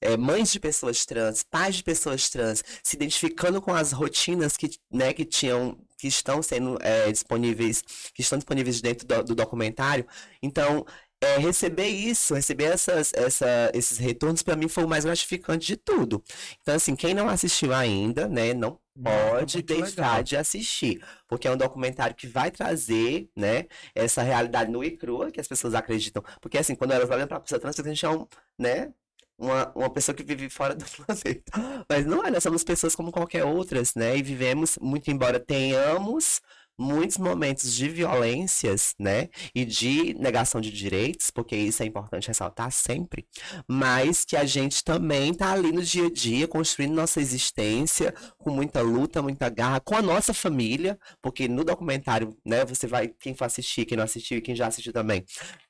é, 0.00 0.16
mães 0.16 0.52
de 0.52 0.60
pessoas 0.60 1.04
trans, 1.04 1.42
pais 1.42 1.76
de 1.76 1.82
pessoas 1.82 2.28
trans, 2.28 2.62
se 2.82 2.96
identificando 2.96 3.60
com 3.60 3.74
as 3.74 3.92
rotinas 3.92 4.56
que, 4.56 4.70
né, 4.92 5.12
que 5.12 5.24
tinham, 5.24 5.78
que 5.98 6.08
estão 6.08 6.42
sendo 6.42 6.78
é, 6.82 7.10
disponíveis, 7.10 7.82
que 8.14 8.22
estão 8.22 8.38
disponíveis 8.38 8.80
dentro 8.80 9.06
do, 9.06 9.22
do 9.24 9.34
documentário. 9.34 10.06
Então, 10.42 10.84
é, 11.20 11.38
receber 11.38 11.88
isso, 11.88 12.34
receber 12.34 12.64
essas, 12.64 13.12
essa, 13.14 13.70
esses 13.72 13.96
retornos, 13.96 14.42
para 14.42 14.54
mim 14.56 14.68
foi 14.68 14.84
o 14.84 14.88
mais 14.88 15.04
gratificante 15.04 15.66
de 15.66 15.76
tudo. 15.76 16.22
Então, 16.60 16.74
assim, 16.74 16.94
quem 16.94 17.14
não 17.14 17.28
assistiu 17.28 17.72
ainda, 17.74 18.28
né, 18.28 18.52
não 18.52 18.78
pode 19.02 19.62
deixar 19.62 19.86
legal. 19.86 20.22
de 20.22 20.36
assistir, 20.36 21.02
porque 21.26 21.48
é 21.48 21.50
um 21.50 21.56
documentário 21.56 22.14
que 22.14 22.26
vai 22.26 22.50
trazer, 22.50 23.30
né, 23.34 23.66
essa 23.94 24.22
realidade 24.22 24.70
nua 24.70 24.86
e 24.86 24.96
crua 24.96 25.30
que 25.30 25.40
as 25.40 25.48
pessoas 25.48 25.74
acreditam. 25.74 26.22
Porque, 26.40 26.58
assim, 26.58 26.74
quando 26.74 26.92
elas 26.92 27.08
olham 27.08 27.26
para 27.26 27.38
a 27.38 27.40
pessoa 27.40 27.58
trans, 27.58 27.78
a 27.80 27.82
gente 27.82 28.04
é 28.04 28.10
um, 28.10 28.26
né, 28.58 28.92
uma, 29.38 29.72
uma 29.74 29.90
pessoa 29.90 30.14
que 30.14 30.22
vive 30.22 30.48
fora 30.48 30.74
do 30.74 30.84
planeta. 31.04 31.84
Mas 31.88 32.06
não 32.06 32.24
é, 32.24 32.30
nós 32.30 32.42
somos 32.42 32.64
pessoas 32.64 32.94
como 32.94 33.12
qualquer 33.12 33.44
outras, 33.44 33.94
né, 33.94 34.16
e 34.16 34.22
vivemos, 34.22 34.78
muito 34.80 35.10
embora 35.10 35.38
tenhamos 35.38 36.40
muitos 36.78 37.16
momentos 37.16 37.74
de 37.74 37.88
violências, 37.88 38.94
né, 38.98 39.28
e 39.54 39.64
de 39.64 40.14
negação 40.14 40.60
de 40.60 40.70
direitos, 40.70 41.30
porque 41.30 41.56
isso 41.56 41.82
é 41.82 41.86
importante 41.86 42.28
ressaltar 42.28 42.70
sempre, 42.70 43.26
mas 43.66 44.24
que 44.24 44.36
a 44.36 44.44
gente 44.44 44.84
também 44.84 45.32
tá 45.32 45.52
ali 45.52 45.72
no 45.72 45.82
dia 45.82 46.06
a 46.06 46.12
dia 46.12 46.46
construindo 46.46 46.94
nossa 46.94 47.20
existência 47.20 48.14
com 48.36 48.50
muita 48.50 48.82
luta, 48.82 49.22
muita 49.22 49.48
garra 49.48 49.80
com 49.80 49.96
a 49.96 50.02
nossa 50.02 50.34
família, 50.34 50.98
porque 51.22 51.48
no 51.48 51.64
documentário, 51.64 52.36
né, 52.44 52.64
você 52.64 52.86
vai 52.86 53.08
quem 53.08 53.34
for 53.34 53.44
assistir, 53.44 53.86
quem 53.86 53.96
não 53.96 54.04
assistiu 54.04 54.38
e 54.38 54.42
quem 54.42 54.54
já 54.54 54.66
assistiu 54.66 54.92
também, 54.92 55.24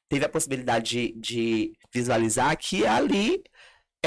teve 0.09 0.25
a 0.25 0.29
possibilidade 0.29 0.91
de, 0.91 1.13
de 1.17 1.73
visualizar 1.93 2.57
que 2.57 2.87
ali 2.87 3.43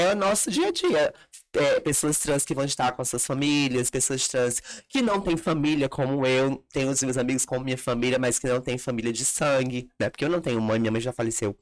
é 0.00 0.12
o 0.12 0.16
nosso 0.16 0.50
dia 0.50 0.68
a 0.68 0.72
dia. 0.72 1.14
É, 1.52 1.80
pessoas 1.80 2.18
trans 2.18 2.44
que 2.44 2.54
vão 2.54 2.64
estar 2.64 2.92
com 2.92 3.02
as 3.02 3.08
suas 3.08 3.26
famílias, 3.26 3.90
pessoas 3.90 4.26
trans 4.28 4.60
que 4.88 5.02
não 5.02 5.20
têm 5.20 5.36
família 5.36 5.88
como 5.88 6.24
eu, 6.24 6.64
tenho 6.72 6.90
os 6.90 7.02
meus 7.02 7.16
amigos 7.16 7.44
como 7.44 7.64
minha 7.64 7.76
família, 7.78 8.18
mas 8.18 8.38
que 8.38 8.46
não 8.46 8.60
têm 8.60 8.78
família 8.78 9.12
de 9.12 9.24
sangue, 9.24 9.90
né? 9.98 10.08
Porque 10.08 10.24
eu 10.24 10.28
não 10.28 10.40
tenho 10.40 10.60
mãe, 10.60 10.78
minha 10.78 10.92
mãe 10.92 11.00
já 11.00 11.12
faleceu 11.12 11.56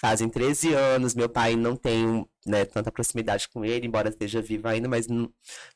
fazem 0.00 0.30
13 0.30 0.72
anos, 0.72 1.14
meu 1.14 1.28
pai 1.28 1.54
não 1.56 1.76
tem 1.76 2.26
né, 2.46 2.64
tanta 2.64 2.90
proximidade 2.90 3.46
com 3.50 3.62
ele, 3.62 3.86
embora 3.86 4.08
esteja 4.08 4.40
vivo 4.40 4.66
ainda, 4.66 4.88
mas 4.88 5.06
não, 5.06 5.30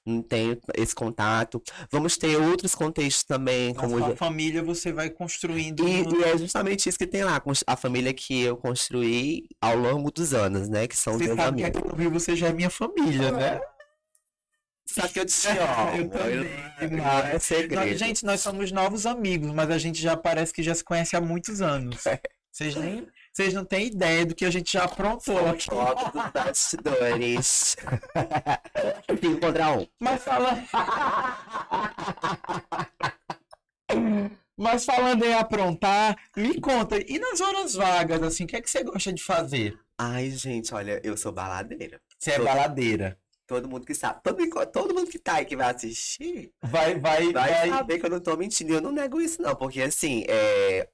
não 0.04 0.22
tenho 0.22 0.58
esse 0.74 0.94
contato. 0.94 1.62
Vamos 1.90 2.16
ter 2.16 2.36
outros 2.36 2.74
contextos 2.74 3.24
também. 3.24 3.74
Na 3.74 3.80
como 3.80 3.98
sua 3.98 4.16
família 4.16 4.62
você 4.62 4.92
vai 4.92 5.10
construindo. 5.10 5.86
E, 5.86 6.02
e, 6.02 6.24
é 6.24 6.38
justamente 6.38 6.88
isso 6.88 6.98
que 6.98 7.06
tem 7.06 7.22
lá, 7.22 7.42
a 7.66 7.76
família 7.76 8.14
que 8.14 8.42
eu 8.42 8.56
construí 8.56 9.46
ao 9.60 9.76
longo 9.76 10.10
dos 10.10 10.32
anos, 10.32 10.70
né? 10.70 10.88
Que 10.88 10.96
são 10.96 11.18
você 11.18 11.26
meus 11.26 11.36
sabe 11.36 11.62
amigos. 11.62 11.70
Que 11.70 11.78
aqui 11.78 11.88
no 11.88 11.94
Rio 11.94 12.10
você 12.10 12.34
já 12.34 12.48
é 12.48 12.52
minha 12.52 12.70
família, 12.70 13.30
né? 13.30 13.60
Sabe 14.86 15.12
que 15.12 15.20
eu 15.20 15.26
te 15.26 15.48
amo. 15.48 15.96
eu 15.96 16.08
também, 16.08 17.04
é 17.32 17.38
segredo. 17.38 17.74
Nós, 17.74 17.98
gente, 17.98 18.24
nós 18.24 18.40
somos 18.40 18.72
novos 18.72 19.04
amigos, 19.04 19.52
mas 19.52 19.70
a 19.70 19.78
gente 19.78 20.00
já 20.00 20.16
parece 20.16 20.52
que 20.52 20.62
já 20.62 20.74
se 20.74 20.84
conhece 20.84 21.14
há 21.14 21.20
muitos 21.20 21.60
anos. 21.60 22.02
Vocês 22.54 22.76
nem 22.76 23.04
vocês 23.32 23.52
não 23.52 23.64
têm 23.64 23.88
ideia 23.88 24.24
do 24.24 24.32
que 24.32 24.44
a 24.44 24.50
gente 24.50 24.74
já 24.74 24.84
aprontou 24.84 25.48
aqui. 25.48 25.64
Foto 25.64 26.12
dos 26.12 26.30
bastidores. 26.30 27.76
Tem 29.20 29.32
encontrar 29.32 29.76
um. 29.76 29.84
Mas 29.98 30.22
falando. 30.22 30.62
Mas 34.56 34.84
falando 34.84 35.24
em 35.24 35.34
aprontar, 35.34 36.16
me 36.36 36.60
conta, 36.60 36.96
e 36.96 37.18
nas 37.18 37.40
horas 37.40 37.74
vagas, 37.74 38.22
assim, 38.22 38.44
o 38.44 38.46
que 38.46 38.54
é 38.54 38.60
que 38.60 38.70
você 38.70 38.84
gosta 38.84 39.12
de 39.12 39.20
fazer? 39.20 39.76
Ai, 39.98 40.30
gente, 40.30 40.72
olha, 40.72 41.00
eu 41.02 41.16
sou 41.16 41.32
baladeira. 41.32 42.00
Você 42.16 42.30
é 42.30 42.38
baladeira. 42.38 43.18
Todo 43.48 43.68
mundo 43.68 43.84
que 43.84 43.96
sabe. 43.96 44.20
Todo, 44.22 44.66
todo 44.66 44.94
mundo 44.94 45.10
que 45.10 45.18
tá 45.18 45.34
aí 45.34 45.44
que 45.44 45.56
vai 45.56 45.74
assistir. 45.74 46.52
Vai, 46.62 47.00
vai, 47.00 47.32
vai. 47.32 47.50
Vai 47.50 47.68
saber 47.68 47.98
que 47.98 48.06
eu 48.06 48.10
não 48.10 48.20
tô 48.20 48.36
mentindo. 48.36 48.74
Eu 48.74 48.80
não 48.80 48.92
nego 48.92 49.20
isso, 49.20 49.42
não. 49.42 49.56
Porque, 49.56 49.82
assim, 49.82 50.24
é... 50.28 50.88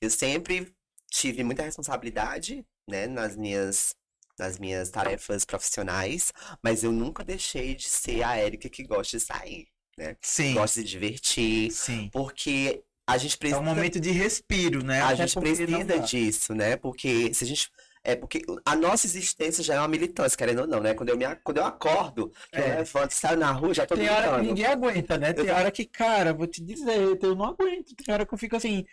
eu 0.00 0.08
sempre 0.08 0.74
tive 1.20 1.44
muita 1.44 1.62
responsabilidade, 1.62 2.64
né, 2.88 3.06
nas 3.06 3.36
minhas 3.36 3.94
nas 4.36 4.58
minhas 4.58 4.90
tarefas 4.90 5.44
profissionais, 5.44 6.32
mas 6.60 6.82
eu 6.82 6.90
nunca 6.90 7.22
deixei 7.24 7.76
de 7.76 7.88
ser 7.88 8.24
a 8.24 8.36
Érica 8.36 8.68
que 8.68 8.82
gosta 8.82 9.16
de 9.16 9.22
sair, 9.24 9.68
né? 9.96 10.16
Sim. 10.20 10.54
Gosta 10.54 10.82
de 10.82 10.90
divertir, 10.90 11.70
Sim. 11.70 12.10
porque 12.12 12.82
a 13.06 13.16
gente 13.16 13.38
precisa 13.38 13.60
É 13.60 13.62
um 13.62 13.64
momento 13.64 14.00
de 14.00 14.10
respiro, 14.10 14.82
né? 14.82 15.02
a 15.02 15.10
Até 15.10 15.16
gente 15.28 15.38
precisa 15.38 16.00
disso, 16.00 16.52
né? 16.52 16.76
Porque 16.76 17.32
se 17.32 17.44
a 17.44 17.46
gente 17.46 17.70
é 18.02 18.16
porque 18.16 18.42
a 18.66 18.74
nossa 18.76 19.06
existência 19.06 19.62
já 19.62 19.74
é 19.76 19.78
uma 19.78 19.86
militância, 19.88 20.36
querendo 20.36 20.62
ou 20.62 20.66
não, 20.66 20.80
né? 20.80 20.94
Quando 20.94 21.10
eu, 21.10 21.16
me, 21.16 21.24
quando 21.36 21.58
eu 21.58 21.64
acordo, 21.64 22.30
que 22.52 22.58
eu 22.60 22.64
É. 22.64 22.76
levanto, 22.78 23.12
saio 23.12 23.38
na 23.38 23.50
rua, 23.52 23.72
já 23.72 23.86
tô 23.86 23.94
Tem 23.94 24.08
hora 24.10 24.22
que 24.22 24.28
militando. 24.30 24.48
ninguém 24.48 24.66
aguenta, 24.66 25.16
né? 25.16 25.32
Tem 25.32 25.46
Eu- 25.46 25.54
hora 25.54 25.70
que, 25.70 25.86
cara, 25.86 26.34
vou 26.34 26.46
te 26.46 26.60
dizer, 26.62 27.18
eu 27.22 27.34
não 27.36 27.46
aguento. 27.46 27.94
Tem 27.94 28.12
hora 28.12 28.26
que 28.26 28.34
eu 28.34 28.38
fico 28.38 28.56
assim, 28.56 28.84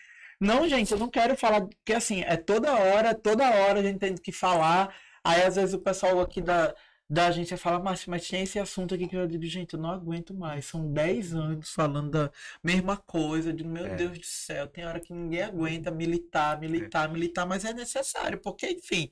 não, 0.42 0.68
gente, 0.68 0.92
eu 0.92 1.00
não 1.00 1.10
quero 1.10 1.38
falar, 1.38 1.62
porque 1.62 1.94
assim, 1.94 2.22
é 2.24 2.36
toda 2.38 2.74
hora, 2.74 3.14
toda 3.16 3.50
hora 3.50 3.80
a 3.80 3.84
gente 3.84 4.00
tem 4.00 4.16
que 4.16 4.32
falar. 4.32 4.94
Aí 5.24 5.44
às 5.44 5.56
vezes 5.56 5.74
o 5.76 5.80
pessoal 5.80 6.20
aqui 6.20 6.42
da, 6.42 6.74
da 7.10 7.28
agência 7.28 7.58
fala, 7.58 7.80
mas, 7.80 8.06
mas 8.08 8.26
tinha 8.26 8.42
esse 8.42 8.58
assunto 8.60 8.96
aqui 8.96 9.08
que 9.08 9.16
eu 9.16 9.28
digo, 9.28 9.46
gente, 9.46 9.74
eu 9.76 9.80
não 9.80 9.92
aguento 9.92 10.34
mais. 10.34 10.66
São 10.66 10.92
10 10.92 11.34
anos 11.36 11.72
falando 11.72 12.10
da 12.12 12.32
mesma 12.64 12.98
coisa. 12.98 13.50
Eu 13.50 13.54
digo, 13.54 13.70
meu 13.70 13.86
É. 13.86 13.96
Deus 13.96 14.18
do 14.18 14.26
céu, 14.26 14.68
tem 14.68 14.86
hora 14.86 15.00
que 15.00 15.14
ninguém 15.14 15.44
aguenta 15.44 15.92
militar, 15.92 16.60
militar, 16.60 17.10
militar, 17.10 17.46
mas 17.46 17.66
é 17.66 17.74
necessário, 17.74 18.39
porque, 18.39 18.68
enfim, 18.72 19.12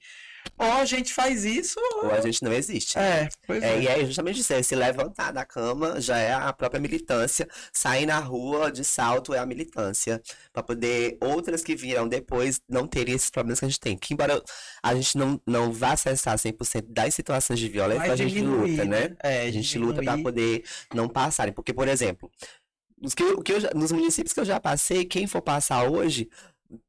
ou 0.57 0.71
a 0.73 0.85
gente 0.85 1.13
faz 1.13 1.45
isso, 1.45 1.79
Ou 2.03 2.11
a 2.11 2.21
gente 2.21 2.43
não 2.43 2.51
existe. 2.53 2.97
né? 2.97 3.23
é, 3.23 3.29
pois 3.47 3.63
É, 3.63 3.75
é. 3.77 3.81
e 3.81 3.87
é 3.87 4.05
justamente 4.05 4.41
isso, 4.41 4.53
é 4.53 4.61
se 4.61 4.75
levantar 4.75 5.31
da 5.31 5.45
cama 5.45 5.99
já 6.01 6.17
é 6.17 6.33
a 6.33 6.51
própria 6.53 6.79
militância, 6.81 7.47
sair 7.73 8.05
na 8.05 8.19
rua 8.19 8.71
de 8.71 8.83
salto 8.83 9.33
é 9.33 9.39
a 9.39 9.45
militância, 9.45 10.21
para 10.51 10.63
poder 10.63 11.17
outras 11.21 11.63
que 11.63 11.75
virão 11.75 12.07
depois 12.07 12.59
não 12.67 12.87
terem 12.87 13.15
esses 13.15 13.29
problemas 13.29 13.59
que 13.59 13.65
a 13.65 13.69
gente 13.69 13.79
tem. 13.79 13.97
Que 13.97 14.13
embora 14.13 14.41
a 14.83 14.95
gente 14.95 15.17
não, 15.17 15.41
não 15.47 15.71
vá 15.71 15.93
acessar 15.93 16.37
100% 16.37 16.85
das 16.89 17.13
situações 17.15 17.59
de 17.59 17.69
violência, 17.69 17.99
Vai 18.01 18.09
a 18.11 18.15
gente 18.15 18.33
diminuir, 18.33 18.71
luta, 18.71 18.85
né? 18.85 19.15
É, 19.23 19.41
A 19.43 19.51
gente 19.51 19.77
luta 19.77 20.01
para 20.01 20.15
diminuir. 20.15 20.23
poder 20.23 20.63
não 20.93 21.07
passarem. 21.07 21.53
Porque, 21.53 21.73
por 21.73 21.87
exemplo, 21.87 22.29
nos, 23.01 23.13
que, 23.13 23.23
que 23.43 23.53
eu 23.53 23.59
nos 23.75 23.91
municípios 23.91 24.33
que 24.33 24.39
eu 24.39 24.45
já 24.45 24.59
passei, 24.59 25.05
quem 25.05 25.25
for 25.27 25.41
passar 25.41 25.89
hoje, 25.89 26.29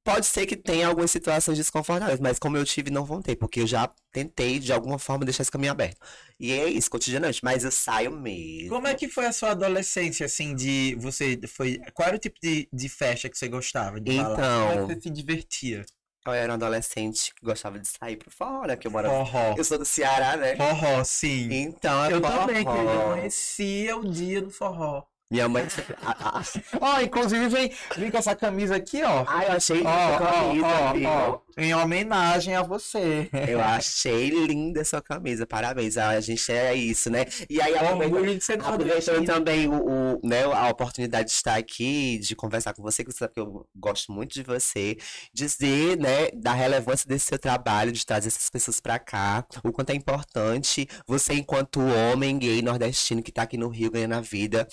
pode 0.05 0.27
ser 0.27 0.47
que 0.47 0.57
tenha 0.57 0.87
algumas 0.89 1.11
situações 1.11 1.57
desconfortáveis, 1.57 2.21
mas 2.21 2.39
como 2.39 2.57
eu 2.57 2.65
tive, 2.65 2.91
não 2.91 3.05
vão 3.05 3.23
ter, 3.23 3.37
porque 3.37 3.61
eu 3.61 3.67
já 3.67 3.91
tentei, 4.13 4.59
de 4.59 4.73
alguma 4.73 4.99
forma, 4.99 5.25
deixar 5.25 5.43
esse 5.43 5.51
caminho 5.51 5.73
aberto. 5.73 5.99
E 6.39 6.53
é 6.53 6.69
isso, 6.69 6.91
cotidianamente, 6.91 7.41
mas 7.43 7.65
eu 7.65 7.71
saio 7.71 8.11
mesmo. 8.11 8.69
Como 8.71 8.87
é 8.87 8.95
que 8.95 9.09
foi 9.09 9.27
a 9.27 9.33
sua 9.33 9.51
adolescência, 9.51 10.27
assim, 10.27 10.55
de 10.55 10.97
você 11.01 11.39
foi... 11.49 11.79
Qual 11.95 12.07
era 12.09 12.17
o 12.17 12.21
tipo 12.21 12.39
de, 12.43 12.69
de 12.73 12.89
festa 12.89 13.29
que 13.29 13.39
você 13.39 13.49
gostava 13.49 14.01
de 14.01 14.17
falar? 14.17 14.33
Então- 14.35 14.69
Como 14.69 14.73
é 14.73 14.87
que 14.87 14.95
você 14.95 15.01
se 15.03 15.11
divertia? 15.11 15.85
Eu 16.27 16.35
era 16.35 16.53
um 16.53 16.55
adolescente 16.57 17.33
que 17.35 17.43
gostava 17.45 17.79
de 17.79 17.89
sair 17.89 18.17
pro 18.17 18.31
fora, 18.31 18.77
que 18.77 18.87
eu 18.87 18.91
morava... 18.91 19.15
Forró. 19.25 19.55
Eu 19.57 19.65
sou 19.65 19.79
do 19.79 19.87
Ceará, 19.87 20.37
né? 20.37 20.55
Forró, 20.55 21.03
sim. 21.03 21.49
Então, 21.51 22.05
é 22.05 22.13
Eu 22.13 22.21
também, 22.21 22.63
forró. 22.63 22.77
querido. 22.77 22.93
Eu 22.93 23.09
conhecia 23.13 23.97
o 23.97 24.05
dia 24.05 24.43
do 24.43 24.51
forró. 24.51 25.05
Minha 25.31 25.49
mãe... 25.49 25.65
Ah, 26.03 26.41
ah, 26.41 26.43
Ó, 26.81 27.01
inclusive 27.01 27.49
vem, 27.49 27.73
vem 27.97 28.11
com 28.11 28.19
essa 28.19 28.35
camisa 28.35 28.75
aqui, 28.75 29.01
ó. 29.05 29.25
ah, 29.29 29.45
eu 29.45 29.53
achei 29.53 29.77
linda 29.77 29.91
essa 29.91 30.19
camisa, 30.19 30.67
ó, 30.67 30.89
amigo. 30.89 31.09
ó. 31.09 31.41
Em 31.57 31.75
homenagem 31.75 32.57
a 32.57 32.63
você. 32.63 33.29
Eu 33.49 33.61
achei 33.61 34.31
linda 34.31 34.81
essa 34.81 35.01
camisa, 35.01 35.47
parabéns. 35.47 35.97
A 35.97 36.21
gente 36.21 36.51
é 36.51 36.75
isso, 36.75 37.11
né? 37.11 37.27
E 37.49 37.61
aí, 37.61 37.77
aproveitando, 37.77 38.65
aproveitando 38.65 39.27
também 39.27 39.69
o, 39.69 39.75
o, 39.75 40.21
né, 40.27 40.43
a 40.45 40.69
oportunidade 40.69 41.29
de 41.29 41.35
estar 41.35 41.55
aqui, 41.57 42.19
de 42.19 42.35
conversar 42.35 42.75
com 42.75 42.83
você, 42.83 43.05
que 43.05 43.13
você 43.13 43.19
sabe 43.19 43.35
que 43.35 43.41
eu 43.41 43.69
gosto 43.77 44.11
muito 44.11 44.33
de 44.33 44.43
você, 44.43 44.97
dizer, 45.33 45.97
né, 45.99 46.31
da 46.35 46.53
relevância 46.53 47.07
desse 47.07 47.27
seu 47.27 47.39
trabalho, 47.39 47.93
de 47.93 48.05
trazer 48.05 48.29
essas 48.29 48.51
pessoas 48.51 48.81
pra 48.81 48.99
cá, 48.99 49.45
o 49.63 49.71
quanto 49.71 49.91
é 49.91 49.95
importante 49.95 50.89
você, 51.07 51.35
enquanto 51.35 51.81
homem 51.81 52.39
gay 52.39 52.63
nordestino 52.63 53.23
que 53.23 53.31
tá 53.31 53.43
aqui 53.43 53.57
no 53.57 53.69
Rio 53.69 53.91
ganhando 53.91 54.15
a 54.15 54.21
vida, 54.21 54.67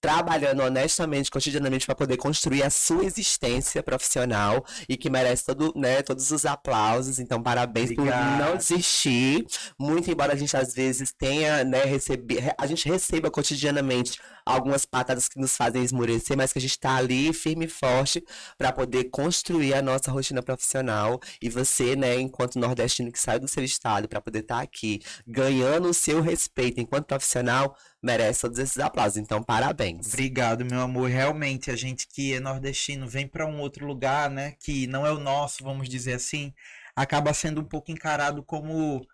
trabalhando 0.00 0.62
honestamente, 0.62 1.30
cotidianamente, 1.30 1.86
para 1.86 1.94
poder 1.94 2.16
construir 2.16 2.62
a 2.62 2.70
sua 2.70 3.04
existência 3.04 3.82
profissional 3.82 4.64
e 4.88 4.96
que 4.96 5.10
merece 5.10 5.44
todo, 5.44 5.72
né, 5.76 6.02
todos 6.02 6.30
os 6.30 6.46
aplausos. 6.46 7.18
Então, 7.18 7.42
parabéns 7.42 7.94
por 7.94 8.00
Obrigado. 8.00 8.38
não 8.38 8.56
desistir. 8.56 9.46
Muito 9.78 10.10
embora 10.10 10.32
a 10.32 10.36
gente 10.36 10.56
às 10.56 10.74
vezes 10.74 11.12
tenha, 11.12 11.64
né, 11.64 11.84
receber, 11.84 12.54
a 12.56 12.66
gente 12.66 12.88
receba 12.88 13.30
cotidianamente 13.30 14.18
algumas 14.44 14.84
patadas 14.84 15.28
que 15.28 15.38
nos 15.38 15.56
fazem 15.56 15.82
esmorecer, 15.82 16.36
mas 16.36 16.52
que 16.52 16.58
a 16.58 16.62
gente 16.62 16.70
está 16.70 16.96
ali 16.96 17.32
firme 17.32 17.66
e 17.66 17.68
forte 17.68 18.24
para 18.56 18.72
poder 18.72 19.04
construir 19.04 19.74
a 19.74 19.82
nossa 19.82 20.10
rotina 20.10 20.42
profissional. 20.42 21.20
E 21.42 21.48
você, 21.48 21.94
né, 21.94 22.18
enquanto 22.18 22.58
nordestino 22.58 23.12
que 23.12 23.18
sai 23.18 23.38
do 23.38 23.48
seu 23.48 23.62
estado 23.62 24.08
para 24.08 24.20
poder 24.20 24.40
estar 24.40 24.56
tá 24.56 24.62
aqui 24.62 25.00
ganhando 25.26 25.88
o 25.88 25.94
seu 25.94 26.20
respeito 26.22 26.80
enquanto 26.80 27.06
profissional, 27.06 27.76
merece 28.02 28.42
todos 28.42 28.58
esses 28.58 28.78
aplausos. 28.78 29.18
Então, 29.18 29.42
parabéns. 29.42 30.08
Obrigado, 30.08 30.64
meu 30.64 30.80
amor. 30.80 31.10
Realmente, 31.10 31.70
a 31.70 31.76
gente 31.76 32.06
que 32.08 32.34
é 32.34 32.40
nordestino 32.40 33.06
vem 33.06 33.26
para 33.26 33.46
um 33.46 33.60
outro 33.60 33.86
lugar, 33.86 34.30
né, 34.30 34.54
que 34.60 34.86
não 34.86 35.06
é 35.06 35.12
o 35.12 35.18
nosso, 35.18 35.62
vamos 35.62 35.88
dizer 35.88 36.14
assim, 36.14 36.52
acaba 36.96 37.34
sendo 37.34 37.60
um 37.60 37.64
pouco 37.64 37.90
encarado 37.90 38.42
como 38.42 39.06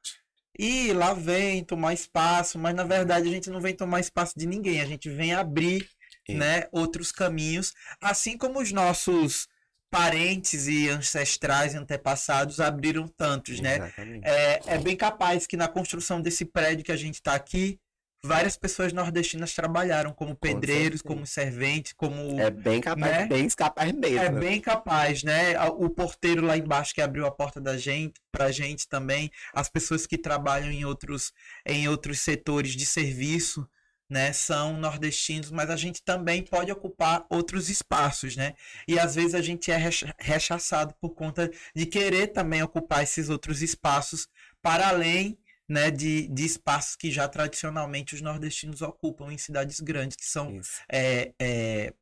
e 0.58 0.92
lá 0.92 1.12
vem 1.12 1.62
tomar 1.62 1.92
espaço, 1.92 2.58
mas 2.58 2.74
na 2.74 2.84
verdade 2.84 3.28
a 3.28 3.30
gente 3.30 3.50
não 3.50 3.60
vem 3.60 3.74
tomar 3.74 4.00
espaço 4.00 4.32
de 4.38 4.46
ninguém, 4.46 4.80
a 4.80 4.86
gente 4.86 5.10
vem 5.10 5.34
abrir, 5.34 5.86
né, 6.28 6.66
outros 6.72 7.12
caminhos, 7.12 7.74
assim 8.00 8.36
como 8.38 8.60
os 8.60 8.72
nossos 8.72 9.48
parentes 9.90 10.66
e 10.66 10.88
ancestrais 10.88 11.74
e 11.74 11.76
antepassados 11.76 12.58
abriram 12.58 13.06
tantos, 13.06 13.60
né? 13.60 13.92
É, 14.22 14.74
é 14.74 14.78
bem 14.78 14.96
capaz 14.96 15.46
que 15.46 15.56
na 15.56 15.68
construção 15.68 16.20
desse 16.20 16.44
prédio 16.44 16.84
que 16.84 16.90
a 16.90 16.96
gente 16.96 17.14
está 17.14 17.34
aqui, 17.34 17.78
várias 18.26 18.56
pessoas 18.56 18.92
nordestinas 18.92 19.54
trabalharam 19.54 20.12
como 20.12 20.34
pedreiros, 20.34 21.00
Com 21.00 21.14
como 21.14 21.26
serventes, 21.26 21.92
como. 21.92 22.38
É 22.40 22.50
bem 22.50 22.80
capaz, 22.80 23.12
né? 23.12 23.26
bem 23.26 23.48
capaz 23.48 23.92
mesmo. 23.92 24.18
É 24.18 24.30
bem 24.30 24.60
capaz, 24.60 25.22
né? 25.22 25.58
O 25.70 25.88
porteiro 25.88 26.44
lá 26.44 26.56
embaixo 26.56 26.94
que 26.94 27.00
abriu 27.00 27.26
a 27.26 27.30
porta 27.30 27.60
da 27.60 27.76
gente, 27.76 28.20
pra 28.30 28.50
gente 28.50 28.88
também, 28.88 29.30
as 29.54 29.68
pessoas 29.68 30.06
que 30.06 30.18
trabalham 30.18 30.70
em 30.70 30.84
outros, 30.84 31.32
em 31.64 31.88
outros 31.88 32.20
setores 32.20 32.72
de 32.72 32.84
serviço. 32.84 33.66
Né, 34.08 34.32
são 34.32 34.74
nordestinos, 34.78 35.50
mas 35.50 35.68
a 35.68 35.74
gente 35.74 36.00
também 36.00 36.40
pode 36.40 36.70
ocupar 36.70 37.26
outros 37.28 37.68
espaços, 37.68 38.36
né? 38.36 38.54
E 38.86 39.00
às 39.00 39.16
vezes 39.16 39.34
a 39.34 39.42
gente 39.42 39.68
é 39.72 39.90
rechaçado 40.20 40.94
por 41.00 41.10
conta 41.10 41.50
de 41.74 41.86
querer 41.86 42.28
também 42.28 42.62
ocupar 42.62 43.02
esses 43.02 43.28
outros 43.28 43.62
espaços 43.62 44.28
para 44.62 44.86
além 44.86 45.36
né, 45.68 45.90
de, 45.90 46.28
de 46.28 46.44
espaços 46.44 46.96
que 46.96 47.10
já 47.10 47.28
tradicionalmente 47.28 48.14
os 48.14 48.20
nordestinos 48.20 48.82
ocupam 48.82 49.32
em 49.32 49.38
cidades 49.38 49.80
grandes, 49.80 50.16
que 50.16 50.26
são 50.26 50.60
é, 50.90 51.32
é, 51.40 51.92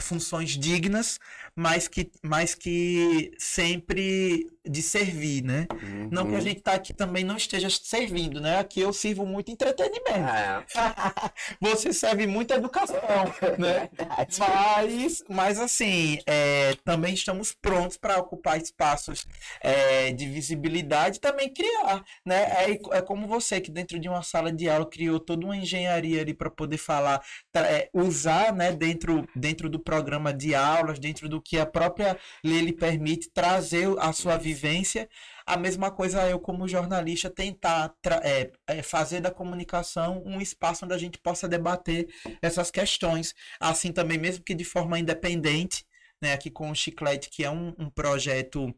funções 0.00 0.50
dignas, 0.50 1.18
mas 1.54 1.88
que, 1.88 2.10
mas 2.22 2.54
que 2.54 3.32
sempre 3.38 4.46
de 4.68 4.82
servir, 4.82 5.42
né? 5.42 5.66
Uhum. 5.72 6.08
Não 6.10 6.26
que 6.26 6.32
a 6.32 6.34
uhum. 6.34 6.40
gente 6.40 6.60
tá 6.60 6.72
aqui 6.72 6.92
também 6.92 7.24
não 7.24 7.36
esteja 7.36 7.68
servindo, 7.70 8.40
né? 8.40 8.58
Aqui 8.58 8.80
eu 8.80 8.92
sirvo 8.92 9.24
muito 9.24 9.50
entretenimento. 9.50 10.08
É. 10.10 10.64
Você 11.60 11.92
serve 11.92 12.26
muita 12.26 12.54
educação, 12.54 12.96
né? 13.58 13.88
mas, 14.38 15.24
mas 15.28 15.58
assim, 15.58 16.18
é, 16.26 16.74
também 16.84 17.14
estamos 17.14 17.52
prontos 17.52 17.96
para 17.96 18.18
ocupar 18.18 18.60
espaços 18.60 19.26
é, 19.60 20.12
de 20.12 20.28
visibilidade, 20.28 21.20
também 21.20 21.52
criar, 21.52 22.04
né? 22.24 22.42
É, 22.66 22.98
é 22.98 23.02
como 23.02 23.26
você 23.26 23.60
que 23.60 23.70
dentro 23.70 23.98
de 23.98 24.08
uma 24.08 24.22
sala 24.22 24.52
de 24.52 24.68
aula 24.68 24.86
criou 24.86 25.20
toda 25.20 25.44
uma 25.44 25.56
engenharia 25.56 26.20
ali 26.20 26.34
para 26.34 26.50
poder 26.50 26.78
falar, 26.78 27.22
é, 27.54 27.88
usar, 27.92 28.52
né? 28.52 28.72
Dentro, 28.72 29.26
dentro 29.34 29.68
do 29.68 29.78
programa 29.78 30.32
de 30.32 30.54
aulas, 30.54 30.98
dentro 30.98 31.28
do 31.28 31.40
que 31.40 31.58
a 31.58 31.66
própria 31.66 32.18
lei 32.44 32.60
lhe 32.60 32.72
permite 32.72 33.30
trazer 33.30 33.88
a 33.98 34.12
sua 34.12 34.36
vivência. 34.36 34.55
A 35.46 35.56
mesma 35.56 35.90
coisa 35.90 36.28
eu, 36.28 36.38
como 36.38 36.68
jornalista, 36.68 37.30
tentar 37.30 37.94
é, 38.22 38.50
é, 38.66 38.82
fazer 38.82 39.20
da 39.20 39.30
comunicação 39.30 40.22
um 40.24 40.40
espaço 40.40 40.84
onde 40.84 40.94
a 40.94 40.98
gente 40.98 41.18
possa 41.18 41.48
debater 41.48 42.08
essas 42.42 42.70
questões. 42.70 43.34
Assim 43.60 43.92
também, 43.92 44.18
mesmo 44.18 44.44
que 44.44 44.54
de 44.54 44.64
forma 44.64 44.98
independente, 44.98 45.84
né, 46.20 46.32
aqui 46.32 46.50
com 46.50 46.70
o 46.70 46.74
Chiclete, 46.74 47.30
que 47.30 47.44
é 47.44 47.50
um, 47.50 47.74
um 47.78 47.90
projeto 47.90 48.74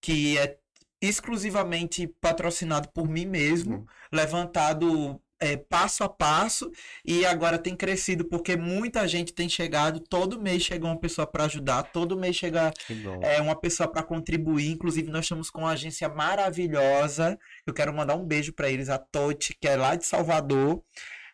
que 0.00 0.38
é 0.38 0.58
exclusivamente 1.00 2.06
patrocinado 2.20 2.88
por 2.90 3.08
mim 3.08 3.26
mesmo, 3.26 3.76
uhum. 3.76 3.86
levantado 4.12 5.20
é, 5.40 5.56
passo 5.56 6.04
a 6.04 6.08
passo 6.08 6.70
e 7.04 7.24
agora 7.24 7.58
tem 7.58 7.74
crescido 7.74 8.24
porque 8.26 8.56
muita 8.56 9.08
gente 9.08 9.32
tem 9.32 9.48
chegado. 9.48 9.98
Todo 10.00 10.40
mês 10.40 10.62
chega 10.62 10.86
uma 10.86 10.98
pessoa 10.98 11.26
para 11.26 11.44
ajudar, 11.44 11.84
todo 11.84 12.16
mês 12.16 12.36
chega 12.36 12.72
é, 13.22 13.40
uma 13.40 13.56
pessoa 13.56 13.88
para 13.88 14.02
contribuir. 14.02 14.70
Inclusive, 14.70 15.10
nós 15.10 15.24
estamos 15.24 15.50
com 15.50 15.60
uma 15.60 15.70
agência 15.70 16.08
maravilhosa. 16.08 17.38
Eu 17.66 17.72
quero 17.72 17.92
mandar 17.94 18.16
um 18.16 18.24
beijo 18.24 18.52
para 18.52 18.70
eles, 18.70 18.90
a 18.90 18.98
Tote, 18.98 19.56
que 19.58 19.66
é 19.66 19.76
lá 19.76 19.96
de 19.96 20.04
Salvador. 20.04 20.82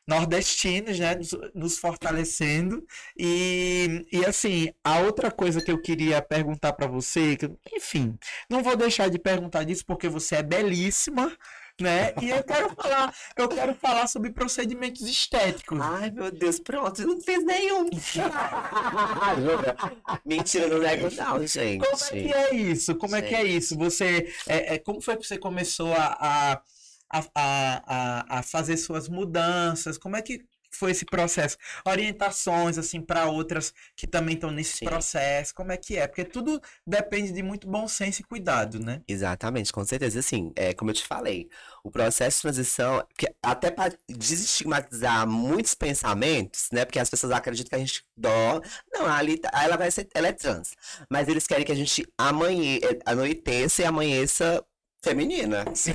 Nordestinos, 0.09 1.01
né, 1.01 1.17
nos, 1.17 1.31
nos 1.53 1.79
fortalecendo. 1.79 2.87
E, 3.19 4.07
e 4.13 4.25
assim, 4.25 4.73
a 4.85 5.01
outra 5.01 5.33
coisa 5.33 5.61
que 5.61 5.71
eu 5.71 5.83
queria 5.83 6.23
perguntar 6.23 6.75
para 6.75 6.87
você, 6.87 7.37
que, 7.37 7.51
enfim, 7.75 8.17
não 8.49 8.63
vou 8.63 8.77
deixar 8.77 9.11
de 9.11 9.19
perguntar 9.19 9.65
disso 9.65 9.85
porque 9.85 10.09
você 10.09 10.37
é 10.37 10.43
belíssima, 10.45 11.37
né? 11.81 12.13
E 12.21 12.31
eu 12.31 12.43
quero 12.43 12.75
falar, 12.75 13.15
eu 13.37 13.49
quero 13.49 13.75
falar 13.75 14.07
sobre 14.07 14.31
procedimentos 14.31 15.03
estéticos. 15.03 15.79
Ai, 15.81 16.11
meu 16.11 16.31
Deus, 16.31 16.59
pronto, 16.59 17.07
não 17.07 17.21
fez 17.21 17.45
nenhum. 17.45 17.89
Mentira, 20.25 20.69
não 20.69 20.79
nego 20.79 21.09
não, 21.15 21.47
gente. 21.47 21.87
Como 21.87 21.95
é 21.95 22.23
que 22.23 22.33
é 22.33 22.55
isso? 22.55 22.95
Como 22.97 23.15
gente. 23.15 23.25
é 23.25 23.29
que 23.29 23.35
é 23.35 23.45
isso? 23.45 23.77
Você, 23.77 24.33
é, 24.49 24.75
é, 24.75 24.79
como 24.79 25.01
foi 25.01 25.17
que 25.17 25.27
você 25.27 25.39
começou 25.39 25.93
a, 25.93 26.17
a 26.21 26.63
a, 27.09 27.23
a, 27.37 28.39
a, 28.39 28.43
fazer 28.43 28.77
suas 28.77 29.09
mudanças? 29.09 29.97
Como 29.97 30.17
é 30.17 30.23
que 30.23 30.45
foi 30.71 30.91
esse 30.91 31.05
processo? 31.05 31.57
Orientações, 31.87 32.79
assim, 32.79 33.01
para 33.01 33.27
outras 33.27 33.73
que 33.97 34.07
também 34.07 34.35
estão 34.35 34.51
nesse 34.51 34.79
Sim. 34.79 34.85
processo, 34.85 35.55
como 35.55 35.73
é 35.73 35.77
que 35.77 35.97
é? 35.97 36.07
Porque 36.07 36.25
tudo 36.25 36.61
depende 36.87 37.33
de 37.33 37.43
muito 37.43 37.69
bom 37.69 37.87
senso 37.89 38.21
e 38.21 38.25
cuidado, 38.25 38.79
né? 38.79 39.03
Exatamente, 39.09 39.73
com 39.73 39.85
certeza. 39.85 40.19
Assim, 40.19 40.53
é, 40.57 40.75
como 40.75 40.91
eu 40.91 40.95
te 40.95 41.07
falei, 41.07 41.49
o 41.83 41.91
processo 41.91 42.39
de 42.39 42.43
transição, 42.43 43.07
que 43.17 43.27
até 43.43 43.71
para 43.71 43.95
desestigmatizar 44.09 45.27
muitos 45.27 45.75
pensamentos, 45.75 46.69
né? 46.73 46.85
Porque 46.85 46.99
as 46.99 47.11
pessoas 47.11 47.33
acreditam 47.33 47.71
que 47.71 47.75
a 47.75 47.79
gente 47.79 48.05
dó. 48.17 48.61
Não, 48.93 49.07
ali 49.07 49.39
tá, 49.39 49.51
ela 49.63 49.77
vai 49.77 49.91
ser, 49.91 50.09
ela 50.15 50.29
é 50.29 50.33
trans. 50.33 50.75
Mas 51.11 51.29
eles 51.29 51.47
querem 51.47 51.65
que 51.65 51.73
a 51.73 51.77
gente 51.77 52.07
amanhe, 52.19 52.81
anoiteça 53.05 53.83
e 53.83 53.85
amanheça 53.85 54.65
feminina. 55.07 55.65
Sim. 55.75 55.93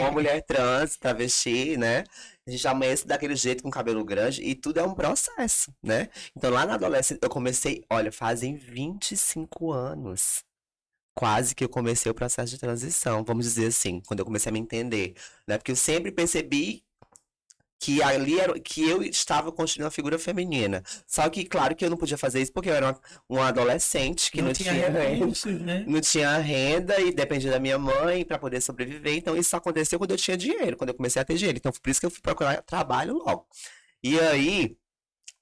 uma 0.00 0.10
mulher 0.10 0.42
trans, 0.42 0.96
travesti, 0.96 1.76
né? 1.76 2.04
A 2.46 2.50
gente 2.50 2.66
amanhece 2.66 3.06
daquele 3.06 3.36
jeito 3.36 3.62
com 3.62 3.70
cabelo 3.70 4.04
grande 4.04 4.42
e 4.42 4.54
tudo 4.54 4.78
é 4.80 4.82
um 4.82 4.94
processo, 4.94 5.72
né? 5.82 6.08
Então 6.36 6.50
lá 6.50 6.66
na 6.66 6.74
adolescência 6.74 7.20
eu 7.22 7.30
comecei, 7.30 7.84
olha, 7.90 8.10
fazem 8.10 8.56
25 8.56 9.72
anos. 9.72 10.42
Quase 11.16 11.54
que 11.54 11.62
eu 11.62 11.68
comecei 11.68 12.10
o 12.10 12.14
processo 12.14 12.50
de 12.50 12.58
transição, 12.58 13.22
vamos 13.24 13.44
dizer 13.44 13.66
assim, 13.66 14.00
quando 14.00 14.20
eu 14.20 14.24
comecei 14.24 14.50
a 14.50 14.52
me 14.52 14.58
entender, 14.58 15.14
né? 15.46 15.56
Porque 15.58 15.72
eu 15.72 15.76
sempre 15.76 16.10
percebi 16.10 16.84
que 17.84 18.02
ali 18.02 18.40
era, 18.40 18.58
que 18.58 18.88
eu 18.88 19.02
estava 19.02 19.52
construindo 19.52 19.84
uma 19.84 19.90
figura 19.90 20.18
feminina. 20.18 20.82
Só 21.06 21.28
que, 21.28 21.44
claro 21.44 21.76
que 21.76 21.84
eu 21.84 21.90
não 21.90 21.98
podia 21.98 22.16
fazer 22.16 22.40
isso 22.40 22.50
porque 22.50 22.70
eu 22.70 22.74
era 22.74 22.86
uma, 22.86 23.00
uma 23.28 23.48
adolescente 23.48 24.32
que 24.32 24.38
não, 24.38 24.46
não 24.46 24.54
tinha, 24.54 24.72
tinha 24.72 24.88
renda, 24.88 25.52
né? 25.52 25.84
não 25.86 26.00
tinha 26.00 26.38
renda 26.38 26.98
e 26.98 27.12
dependia 27.12 27.50
da 27.50 27.60
minha 27.60 27.78
mãe 27.78 28.24
para 28.24 28.38
poder 28.38 28.62
sobreviver. 28.62 29.14
Então, 29.14 29.36
isso 29.36 29.54
aconteceu 29.54 29.98
quando 29.98 30.12
eu 30.12 30.16
tinha 30.16 30.34
dinheiro, 30.34 30.78
quando 30.78 30.88
eu 30.88 30.94
comecei 30.94 31.20
a 31.20 31.26
ter 31.26 31.36
dinheiro. 31.36 31.58
Então, 31.58 31.70
por 31.70 31.90
isso 31.90 32.00
que 32.00 32.06
eu 32.06 32.10
fui 32.10 32.22
procurar 32.22 32.62
trabalho 32.62 33.18
logo. 33.18 33.46
E 34.02 34.18
aí, 34.18 34.78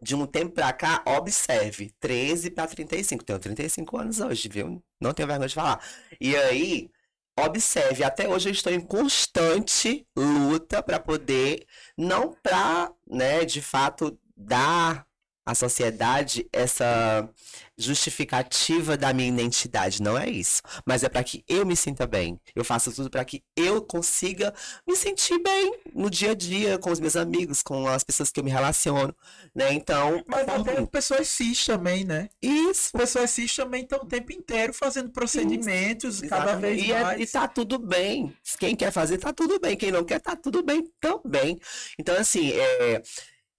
de 0.01 0.17
um 0.17 0.27
tempo 0.27 0.53
pra 0.53 0.73
cá, 0.73 1.01
observe, 1.07 1.93
13 2.01 2.51
para 2.51 2.67
35. 2.67 3.23
Tenho 3.23 3.39
35 3.39 3.99
anos 3.99 4.19
hoje, 4.19 4.49
viu? 4.49 4.83
Não 5.01 5.15
tenho 5.15 5.29
vergonha 5.29 5.49
de 5.49 5.55
falar. 5.55 5.81
E 6.21 6.35
aí, 6.35 6.91
observe, 7.39 8.05
até 8.05 8.29
hoje 8.29 8.49
eu 8.49 8.53
estou 8.53 8.73
em 8.73 8.81
constante 8.81 10.07
luta 10.17 10.83
para 10.83 11.01
poder, 11.01 11.67
não 11.97 12.35
para, 12.43 12.93
né, 13.07 13.45
de 13.45 13.63
fato, 13.63 14.19
dar 14.37 15.07
à 15.45 15.55
sociedade 15.55 16.47
essa 16.53 17.29
justificativa 17.77 18.97
da 18.97 19.13
minha 19.13 19.29
identidade. 19.29 20.03
Não 20.03 20.17
é 20.17 20.29
isso. 20.29 20.63
Mas 20.87 21.03
é 21.03 21.09
para 21.09 21.25
que 21.25 21.45
eu 21.49 21.67
me 21.67 21.77
sinta 21.77 22.07
bem. 22.07 22.39
Eu 22.55 22.65
faço 22.65 22.93
tudo 22.93 23.11
para 23.11 23.25
que 23.25 23.43
eu 23.57 23.83
consiga 23.83 24.55
me 24.87 24.95
sentir 24.95 25.39
bem 25.43 25.79
no 25.95 26.09
dia 26.09 26.31
a 26.31 26.35
dia, 26.35 26.79
com 26.79 26.91
os 26.91 27.01
meus 27.01 27.17
amigos, 27.17 27.63
com 27.63 27.89
as 27.89 28.05
pessoas 28.05 28.31
que 28.31 28.39
eu 28.39 28.45
me 28.45 28.51
relaciono, 28.51 29.15
né? 29.55 29.73
Então. 29.73 30.23
Mas 30.27 30.49
até 30.49 30.87
pessoas 30.87 31.29
cis 31.29 31.65
também, 31.65 32.05
né? 32.05 32.29
Isso. 32.41 32.93
Pessoas 32.93 33.31
cis 33.31 33.55
também 33.55 33.83
estão 33.83 34.01
o 34.01 34.07
tempo 34.07 34.33
inteiro 34.33 34.73
fazendo 34.73 35.11
procedimentos, 35.11 36.17
isso. 36.17 36.29
cada 36.29 36.55
vez 36.55 36.83
e 36.83 36.89
mais. 36.89 37.19
É, 37.19 37.23
e 37.23 37.27
tá 37.27 37.49
tudo 37.49 37.79
bem. 37.79 38.33
Quem 38.59 38.77
quer 38.77 38.93
fazer, 38.93 39.19
tá 39.19 39.33
tudo 39.33 39.59
bem. 39.59 39.77
Quem 39.77 39.91
não 39.91 40.05
quer, 40.05 40.21
tá 40.21 40.37
tudo 40.37 40.63
bem 40.63 40.89
também. 41.01 41.59
Então, 41.99 42.17
assim, 42.17 42.53
é 42.53 43.03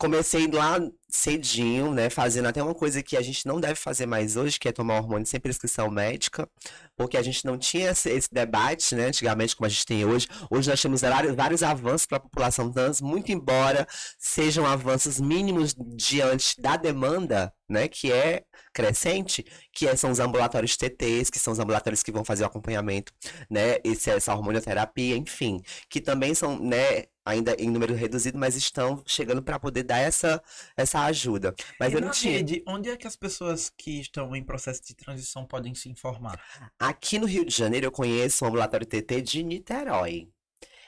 comecei 0.04 0.48
lá 0.48 0.80
cedinho, 1.08 1.94
né? 1.94 2.10
Fazendo 2.10 2.48
até 2.50 2.62
uma 2.62 2.76
coisa 2.76 3.02
que 3.02 3.16
a 3.16 3.22
gente 3.22 3.46
não 3.46 3.62
deve 3.62 3.76
fazer 3.76 4.06
mais 4.06 4.36
hoje, 4.36 4.60
que 4.60 4.68
é 4.68 4.72
tomar 4.74 4.96
hormônio 4.98 5.26
sem 5.26 5.40
prescrição 5.40 5.90
médica, 5.90 6.50
porque 6.98 7.16
a 7.16 7.22
gente 7.22 7.46
não 7.46 7.58
tinha 7.58 7.92
esse, 7.92 8.10
esse 8.10 8.28
debate, 8.30 8.96
né? 8.96 9.06
Antigamente, 9.06 9.56
como 9.56 9.66
a 9.66 9.70
gente 9.70 9.86
tem 9.86 10.04
hoje. 10.04 10.28
Hoje 10.52 10.70
nós 10.70 10.82
temos 10.82 11.00
vários, 11.02 11.34
vários 11.36 11.64
avanços 11.64 12.06
para 12.06 12.18
a 12.18 12.20
população 12.20 12.70
trans, 12.70 13.00
muito 13.00 13.32
embora 13.32 13.88
sejam 14.20 14.66
avanços 14.66 15.22
mínimos 15.22 15.74
diante 15.96 16.60
da 16.62 16.76
demanda, 16.76 17.54
né? 17.70 17.88
Que 17.88 18.12
é 18.12 18.44
crescente, 18.74 19.46
que 19.72 19.88
é, 19.88 19.96
são 19.96 20.12
os 20.12 20.20
ambulatórios 20.20 20.76
TTs, 20.76 21.30
que 21.30 21.40
são 21.40 21.54
os 21.54 21.60
ambulatórios 21.60 22.04
que 22.04 22.12
vão 22.12 22.26
fazer 22.26 22.44
o 22.44 22.48
acompanhamento, 22.48 23.14
né? 23.50 23.78
Esse, 23.86 24.10
essa 24.10 24.34
hormonioterapia, 24.34 25.16
enfim, 25.16 25.62
que 25.90 26.02
também 26.02 26.36
são, 26.36 26.60
né? 26.60 27.06
Ainda 27.26 27.56
em 27.60 27.70
número 27.70 27.94
reduzido, 27.94 28.38
mas 28.38 28.56
estão 28.56 29.02
chegando 29.06 29.42
para 29.42 29.60
poder 29.60 29.84
dar 29.84 30.00
essa, 30.00 30.42
essa 30.76 31.02
ajuda. 31.06 31.56
Mas 31.80 31.92
e 31.92 31.96
eu 31.96 32.02
não 32.02 32.12
tinha. 32.12 32.38
Rede, 32.38 32.64
onde 32.68 32.90
é 32.90 32.98
que 32.98 33.08
as 33.08 33.16
pessoas 33.16 33.72
que 33.76 34.02
estão 34.02 34.36
em 34.36 34.44
processo 34.44 34.82
de 34.84 34.94
transição 34.94 35.46
podem 35.46 35.74
se 35.74 35.90
informar? 35.90 36.42
Aqui 36.80 37.18
no 37.18 37.26
Rio 37.26 37.46
de 37.46 37.56
Janeiro 37.56 37.88
eu 37.88 37.92
conheço 37.92 38.44
o 38.44 38.48
ambulatório 38.48 38.86
TT 38.86 39.22
de 39.22 39.44
Niterói. 39.44 40.30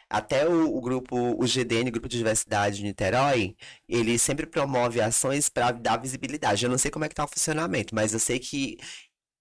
Até 0.08 0.48
o, 0.48 0.76
o, 0.76 0.82
grupo, 0.82 1.18
o 1.18 1.48
GDN, 1.48 1.90
Grupo 1.90 2.08
de 2.08 2.18
Diversidade 2.18 2.78
de 2.78 2.84
Niterói, 2.84 3.56
ele 3.90 4.20
sempre 4.20 4.46
promove 4.46 5.02
ações 5.02 5.50
para 5.50 5.72
dar 5.72 5.98
visibilidade. 5.98 6.64
Eu 6.64 6.70
não 6.70 6.78
sei 6.78 6.92
como 6.92 7.06
é 7.06 7.10
que 7.10 7.16
tá 7.16 7.26
o 7.26 7.28
funcionamento, 7.28 7.96
mas 7.96 8.14
eu 8.14 8.20
sei 8.20 8.38
que 8.38 8.78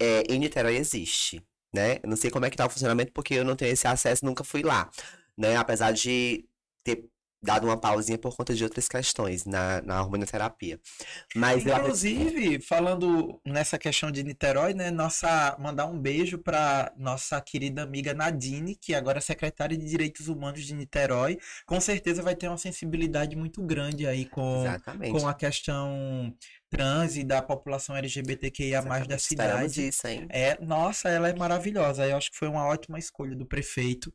é, 0.01 0.23
em 0.33 0.39
Niterói 0.39 0.77
existe, 0.77 1.43
né? 1.73 1.99
Eu 2.03 2.09
não 2.09 2.17
sei 2.17 2.31
como 2.31 2.47
é 2.47 2.51
que 2.51 2.57
tá 2.57 2.67
o 2.67 2.71
funcionamento 2.71 3.13
porque 3.13 3.35
eu 3.35 3.45
não 3.45 3.57
tenho 3.57 3.73
esse 3.73 3.87
acesso, 3.87 4.25
nunca 4.25 4.43
fui 4.43 4.63
lá, 4.63 4.91
né? 5.37 5.57
Apesar 5.57 5.93
de 5.93 6.49
ter 6.85 7.09
dado 7.45 7.67
uma 7.67 7.77
pausinha 7.77 8.17
por 8.17 8.35
conta 8.35 8.55
de 8.55 8.65
outras 8.65 8.89
questões 8.89 9.45
na, 9.45 9.83
na 9.83 10.03
hormonioterapia. 10.03 10.81
Mas 11.37 11.65
Inclusive, 11.65 12.55
eu... 12.55 12.63
falando 12.63 13.39
nessa 13.45 13.79
questão 13.79 14.11
de 14.11 14.23
Niterói, 14.23 14.73
né, 14.73 14.91
nossa, 14.91 15.55
mandar 15.61 15.85
um 15.87 15.99
beijo 15.99 16.39
para 16.39 16.91
nossa 16.97 17.39
querida 17.41 17.83
amiga 17.83 18.15
Nadine, 18.15 18.75
que 18.75 18.95
agora 18.95 19.19
é 19.19 19.21
secretária 19.21 19.77
de 19.77 19.85
Direitos 19.85 20.29
Humanos 20.29 20.65
de 20.65 20.75
Niterói, 20.75 21.39
com 21.67 21.81
certeza 21.81 22.23
vai 22.23 22.35
ter 22.35 22.49
uma 22.49 22.57
sensibilidade 22.57 23.37
muito 23.37 23.63
grande 23.63 24.07
aí 24.07 24.25
com, 24.25 24.65
com 25.13 25.29
a 25.29 25.35
questão 25.35 26.35
trans 26.71 27.17
e 27.17 27.23
da 27.23 27.43
população 27.43 27.95
LGBTQIA+, 27.95 28.79
Exatamente. 28.79 29.09
da 29.09 29.19
cidade. 29.19 29.89
Isso, 29.89 30.07
hein? 30.09 30.27
É, 30.31 30.59
nossa, 30.61 31.09
ela 31.09 31.29
é 31.29 31.35
maravilhosa. 31.35 32.07
Eu 32.07 32.17
acho 32.17 32.33
que 32.33 32.39
foi 32.39 32.49
uma 32.49 32.67
ótima 32.67 32.99
escolha 32.99 33.37
do 33.37 33.47
prefeito 33.47 34.13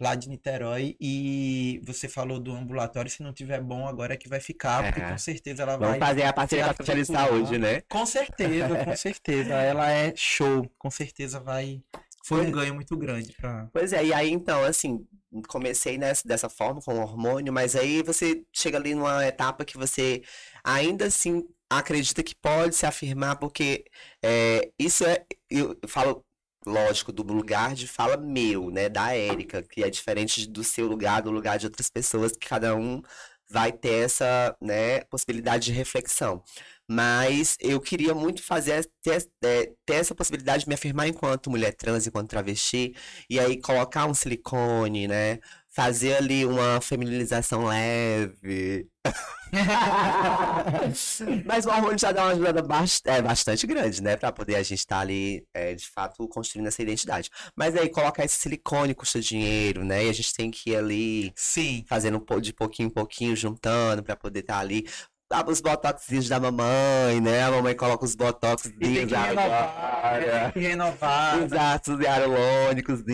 lá 0.00 0.14
de 0.14 0.28
Niterói 0.28 0.96
e 1.00 1.80
você 1.84 2.08
falou 2.08 2.40
do 2.40 2.52
ambulatório, 2.52 3.10
se 3.10 3.22
não 3.22 3.32
tiver 3.32 3.60
bom 3.60 3.86
agora 3.86 4.14
é 4.14 4.16
que 4.16 4.28
vai 4.28 4.40
ficar, 4.40 4.84
porque 4.84 5.00
com 5.00 5.18
certeza 5.18 5.62
ela 5.62 5.76
Vamos 5.76 5.98
vai... 5.98 6.08
fazer 6.08 6.22
a 6.24 6.32
parceria 6.32 6.64
com 6.64 6.70
a 6.70 6.72
Secretaria 6.72 7.02
de 7.02 7.12
Saúde, 7.12 7.58
né? 7.58 7.80
Com 7.82 8.06
certeza, 8.06 8.84
com 8.84 8.96
certeza, 8.96 9.54
ela 9.54 9.90
é 9.90 10.12
show, 10.16 10.68
com 10.78 10.90
certeza 10.90 11.40
vai... 11.40 11.82
Foi 12.24 12.46
um 12.46 12.52
ganho 12.52 12.74
muito 12.74 12.96
grande 12.96 13.32
pra... 13.32 13.68
Pois 13.72 13.92
é, 13.92 14.04
e 14.04 14.14
aí 14.14 14.30
então, 14.30 14.62
assim, 14.64 15.04
comecei 15.48 15.98
nessa, 15.98 16.26
dessa 16.26 16.48
forma, 16.48 16.80
com 16.80 16.94
o 16.94 17.00
hormônio, 17.00 17.52
mas 17.52 17.74
aí 17.74 18.02
você 18.02 18.44
chega 18.52 18.78
ali 18.78 18.94
numa 18.94 19.26
etapa 19.26 19.64
que 19.64 19.76
você 19.76 20.22
ainda 20.62 21.06
assim 21.06 21.44
acredita 21.70 22.22
que 22.22 22.34
pode 22.34 22.74
se 22.74 22.84
afirmar, 22.84 23.36
porque 23.36 23.84
é, 24.22 24.70
isso 24.78 25.04
é, 25.04 25.24
eu 25.50 25.76
falo 25.88 26.24
lógico, 26.66 27.12
do 27.12 27.22
lugar 27.22 27.74
de 27.74 27.86
fala 27.86 28.16
meu, 28.16 28.70
né, 28.70 28.88
da 28.88 29.14
Érica, 29.14 29.62
que 29.62 29.82
é 29.82 29.90
diferente 29.90 30.48
do 30.48 30.62
seu 30.64 30.86
lugar, 30.86 31.22
do 31.22 31.30
lugar 31.30 31.58
de 31.58 31.66
outras 31.66 31.90
pessoas, 31.90 32.32
que 32.32 32.48
cada 32.48 32.74
um 32.76 33.02
vai 33.50 33.70
ter 33.72 34.04
essa, 34.04 34.56
né, 34.60 35.00
possibilidade 35.04 35.66
de 35.66 35.72
reflexão. 35.72 36.42
Mas 36.88 37.56
eu 37.60 37.80
queria 37.80 38.14
muito 38.14 38.42
fazer, 38.42 38.88
ter, 39.02 39.28
é, 39.44 39.72
ter 39.86 39.94
essa 39.94 40.14
possibilidade 40.14 40.64
de 40.64 40.68
me 40.68 40.74
afirmar 40.74 41.06
enquanto 41.08 41.50
mulher 41.50 41.74
trans, 41.74 42.06
enquanto 42.06 42.30
travesti, 42.30 42.94
e 43.28 43.38
aí 43.38 43.60
colocar 43.60 44.06
um 44.06 44.14
silicone, 44.14 45.06
né, 45.08 45.38
fazer 45.72 46.16
ali 46.16 46.44
uma 46.44 46.80
feminilização 46.80 47.64
leve. 47.64 48.88
Mas 51.44 51.66
o 51.66 51.70
hormônio 51.70 51.98
já 51.98 52.12
dá 52.12 52.24
uma 52.24 52.32
ajuda 52.32 52.62
bast 52.62 53.02
é, 53.06 53.20
bastante 53.20 53.66
grande, 53.66 54.02
né? 54.02 54.16
Pra 54.16 54.32
poder 54.32 54.54
a 54.56 54.62
gente 54.62 54.78
estar 54.78 54.96
tá 54.96 55.02
ali, 55.02 55.46
é, 55.52 55.74
de 55.74 55.86
fato, 55.88 56.26
construindo 56.28 56.68
essa 56.68 56.82
identidade. 56.82 57.30
Mas 57.56 57.76
aí 57.76 57.88
colocar 57.88 58.24
esse 58.24 58.36
silicone 58.36 58.94
custa 58.94 59.20
dinheiro, 59.20 59.84
né? 59.84 60.06
E 60.06 60.10
a 60.10 60.12
gente 60.12 60.34
tem 60.34 60.50
que 60.50 60.70
ir 60.70 60.76
ali 60.76 61.32
Sim. 61.34 61.84
fazendo 61.88 62.24
de 62.40 62.52
pouquinho 62.52 62.86
em 62.86 62.90
pouquinho, 62.90 63.36
juntando 63.36 64.02
pra 64.02 64.16
poder 64.16 64.40
estar 64.40 64.54
tá 64.54 64.60
ali 64.60 64.86
dá 65.32 65.42
os 65.48 65.62
botoxinhos 65.62 66.28
da 66.28 66.38
mamãe, 66.38 67.18
né? 67.22 67.42
A 67.42 67.50
mamãe 67.50 67.74
coloca 67.74 68.04
os 68.04 68.14
botoxinhos 68.14 68.76
que 68.78 68.86
renovar, 68.86 70.20
tem 70.20 70.52
que 70.52 70.68
renovar. 70.68 71.42
Os 71.42 71.52
ácidos 71.54 72.00
hialurônicos, 72.04 73.00
os 73.00 73.04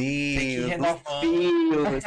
fios. 1.21 2.03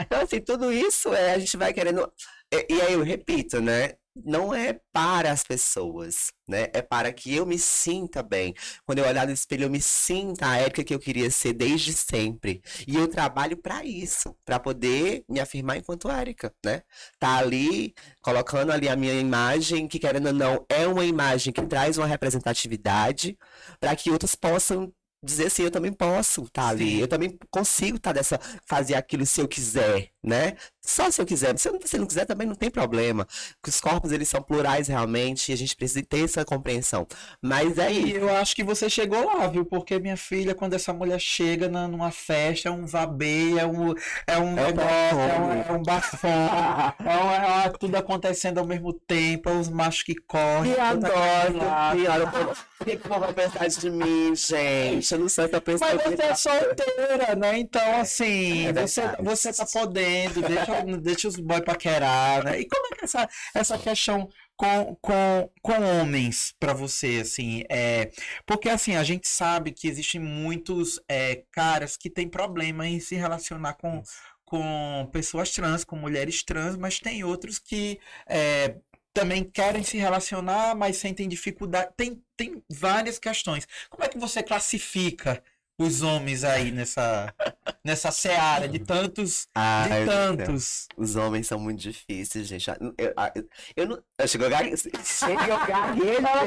Então, 0.00 0.20
assim, 0.22 0.40
tudo 0.40 0.72
isso 0.72 1.12
é, 1.14 1.34
a 1.34 1.38
gente 1.38 1.58
vai 1.58 1.74
querendo. 1.74 2.10
E, 2.50 2.74
e 2.74 2.80
aí 2.80 2.94
eu 2.94 3.02
repito, 3.02 3.60
né? 3.60 3.92
Não 4.14 4.54
é 4.54 4.80
para 4.92 5.30
as 5.30 5.42
pessoas, 5.42 6.32
né? 6.46 6.68
É 6.72 6.82
para 6.82 7.12
que 7.12 7.34
eu 7.34 7.46
me 7.46 7.58
sinta 7.58 8.22
bem. 8.22 8.54
Quando 8.84 8.98
eu 8.98 9.06
olhar 9.06 9.26
no 9.26 9.32
espelho, 9.32 9.64
eu 9.64 9.70
me 9.70 9.80
sinta 9.80 10.48
a 10.48 10.58
época 10.58 10.84
que 10.84 10.94
eu 10.94 10.98
queria 10.98 11.30
ser 11.30 11.52
desde 11.52 11.92
sempre. 11.92 12.62
E 12.86 12.96
eu 12.96 13.08
trabalho 13.08 13.56
para 13.56 13.84
isso, 13.84 14.36
para 14.44 14.58
poder 14.58 15.24
me 15.28 15.40
afirmar 15.40 15.76
enquanto 15.78 16.10
Érica, 16.10 16.52
né? 16.64 16.82
Tá 17.18 17.38
ali 17.38 17.94
colocando 18.20 18.72
ali 18.72 18.88
a 18.88 18.96
minha 18.96 19.14
imagem, 19.14 19.88
que 19.88 19.98
querendo 19.98 20.26
ou 20.26 20.32
não, 20.32 20.66
é 20.68 20.86
uma 20.86 21.04
imagem 21.04 21.52
que 21.52 21.62
traz 21.66 21.96
uma 21.98 22.06
representatividade 22.06 23.38
para 23.78 23.94
que 23.96 24.10
outros 24.10 24.34
possam 24.34 24.92
dizer 25.22 25.46
assim, 25.46 25.62
eu 25.64 25.70
também 25.70 25.92
posso 25.92 26.44
estar 26.44 26.62
tá 26.62 26.68
ali, 26.68 26.98
eu 26.98 27.06
também 27.06 27.38
consigo 27.50 27.96
estar 27.96 28.10
tá 28.10 28.14
dessa, 28.14 28.40
fazer 28.66 28.94
aquilo 28.94 29.26
se 29.26 29.40
eu 29.40 29.46
quiser, 29.46 30.10
né? 30.22 30.56
Só 30.82 31.10
se 31.10 31.20
eu 31.20 31.26
quiser, 31.26 31.56
se 31.58 31.70
você 31.70 31.98
não 31.98 32.06
quiser 32.06 32.24
também 32.24 32.46
não 32.46 32.54
tem 32.54 32.70
problema. 32.70 33.26
Os 33.66 33.80
corpos 33.80 34.12
eles 34.12 34.28
são 34.28 34.42
plurais 34.42 34.88
realmente 34.88 35.50
e 35.50 35.52
a 35.52 35.56
gente 35.56 35.76
precisa 35.76 36.02
ter 36.02 36.24
essa 36.24 36.44
compreensão. 36.44 37.06
Mas 37.40 37.78
aí, 37.78 38.14
é 38.14 38.20
eu 38.20 38.28
acho 38.36 38.56
que 38.56 38.64
você 38.64 38.88
chegou 38.88 39.24
lá, 39.24 39.46
viu? 39.46 39.64
Porque 39.64 39.98
minha 39.98 40.16
filha, 40.16 40.54
quando 40.54 40.74
essa 40.74 40.92
mulher 40.92 41.20
chega 41.20 41.68
na, 41.68 41.86
numa 41.86 42.10
festa, 42.10 42.68
é 42.68 42.72
um 42.72 42.86
vabeia, 42.86 43.60
é 43.60 43.66
um 43.66 43.94
é 44.26 44.38
um 44.38 44.58
é 44.58 44.66
negócio, 44.66 45.20
é 45.20 45.40
um, 45.40 45.52
é 45.52 45.72
um 45.78 45.82
bafão, 45.82 46.30
é, 46.30 47.16
um, 47.16 47.66
é, 47.66 47.68
tudo 47.78 47.96
acontecendo 47.96 48.58
ao 48.58 48.66
mesmo 48.66 48.92
tempo, 48.92 49.48
é 49.48 49.52
os 49.52 49.68
machos 49.68 50.02
que 50.02 50.14
correm. 50.14 50.72
E 50.72 50.80
adoro, 50.80 52.52
o 52.80 52.84
que 52.84 52.96
que 52.96 53.08
vão 53.08 53.32
pensar 53.32 53.68
de 53.68 53.90
mim, 53.90 54.34
gente? 54.34 55.12
Eu 55.12 55.20
não 55.20 55.28
sei 55.28 55.44
o 55.44 55.48
que 55.48 55.56
eu 55.56 55.60
penso. 55.60 55.84
Mas 55.84 56.02
você 56.02 56.22
é 56.22 56.34
solteira, 56.34 57.36
né? 57.36 57.58
Então, 57.58 58.00
assim, 58.00 58.66
é 58.66 58.72
você, 58.72 59.02
você 59.20 59.52
tá 59.52 59.66
podendo, 59.66 60.09
deixa 60.28 60.82
deixa 61.00 61.28
os 61.28 61.36
boys 61.36 61.64
paquerar, 61.64 62.44
né? 62.44 62.60
E 62.60 62.66
como 62.66 62.86
é 62.86 62.96
que 62.96 63.02
é 63.02 63.04
essa, 63.04 63.28
essa 63.54 63.78
questão 63.78 64.28
com, 64.56 64.96
com, 65.00 65.50
com 65.62 66.00
homens 66.00 66.54
para 66.58 66.72
você, 66.72 67.20
assim? 67.22 67.64
É, 67.68 68.10
porque, 68.44 68.68
assim, 68.68 68.96
a 68.96 69.02
gente 69.02 69.26
sabe 69.26 69.72
que 69.72 69.88
existem 69.88 70.20
muitos 70.20 71.00
é, 71.08 71.44
caras 71.50 71.96
que 71.96 72.10
têm 72.10 72.28
problema 72.28 72.86
em 72.86 73.00
se 73.00 73.14
relacionar 73.14 73.74
com, 73.74 74.02
com 74.44 75.08
pessoas 75.12 75.50
trans, 75.50 75.84
com 75.84 75.96
mulheres 75.96 76.42
trans, 76.42 76.76
mas 76.76 76.98
tem 76.98 77.24
outros 77.24 77.58
que 77.58 77.98
é, 78.28 78.76
também 79.12 79.44
querem 79.44 79.82
se 79.82 79.96
relacionar, 79.96 80.74
mas 80.74 80.96
sentem 80.96 81.28
dificuldade. 81.28 81.92
Tem, 81.96 82.22
tem 82.36 82.62
várias 82.70 83.18
questões. 83.18 83.66
Como 83.88 84.04
é 84.04 84.08
que 84.08 84.18
você 84.18 84.42
classifica 84.42 85.42
os 85.80 86.02
homens 86.02 86.44
aí 86.44 86.70
nessa, 86.70 87.34
nessa 87.82 88.10
seara 88.10 88.68
de 88.68 88.78
tantos. 88.78 89.48
Ai, 89.54 90.00
de 90.00 90.06
tantos. 90.06 90.86
Os 90.94 91.16
homens 91.16 91.46
são 91.46 91.58
muito 91.58 91.80
difíceis, 91.80 92.46
gente. 92.46 92.68
Eu, 92.68 92.94
eu, 92.98 93.14
eu, 93.34 93.48
eu 93.76 93.88
não. 93.88 94.02
Eu 94.18 94.28
chegou 94.28 94.46
a 94.46 94.50
gaguejar. 94.50 94.92
Chega 95.02 95.54
a 95.54 95.66
gaguejar. 95.66 96.44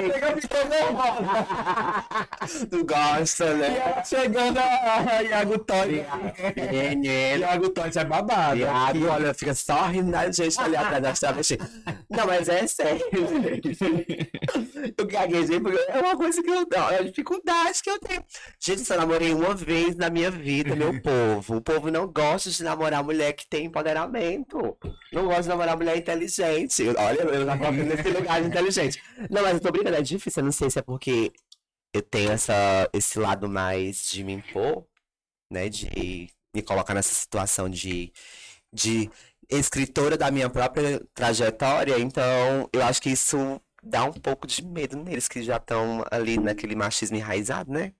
Tu 2.70 2.86
gosta, 2.86 3.56
né? 3.56 4.02
E 4.04 4.08
chegando 4.08 4.60
a 4.60 5.22
Iago 5.24 5.58
Toy. 5.60 6.06
Iago 7.40 7.70
Toy 7.70 7.90
é 7.96 8.06
babado. 8.06 8.60
Iago, 8.60 9.08
olha, 9.08 9.34
fica 9.34 9.56
só 9.56 9.88
rindo 9.88 10.12
da 10.12 10.32
gente 10.32 10.60
ali 10.60 10.76
atrás 10.76 11.02
da 11.02 11.14
travesti. 11.14 11.58
Não, 12.08 12.28
mas 12.28 12.48
é 12.48 12.68
sério, 12.68 13.10
gente. 13.12 13.78
Eu 14.98 15.08
gaguejei 15.08 15.60
porque 15.60 15.80
é 15.90 16.00
uma 16.00 16.16
coisa 16.16 16.42
que 16.44 16.50
eu. 16.50 16.68
É 16.72 17.00
uma 17.00 17.04
dificuldade 17.06 17.82
que 17.82 17.90
eu 17.90 18.00
tenho. 18.00 18.24
Gente, 18.60 18.82
se 18.82 18.94
eu 18.94 18.98
namorei 19.24 19.34
uma 19.34 19.56
vez 19.56 19.96
na 19.96 20.10
minha 20.10 20.30
vida, 20.30 20.76
meu 20.76 21.00
povo. 21.02 21.58
O 21.58 21.62
povo 21.62 21.90
não 21.90 22.08
gosta 22.08 22.50
de 22.50 22.64
namorar 22.64 23.04
mulher 23.04 23.34
que 23.34 23.48
tem 23.48 23.66
empoderamento. 23.66 24.78
Não 25.12 25.26
gosta 25.26 25.44
de 25.44 25.50
namorar 25.50 25.78
mulher 25.78 25.98
inteligente. 25.98 26.84
Olha, 26.90 27.22
eu 27.22 27.46
coloco 27.46 27.72
nesse 27.72 28.10
lugar 28.10 28.42
de 28.42 28.48
inteligente. 28.48 29.04
Não, 29.30 29.42
mas 29.42 29.54
eu 29.56 29.60
tô 29.62 29.72
brincando, 29.72 29.96
é 29.96 30.02
difícil. 30.02 30.42
Eu 30.42 30.46
não 30.46 30.52
sei 30.52 30.70
se 30.70 30.80
é 30.80 30.82
porque 30.82 31.32
eu 31.94 32.02
tenho 32.02 32.32
essa, 32.32 32.90
esse 32.94 33.18
lado 33.20 33.48
mais 33.48 34.10
de 34.10 34.24
me 34.24 34.34
impor, 34.34 34.86
né? 35.52 35.70
De 35.70 36.30
me 36.54 36.62
colocar 36.62 36.94
nessa 36.94 37.14
situação 37.14 37.70
de, 37.70 38.12
de 38.72 39.10
escritora 39.50 40.18
da 40.18 40.30
minha 40.32 40.50
própria 40.50 41.02
trajetória, 41.14 42.00
então 42.00 42.70
eu 42.72 42.84
acho 42.84 43.02
que 43.02 43.10
isso 43.10 43.60
dá 43.84 44.06
um 44.06 44.14
pouco 44.14 44.48
de 44.48 44.64
medo 44.64 44.96
neles 44.96 45.28
que 45.28 45.44
já 45.44 45.58
estão 45.58 46.06
ali 46.12 46.38
naquele 46.38 46.76
machismo 46.76 47.18
enraizado, 47.18 47.72
né? 47.72 47.94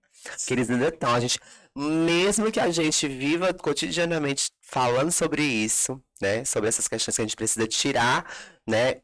Que 0.46 0.54
eles 0.54 0.70
ainda 0.70 0.88
estão. 0.90 1.14
A 1.14 1.20
gente, 1.20 1.40
mesmo 1.76 2.52
que 2.52 2.60
a 2.60 2.72
gente 2.72 3.08
viva 3.08 3.54
cotidianamente 3.54 4.52
falando 4.62 5.12
sobre 5.12 5.44
isso, 5.44 6.02
né? 6.22 6.46
Sobre 6.46 6.70
essas 6.70 6.88
questões 6.88 7.16
que 7.16 7.22
a 7.22 7.26
gente 7.26 7.36
precisa 7.36 7.68
tirar, 7.68 8.26
né? 8.68 9.02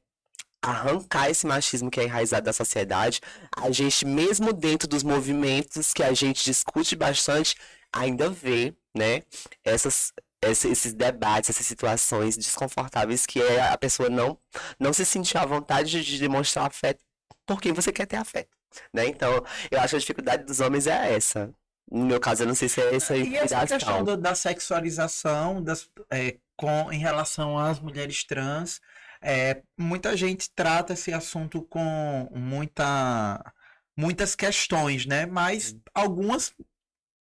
Arrancar 0.62 1.30
esse 1.30 1.48
machismo 1.48 1.90
que 1.90 2.00
é 2.00 2.04
enraizado 2.04 2.46
da 2.46 2.54
sociedade, 2.54 3.22
a 3.56 3.72
gente, 3.72 4.06
mesmo 4.06 4.52
dentro 4.52 4.88
dos 4.88 5.04
movimentos 5.04 5.94
que 5.94 6.04
a 6.04 6.14
gente 6.14 6.44
discute 6.44 6.96
bastante, 6.96 7.56
ainda 7.94 8.30
vê, 8.30 8.74
né? 8.96 9.24
Essas, 9.64 10.14
esses 10.42 10.94
debates, 10.94 11.50
essas 11.50 11.66
situações 11.66 12.38
desconfortáveis 12.38 13.26
que 13.26 13.42
é 13.42 13.62
a 13.62 13.78
pessoa 13.78 14.10
não, 14.10 14.38
não 14.80 14.94
se 14.94 15.06
sentir 15.06 15.38
à 15.38 15.46
vontade 15.46 16.04
de 16.04 16.20
demonstrar 16.20 16.68
afeto 16.68 17.04
por 17.46 17.62
quem 17.62 17.74
você 17.74 17.92
quer 17.92 18.06
ter 18.06 18.18
afeto. 18.18 18.59
Né? 18.94 19.08
Então, 19.08 19.44
eu 19.70 19.80
acho 19.80 19.90
que 19.92 19.96
a 19.96 20.00
dificuldade 20.00 20.44
dos 20.44 20.60
homens 20.60 20.88
é 20.88 21.14
essa. 21.14 21.54
No 21.92 22.06
meu 22.06 22.20
caso, 22.20 22.44
eu 22.44 22.48
não 22.48 22.56
sei 22.56 22.70
se 22.70 22.82
é 22.82 22.96
essa 22.96 23.18
E 23.18 23.36
essa 23.36 23.66
questão 23.66 24.04
do, 24.04 24.16
da 24.16 24.36
sexualização 24.36 25.64
das, 25.64 25.90
é, 26.12 26.38
com, 26.56 26.92
em 26.92 27.00
relação 27.00 27.58
às 27.58 27.80
mulheres 27.80 28.24
trans, 28.24 28.80
é, 29.22 29.62
muita 29.78 30.16
gente 30.16 30.50
trata 30.52 30.94
esse 30.94 31.12
assunto 31.12 31.62
com 31.64 32.30
muita, 32.32 33.54
muitas 33.98 34.36
questões, 34.36 35.06
né? 35.06 35.26
Mas 35.26 35.76
algumas 35.94 36.54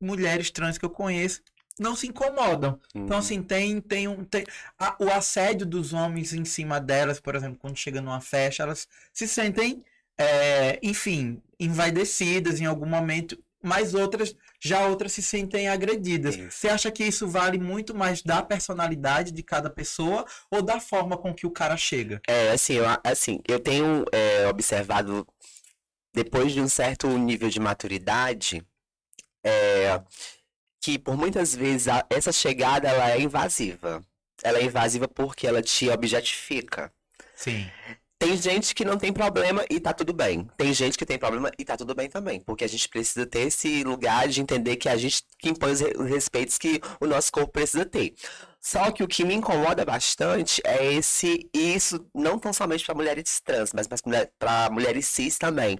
mulheres 0.01 0.51
trans 0.51 0.79
que 0.79 0.85
eu 0.85 0.91
conheço 0.91 1.43
não 1.79 1.97
se 1.97 2.07
incomodam. 2.07 2.79
Então, 2.91 3.01
uhum. 3.01 3.05
Então, 3.07 3.19
assim, 3.19 3.43
tem, 3.43 3.81
tem 3.81 4.07
um. 4.07 4.25
Tem, 4.25 4.45
a, 4.79 4.97
o 4.99 5.11
assédio 5.11 5.67
dos 5.67 5.93
homens 5.93 6.33
em 6.33 6.45
cima 6.45 6.79
delas, 6.81 7.19
por 7.19 7.35
exemplo, 7.35 7.59
quando 7.59 7.77
chega 7.77 8.01
numa 8.01 8.21
festa, 8.21 8.63
elas 8.63 8.87
se 9.13 9.27
sentem, 9.27 9.83
é, 10.21 10.79
enfim, 10.83 11.43
envaidecidas 11.59 12.61
em 12.61 12.67
algum 12.67 12.85
momento, 12.85 13.43
mas 13.63 13.95
outras, 13.95 14.37
já 14.61 14.87
outras 14.87 15.13
se 15.13 15.23
sentem 15.23 15.67
agredidas. 15.67 16.37
Isso. 16.37 16.51
Você 16.51 16.69
acha 16.69 16.91
que 16.91 17.03
isso 17.03 17.27
vale 17.27 17.59
muito 17.59 17.95
mais 17.95 18.23
da 18.23 18.43
personalidade 18.43 19.33
de 19.33 19.43
cada 19.43 19.71
pessoa 19.71 20.27
ou 20.51 20.61
da 20.61 20.79
forma 20.79 21.17
com 21.17 21.35
que 21.35 21.47
o 21.47 21.51
cara 21.51 21.75
chega? 21.77 22.21
É, 22.29 22.51
assim, 22.51 22.75
eu, 22.75 22.85
assim, 23.03 23.41
eu 23.49 23.59
tenho 23.59 24.05
é, 24.13 24.47
observado, 24.47 25.27
depois 26.13 26.53
de 26.53 26.61
um 26.61 26.69
certo 26.69 27.09
nível 27.09 27.49
de 27.49 27.59
maturidade, 27.59 28.63
é 29.43 30.03
que 30.83 30.99
por 30.99 31.17
muitas 31.17 31.55
vezes 31.55 31.89
a, 31.89 32.05
essa 32.11 32.33
chegada 32.33 32.89
ela 32.89 33.11
é 33.11 33.21
invasiva. 33.21 34.03
Ela 34.43 34.59
é 34.59 34.65
invasiva 34.65 35.07
porque 35.07 35.47
ela 35.47 35.63
te 35.63 35.89
objetifica. 35.91 36.93
Sim. 37.37 37.71
Tem 38.21 38.37
gente 38.37 38.75
que 38.75 38.85
não 38.85 38.99
tem 38.99 39.15
problema 39.15 39.65
e 39.71 39.81
tá 39.81 39.95
tudo 39.95 40.13
bem. 40.13 40.47
Tem 40.59 40.75
gente 40.75 40.99
que 40.99 41.07
tem 41.07 41.19
problema 41.19 41.51
e 41.59 41.65
tá 41.65 41.75
tudo 41.75 41.95
bem 41.95 42.07
também. 42.07 42.39
Porque 42.39 42.63
a 42.63 42.69
gente 42.69 42.87
precisa 42.87 43.25
ter 43.25 43.47
esse 43.47 43.83
lugar 43.83 44.29
de 44.29 44.43
entender 44.43 44.77
que 44.77 44.91
a 44.91 44.97
gente 44.99 45.25
que 45.39 45.49
impõe 45.49 45.73
os 45.73 45.81
respeitos 46.07 46.59
que 46.59 46.83
o 47.01 47.07
nosso 47.07 47.33
corpo 47.33 47.51
precisa 47.51 47.87
ter. 47.87 48.13
Só 48.61 48.91
que 48.91 49.03
o 49.03 49.09
que 49.09 49.25
me 49.25 49.35
incomoda 49.35 49.85
bastante 49.85 50.61
é 50.65 50.93
esse, 50.93 51.49
isso 51.53 52.07
não 52.15 52.39
tão 52.39 52.53
somente 52.53 52.85
para 52.85 52.95
mulheres 52.95 53.41
trans, 53.41 53.73
mas 53.73 53.87
para 54.39 54.71
mulheres 54.71 55.09
cis 55.09 55.39
também. 55.39 55.79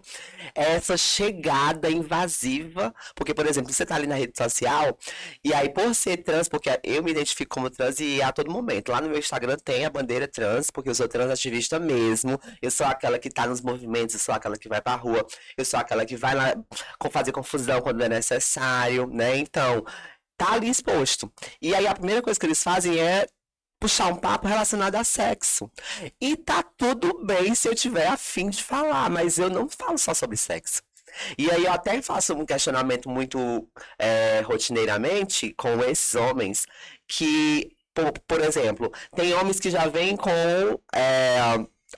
Essa 0.55 0.97
chegada 0.97 1.91
invasiva, 1.91 2.95
porque, 3.15 3.35
por 3.35 3.47
exemplo, 3.47 3.73
você 3.73 3.85
tá 3.85 3.97
ali 3.97 4.07
na 4.07 4.15
rede 4.15 4.33
social, 4.37 4.97
e 5.45 5.53
aí 5.53 5.69
por 5.69 5.95
ser 5.95 6.19
trans, 6.19 6.49
porque 6.49 6.71
eu 6.83 7.03
me 7.03 7.11
identifico 7.11 7.55
como 7.55 7.69
trans 7.71 8.01
e 8.01 8.23
a 8.23 8.33
todo 8.33 8.51
momento. 8.51 8.93
Lá 8.93 9.01
no 9.01 9.09
meu 9.09 9.19
Instagram 9.19 9.57
tem 9.63 9.85
a 9.85 9.91
bandeira 9.91 10.27
trans, 10.27 10.71
porque 10.71 10.89
eu 10.89 10.95
sou 10.95 11.07
trans 11.09 11.31
ativista 11.31 11.79
mesmo. 11.79 12.41
Eu 12.63 12.71
sou 12.71 12.87
aquela 12.87 13.19
que 13.19 13.31
tá 13.31 13.47
nos 13.47 13.61
movimentos, 13.61 14.15
eu 14.15 14.21
sou 14.21 14.35
aquela 14.35 14.57
que 14.57 14.69
vai 14.69 14.81
pra 14.81 14.95
rua, 14.95 15.27
eu 15.57 15.65
sou 15.65 15.79
aquela 15.79 16.07
que 16.07 16.17
vai 16.17 16.35
lá 16.35 16.55
fazer 17.11 17.33
confusão 17.33 17.81
quando 17.81 18.03
é 18.03 18.09
necessário, 18.09 19.07
né? 19.07 19.37
Então, 19.37 19.85
tá 20.41 20.53
ali 20.55 20.71
exposto. 20.71 21.31
E 21.61 21.75
aí 21.75 21.87
a 21.87 21.95
primeira 21.95 22.23
coisa 22.23 22.41
que 22.41 22.47
eles 22.47 22.63
fazem 22.63 22.99
é 22.99 23.27
puxar 23.79 24.07
um 24.07 24.17
papo 24.17 24.49
relacionado 24.49 24.95
a 24.95 25.05
sexo. 25.05 25.71
E 26.19 26.35
tá 26.35 26.63
tudo 26.63 27.25
bem 27.25 27.55
se 27.55 27.69
eu 27.69 27.75
tiver 27.75 28.07
afim 28.07 28.49
de 28.49 28.65
falar, 28.65 29.11
mas 29.11 29.39
eu 29.39 29.51
não 29.51 29.69
falo 29.69 29.99
só 29.99 30.15
sobre 30.15 30.37
sexo. 30.39 30.83
E 31.37 31.51
aí 31.51 31.65
eu 31.65 31.73
até 31.73 32.01
faço 32.01 32.35
um 32.35 32.47
questionamento 32.47 33.09
muito 33.09 33.69
é, 33.99 34.41
rotineiramente 34.41 35.53
com 35.55 35.83
esses 35.85 36.15
homens 36.15 36.67
que, 37.07 37.77
por, 37.93 38.13
por, 38.27 38.41
exemplo, 38.41 38.93
tem 39.15 39.35
homens 39.35 39.61
que 39.61 39.71
já 39.71 39.89
vêm 39.89 40.17
com 40.17 40.31
é, 40.95 41.39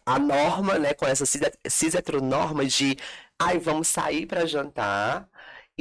a 0.06 0.18
norma, 0.18 0.78
né, 0.78 0.94
com 0.94 1.06
essa 1.06 1.26
cis, 1.26 1.42
cis 1.68 1.92
de 1.92 2.96
ai, 3.38 3.58
vamos 3.58 3.88
sair 3.88 4.26
para 4.26 4.46
jantar 4.46 5.28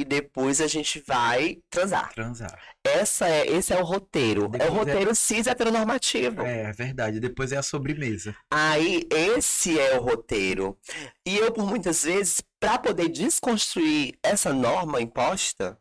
e 0.02 0.04
depois 0.04 0.60
a 0.60 0.66
gente 0.66 1.02
vai 1.06 1.58
transar. 1.70 2.12
Transar. 2.12 2.58
Essa 2.84 3.28
é, 3.28 3.46
esse 3.46 3.72
é 3.72 3.80
o 3.80 3.84
roteiro. 3.84 4.48
Depois 4.48 4.68
é 4.68 4.72
o 4.72 4.74
roteiro 4.76 5.10
é... 5.10 5.14
cis 5.14 5.46
heteronormativo. 5.46 6.42
É, 6.42 6.64
é 6.64 6.72
verdade. 6.72 7.20
Depois 7.20 7.52
é 7.52 7.56
a 7.56 7.62
sobremesa. 7.62 8.34
Aí, 8.50 9.06
esse 9.10 9.78
é 9.78 9.96
o 9.96 10.02
roteiro. 10.02 10.76
E 11.24 11.36
eu, 11.36 11.52
por 11.52 11.64
muitas 11.64 12.02
vezes, 12.02 12.42
para 12.58 12.78
poder 12.78 13.08
desconstruir 13.08 14.14
essa 14.22 14.52
norma 14.52 15.00
imposta 15.00 15.78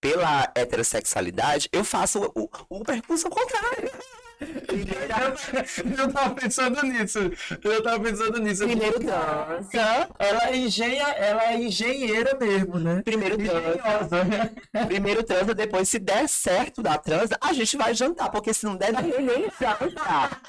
pela 0.00 0.52
heterossexualidade, 0.54 1.68
eu 1.72 1.84
faço 1.84 2.30
o, 2.34 2.50
o 2.68 2.84
percurso 2.84 3.30
contrário. 3.30 3.90
Eu 5.98 6.12
tava 6.12 6.34
pensando 6.34 6.82
nisso. 6.82 7.18
Eu 7.62 7.82
tava 7.82 8.00
pensando 8.00 8.38
nisso. 8.40 8.64
Primeiro 8.64 8.98
dança. 8.98 10.08
Ela 10.18 10.48
é, 10.50 10.56
engenha, 10.56 11.08
ela 11.10 11.52
é 11.52 11.60
engenheira 11.60 12.36
mesmo, 12.38 12.78
né? 12.78 13.02
Primeiro 13.04 13.36
transa. 13.38 14.26
Primeiro 14.86 15.22
transa, 15.22 15.54
depois, 15.54 15.88
se 15.88 15.98
der 15.98 16.28
certo 16.28 16.82
da 16.82 16.98
transa, 16.98 17.36
a 17.40 17.52
gente 17.52 17.76
vai 17.76 17.94
jantar. 17.94 18.30
Porque 18.30 18.52
se 18.52 18.64
não 18.64 18.76
der, 18.76 18.92
nem 18.92 19.50
jantar. 19.60 20.40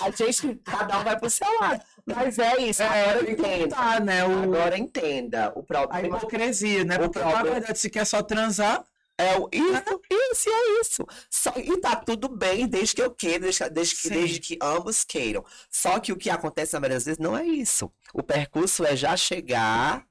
A 0.00 0.10
gente, 0.10 0.60
cada 0.64 1.00
um 1.00 1.04
vai 1.04 1.18
pro 1.18 1.30
seu 1.30 1.48
lado. 1.60 1.80
Mas 2.06 2.38
é 2.38 2.58
isso, 2.58 2.82
é, 2.82 2.86
agora 2.86 3.30
entenda. 3.30 3.76
Tá, 3.76 4.00
né, 4.00 4.24
o... 4.26 4.42
Agora 4.42 4.78
entenda. 4.78 5.52
O 5.54 5.62
próprio... 5.62 5.98
A 5.98 6.02
hipocrisia, 6.06 6.84
né? 6.84 6.98
Porque, 6.98 7.18
próprio... 7.18 7.44
na 7.44 7.50
verdade, 7.50 7.78
se 7.78 7.88
quer 7.88 8.04
só 8.04 8.22
transar, 8.22 8.84
é 9.18 9.38
o 9.38 9.48
isso, 9.52 10.00
isso 10.32 10.50
é 10.50 10.80
isso. 10.80 11.06
Só, 11.30 11.52
e 11.56 11.80
tá 11.80 11.96
tudo 11.96 12.28
bem 12.28 12.66
desde 12.66 12.96
que 12.96 13.02
eu 13.02 13.10
queira, 13.10 13.40
desde, 13.40 13.70
desde, 13.70 13.94
que, 13.96 14.10
desde 14.10 14.40
que 14.40 14.58
ambos 14.60 15.04
queiram. 15.04 15.44
Só 15.70 16.00
que 16.00 16.12
o 16.12 16.16
que 16.16 16.30
acontece 16.30 16.74
na 16.74 16.80
maioria 16.80 16.96
das 16.96 17.04
vezes 17.04 17.18
não 17.18 17.36
é 17.36 17.44
isso. 17.44 17.90
O 18.12 18.22
percurso 18.22 18.84
é 18.84 18.96
já 18.96 19.16
chegar. 19.16 20.04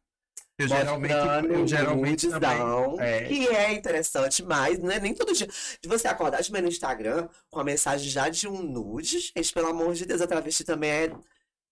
Eu 0.57 0.67
geralmente, 0.67 1.13
eu 1.49 1.67
geralmente 1.67 2.29
também, 2.29 2.99
é. 2.99 3.23
que 3.23 3.47
é 3.47 3.73
interessante, 3.73 4.43
mas 4.43 4.77
não 4.77 4.91
é 4.91 4.99
nem 4.99 5.13
todo 5.13 5.33
dia. 5.33 5.47
De 5.81 5.89
você 5.89 6.07
acordar 6.07 6.41
de 6.41 6.51
manhã 6.51 6.61
no 6.61 6.69
Instagram 6.69 7.27
com 7.49 7.59
a 7.59 7.63
mensagem 7.63 8.07
já 8.07 8.29
de 8.29 8.47
um 8.47 8.61
nude, 8.61 9.19
gente, 9.19 9.51
pelo 9.51 9.67
amor 9.67 9.95
de 9.95 10.05
Deus, 10.05 10.21
a 10.21 10.27
travesti 10.27 10.63
também 10.63 10.91
é 10.91 11.11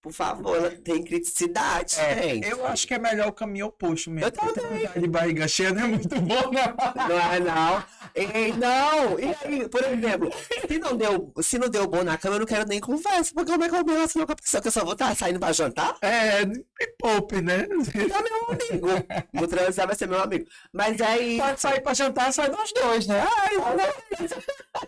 por 0.02 0.12
favor, 0.12 0.58
ela 0.58 0.72
tem 0.72 1.04
criticidade, 1.04 2.00
é, 2.00 2.24
gente. 2.24 2.50
Eu 2.50 2.66
acho 2.66 2.88
que 2.88 2.94
é 2.96 2.98
melhor 2.98 3.28
o 3.28 3.34
caminho 3.34 3.68
oposto 3.68 4.10
mesmo. 4.10 4.28
Eu 4.28 4.54
também. 4.54 4.90
De 5.00 5.08
barriga 5.08 5.48
cheia 5.48 5.72
não 5.72 5.84
é 5.84 5.88
muito 5.88 6.10
bom, 6.10 6.52
não. 6.52 7.08
Não 7.08 7.20
é, 7.20 7.40
não. 7.40 7.84
E, 8.16 8.52
não. 8.54 9.20
E 9.20 9.36
aí, 9.44 9.70
por 9.70 9.84
exemplo, 9.84 10.32
se 10.68 10.80
não, 10.80 10.98
deu, 10.98 11.34
se 11.42 11.60
não 11.60 11.70
deu 11.70 11.88
bom 11.88 12.04
na 12.04 12.18
cama, 12.18 12.36
eu 12.36 12.40
não 12.40 12.46
quero 12.48 12.68
nem 12.68 12.80
conversa. 12.80 13.32
Porque 13.32 13.52
como 13.52 13.64
é 13.64 13.70
que 13.70 13.76
eu 13.76 13.86
relaciono 13.86 14.26
com 14.26 14.34
a 14.34 14.36
pessoa 14.36 14.62
que 14.62 14.68
eu 14.70 14.72
só 14.72 14.84
vou 14.84 14.94
estar 14.94 15.16
saindo 15.16 15.40
pra 15.40 15.54
jantar? 15.54 15.96
É, 16.02 16.46
me 16.46 16.66
poupe, 16.98 17.40
né? 17.40 17.68
É 17.70 18.08
meu 18.08 18.50
amigo. 18.50 18.88
O 19.40 19.48
transar 19.48 19.86
vai 19.86 19.96
ser 19.96 20.08
meu 20.08 20.22
amigo. 20.22 20.46
Mas 20.74 21.00
aí. 21.00 21.38
Pode 21.38 21.62
sair 21.62 21.82
pra 21.82 21.94
jantar, 21.94 22.34
sai 22.34 22.50
nós 22.50 22.74
dois, 22.74 23.06
né? 23.06 23.24
Ai, 23.24 23.52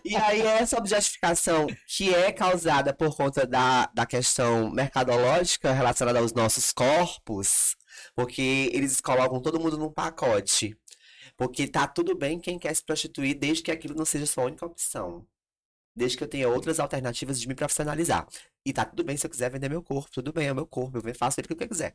e 0.04 0.16
aí, 0.16 0.40
essa 0.42 0.76
objetificação 0.76 1.66
que 1.86 2.12
é 2.12 2.32
causada 2.32 2.92
por 2.92 3.16
conta 3.16 3.46
da, 3.46 3.88
da 3.94 4.04
questão 4.04 4.70
mercado 4.70 5.03
mercadológica 5.04 5.72
relacionada 5.72 6.18
aos 6.18 6.32
nossos 6.32 6.72
corpos, 6.72 7.76
porque 8.14 8.70
eles 8.72 9.00
colocam 9.00 9.40
todo 9.40 9.60
mundo 9.60 9.76
num 9.78 9.90
pacote. 9.90 10.76
Porque 11.36 11.66
tá 11.66 11.86
tudo 11.86 12.16
bem 12.16 12.38
quem 12.38 12.58
quer 12.58 12.74
se 12.74 12.84
prostituir, 12.84 13.34
desde 13.34 13.62
que 13.62 13.70
aquilo 13.70 13.94
não 13.94 14.04
seja 14.04 14.26
sua 14.26 14.44
única 14.44 14.64
opção. 14.64 15.26
Desde 15.94 16.16
que 16.16 16.24
eu 16.24 16.28
tenha 16.28 16.48
outras 16.48 16.80
alternativas 16.80 17.40
de 17.40 17.46
me 17.48 17.54
profissionalizar. 17.54 18.26
E 18.64 18.72
tá 18.72 18.84
tudo 18.84 19.04
bem 19.04 19.16
se 19.16 19.26
eu 19.26 19.30
quiser 19.30 19.50
vender 19.50 19.68
meu 19.68 19.82
corpo, 19.82 20.10
tudo 20.10 20.32
bem, 20.32 20.48
é 20.48 20.52
o 20.52 20.54
meu 20.54 20.66
corpo, 20.66 20.98
eu 20.98 21.14
faço 21.14 21.40
ele 21.40 21.46
o 21.50 21.56
que 21.56 21.64
eu 21.64 21.68
quiser. 21.68 21.94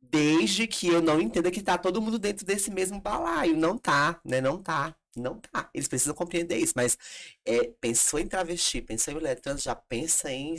Desde 0.00 0.66
que 0.66 0.88
eu 0.88 1.02
não 1.02 1.20
entenda 1.20 1.50
que 1.50 1.62
tá 1.62 1.76
todo 1.78 2.00
mundo 2.00 2.18
dentro 2.18 2.46
desse 2.46 2.70
mesmo 2.70 3.00
balaio. 3.00 3.56
Não 3.56 3.76
tá, 3.76 4.20
né? 4.24 4.40
Não 4.40 4.62
tá. 4.62 4.94
Não 5.16 5.40
tá. 5.40 5.68
Eles 5.74 5.88
precisam 5.88 6.14
compreender 6.14 6.56
isso. 6.56 6.72
Mas 6.76 6.96
é, 7.44 7.72
pensou 7.80 8.20
em 8.20 8.26
travesti, 8.26 8.80
pensou 8.80 9.12
em 9.12 9.16
mulher 9.16 9.40
trans, 9.40 9.62
já 9.62 9.74
pensa 9.74 10.30
em 10.30 10.56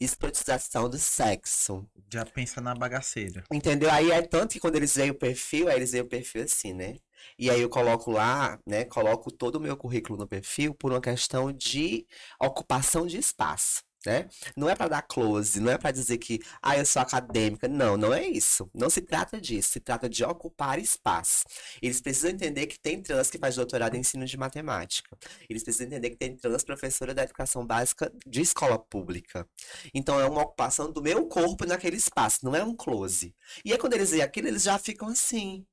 escrotização 0.00 0.88
do 0.88 0.98
sexo. 0.98 1.86
Já 2.12 2.24
pensa 2.24 2.60
na 2.60 2.74
bagaceira. 2.74 3.44
Entendeu? 3.52 3.90
Aí 3.90 4.10
é 4.10 4.22
tanto 4.22 4.52
que 4.52 4.60
quando 4.60 4.76
eles 4.76 4.94
veem 4.94 5.10
o 5.10 5.14
perfil, 5.14 5.68
aí 5.68 5.76
eles 5.76 5.92
veem 5.92 6.04
o 6.04 6.08
perfil 6.08 6.42
assim, 6.42 6.72
né? 6.72 6.96
E 7.38 7.48
aí 7.50 7.60
eu 7.60 7.68
coloco 7.68 8.10
lá, 8.10 8.58
né? 8.66 8.84
Coloco 8.84 9.30
todo 9.30 9.56
o 9.56 9.60
meu 9.60 9.76
currículo 9.76 10.18
no 10.18 10.26
perfil 10.26 10.74
por 10.74 10.92
uma 10.92 11.00
questão 11.00 11.52
de 11.52 12.06
ocupação 12.40 13.06
de 13.06 13.18
espaço. 13.18 13.82
Né? 14.04 14.28
Não 14.56 14.68
é 14.68 14.74
para 14.74 14.88
dar 14.88 15.02
close, 15.02 15.60
não 15.60 15.70
é 15.70 15.78
para 15.78 15.92
dizer 15.92 16.18
que 16.18 16.40
ah, 16.60 16.76
eu 16.76 16.84
sou 16.84 17.00
acadêmica. 17.02 17.68
Não, 17.68 17.96
não 17.96 18.12
é 18.12 18.26
isso. 18.26 18.68
Não 18.74 18.90
se 18.90 19.00
trata 19.00 19.40
disso. 19.40 19.70
Se 19.70 19.80
trata 19.80 20.08
de 20.08 20.24
ocupar 20.24 20.78
espaço. 20.78 21.44
Eles 21.80 22.00
precisam 22.00 22.30
entender 22.30 22.66
que 22.66 22.78
tem 22.78 23.00
trans 23.00 23.30
que 23.30 23.38
faz 23.38 23.56
doutorado 23.56 23.94
em 23.94 24.00
ensino 24.00 24.24
de 24.26 24.36
matemática. 24.36 25.16
Eles 25.48 25.62
precisam 25.62 25.86
entender 25.86 26.10
que 26.10 26.16
tem 26.16 26.36
trans 26.36 26.64
professora 26.64 27.14
da 27.14 27.22
educação 27.22 27.66
básica 27.66 28.12
de 28.26 28.40
escola 28.40 28.78
pública. 28.78 29.46
Então 29.94 30.18
é 30.20 30.26
uma 30.26 30.42
ocupação 30.42 30.90
do 30.90 31.02
meu 31.02 31.26
corpo 31.26 31.64
naquele 31.66 31.96
espaço, 31.96 32.40
não 32.44 32.54
é 32.54 32.64
um 32.64 32.74
close. 32.74 33.34
E 33.64 33.72
aí 33.72 33.78
quando 33.78 33.94
eles 33.94 34.10
veem 34.10 34.22
aquilo, 34.22 34.48
eles 34.48 34.62
já 34.62 34.78
ficam 34.78 35.08
assim. 35.08 35.64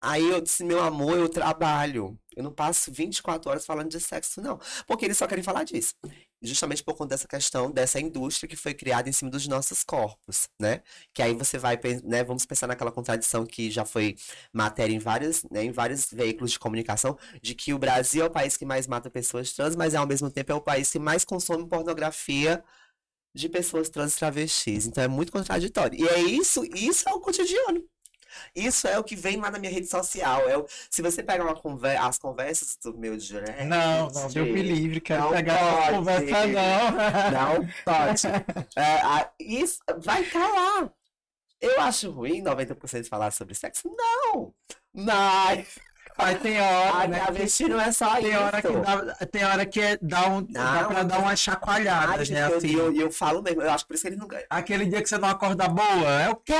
Aí 0.00 0.28
eu 0.28 0.40
disse, 0.40 0.64
meu 0.64 0.82
amor, 0.82 1.16
eu 1.16 1.28
trabalho. 1.28 2.18
Eu 2.36 2.42
não 2.42 2.52
passo 2.52 2.90
24 2.90 3.48
horas 3.48 3.64
falando 3.64 3.88
de 3.88 4.00
sexo, 4.00 4.40
não. 4.40 4.58
Porque 4.86 5.04
eles 5.04 5.16
só 5.16 5.28
querem 5.28 5.44
falar 5.44 5.62
disso. 5.62 5.94
Justamente 6.42 6.82
por 6.82 6.94
conta 6.94 7.10
dessa 7.10 7.28
questão, 7.28 7.70
dessa 7.70 8.00
indústria 8.00 8.48
que 8.48 8.56
foi 8.56 8.74
criada 8.74 9.08
em 9.08 9.12
cima 9.12 9.30
dos 9.30 9.46
nossos 9.46 9.84
corpos, 9.84 10.48
né? 10.60 10.82
Que 11.14 11.22
aí 11.22 11.34
você 11.34 11.56
vai, 11.58 11.78
né? 12.04 12.24
Vamos 12.24 12.44
pensar 12.44 12.66
naquela 12.66 12.90
contradição 12.90 13.46
que 13.46 13.70
já 13.70 13.84
foi 13.84 14.16
matéria 14.52 14.94
em 14.94 14.98
vários, 14.98 15.44
né, 15.50 15.64
em 15.64 15.70
vários 15.72 16.10
veículos 16.12 16.52
de 16.52 16.58
comunicação, 16.58 17.16
de 17.40 17.54
que 17.54 17.72
o 17.72 17.78
Brasil 17.78 18.24
é 18.24 18.26
o 18.26 18.30
país 18.30 18.56
que 18.56 18.64
mais 18.64 18.86
mata 18.86 19.10
pessoas 19.10 19.52
trans, 19.52 19.76
mas 19.76 19.94
ao 19.94 20.06
mesmo 20.06 20.30
tempo 20.30 20.52
é 20.52 20.54
o 20.54 20.60
país 20.60 20.90
que 20.90 20.98
mais 20.98 21.24
consome 21.24 21.68
pornografia 21.68 22.62
de 23.34 23.48
pessoas 23.48 23.88
trans 23.88 24.16
travestis. 24.16 24.86
Então 24.86 25.04
é 25.04 25.08
muito 25.08 25.32
contraditório. 25.32 25.98
E 26.00 26.08
é 26.08 26.20
isso, 26.20 26.64
isso 26.74 27.08
é 27.08 27.12
o 27.14 27.20
cotidiano. 27.20 27.84
Isso 28.54 28.86
é 28.88 28.98
o 28.98 29.04
que 29.04 29.16
vem 29.16 29.36
lá 29.36 29.50
na 29.50 29.58
minha 29.58 29.72
rede 29.72 29.86
social. 29.86 30.48
É 30.48 30.56
o, 30.56 30.66
se 30.90 31.02
você 31.02 31.22
pegar 31.22 31.44
uma 31.44 31.54
conver, 31.54 31.96
as 31.96 32.18
conversas 32.18 32.76
do 32.82 32.96
meu 32.96 33.16
direct. 33.16 33.64
Não, 33.64 34.10
não, 34.10 34.28
Deus 34.28 34.48
me 34.48 34.62
livre, 34.62 35.00
quero 35.00 35.22
não 35.22 35.30
pegar 35.30 35.54
essa 35.54 35.92
conversa, 35.92 36.46
não. 36.46 37.58
Não 37.58 37.68
pode. 37.84 38.22
É, 38.76 39.00
a, 39.02 39.30
isso 39.38 39.80
vai 39.98 40.26
lá. 40.32 40.90
Eu 41.60 41.80
acho 41.80 42.10
ruim 42.10 42.42
90% 42.42 43.06
falar 43.08 43.30
sobre 43.30 43.54
sexo? 43.54 43.88
Não! 43.96 44.52
Mas. 44.92 45.78
Mas 46.18 46.40
tem 46.40 46.60
hora. 46.60 47.04
A 47.04 47.08
né, 47.08 47.20
travesti 47.20 47.68
não 47.68 47.80
é 47.80 47.92
só 47.92 48.16
tem 48.16 48.30
isso. 48.30 48.38
Hora 48.40 48.62
que 48.62 48.72
dá, 48.72 49.26
tem 49.26 49.44
hora 49.44 49.66
que 49.66 49.80
é, 49.80 49.98
dá, 50.02 50.28
um, 50.28 50.40
não, 50.40 50.46
dá 50.50 50.84
pra 50.84 51.02
dar 51.04 51.18
uma 51.20 51.36
chacoalhada, 51.36 52.24
né? 52.24 52.44
Assim. 52.44 52.74
eu, 52.74 52.94
eu, 52.94 53.10
falo 53.10 53.42
mesmo, 53.42 53.62
eu 53.62 53.70
acho 53.70 53.86
por 53.86 53.94
isso 53.94 54.02
que 54.02 54.08
eles 54.08 54.18
não 54.18 54.26
ganham. 54.26 54.46
Aquele 54.50 54.86
dia 54.86 55.00
que 55.00 55.08
você 55.08 55.16
não 55.18 55.28
acorda 55.28 55.68
boa, 55.68 56.22
é 56.22 56.28
o 56.28 56.36
quê? 56.36 56.54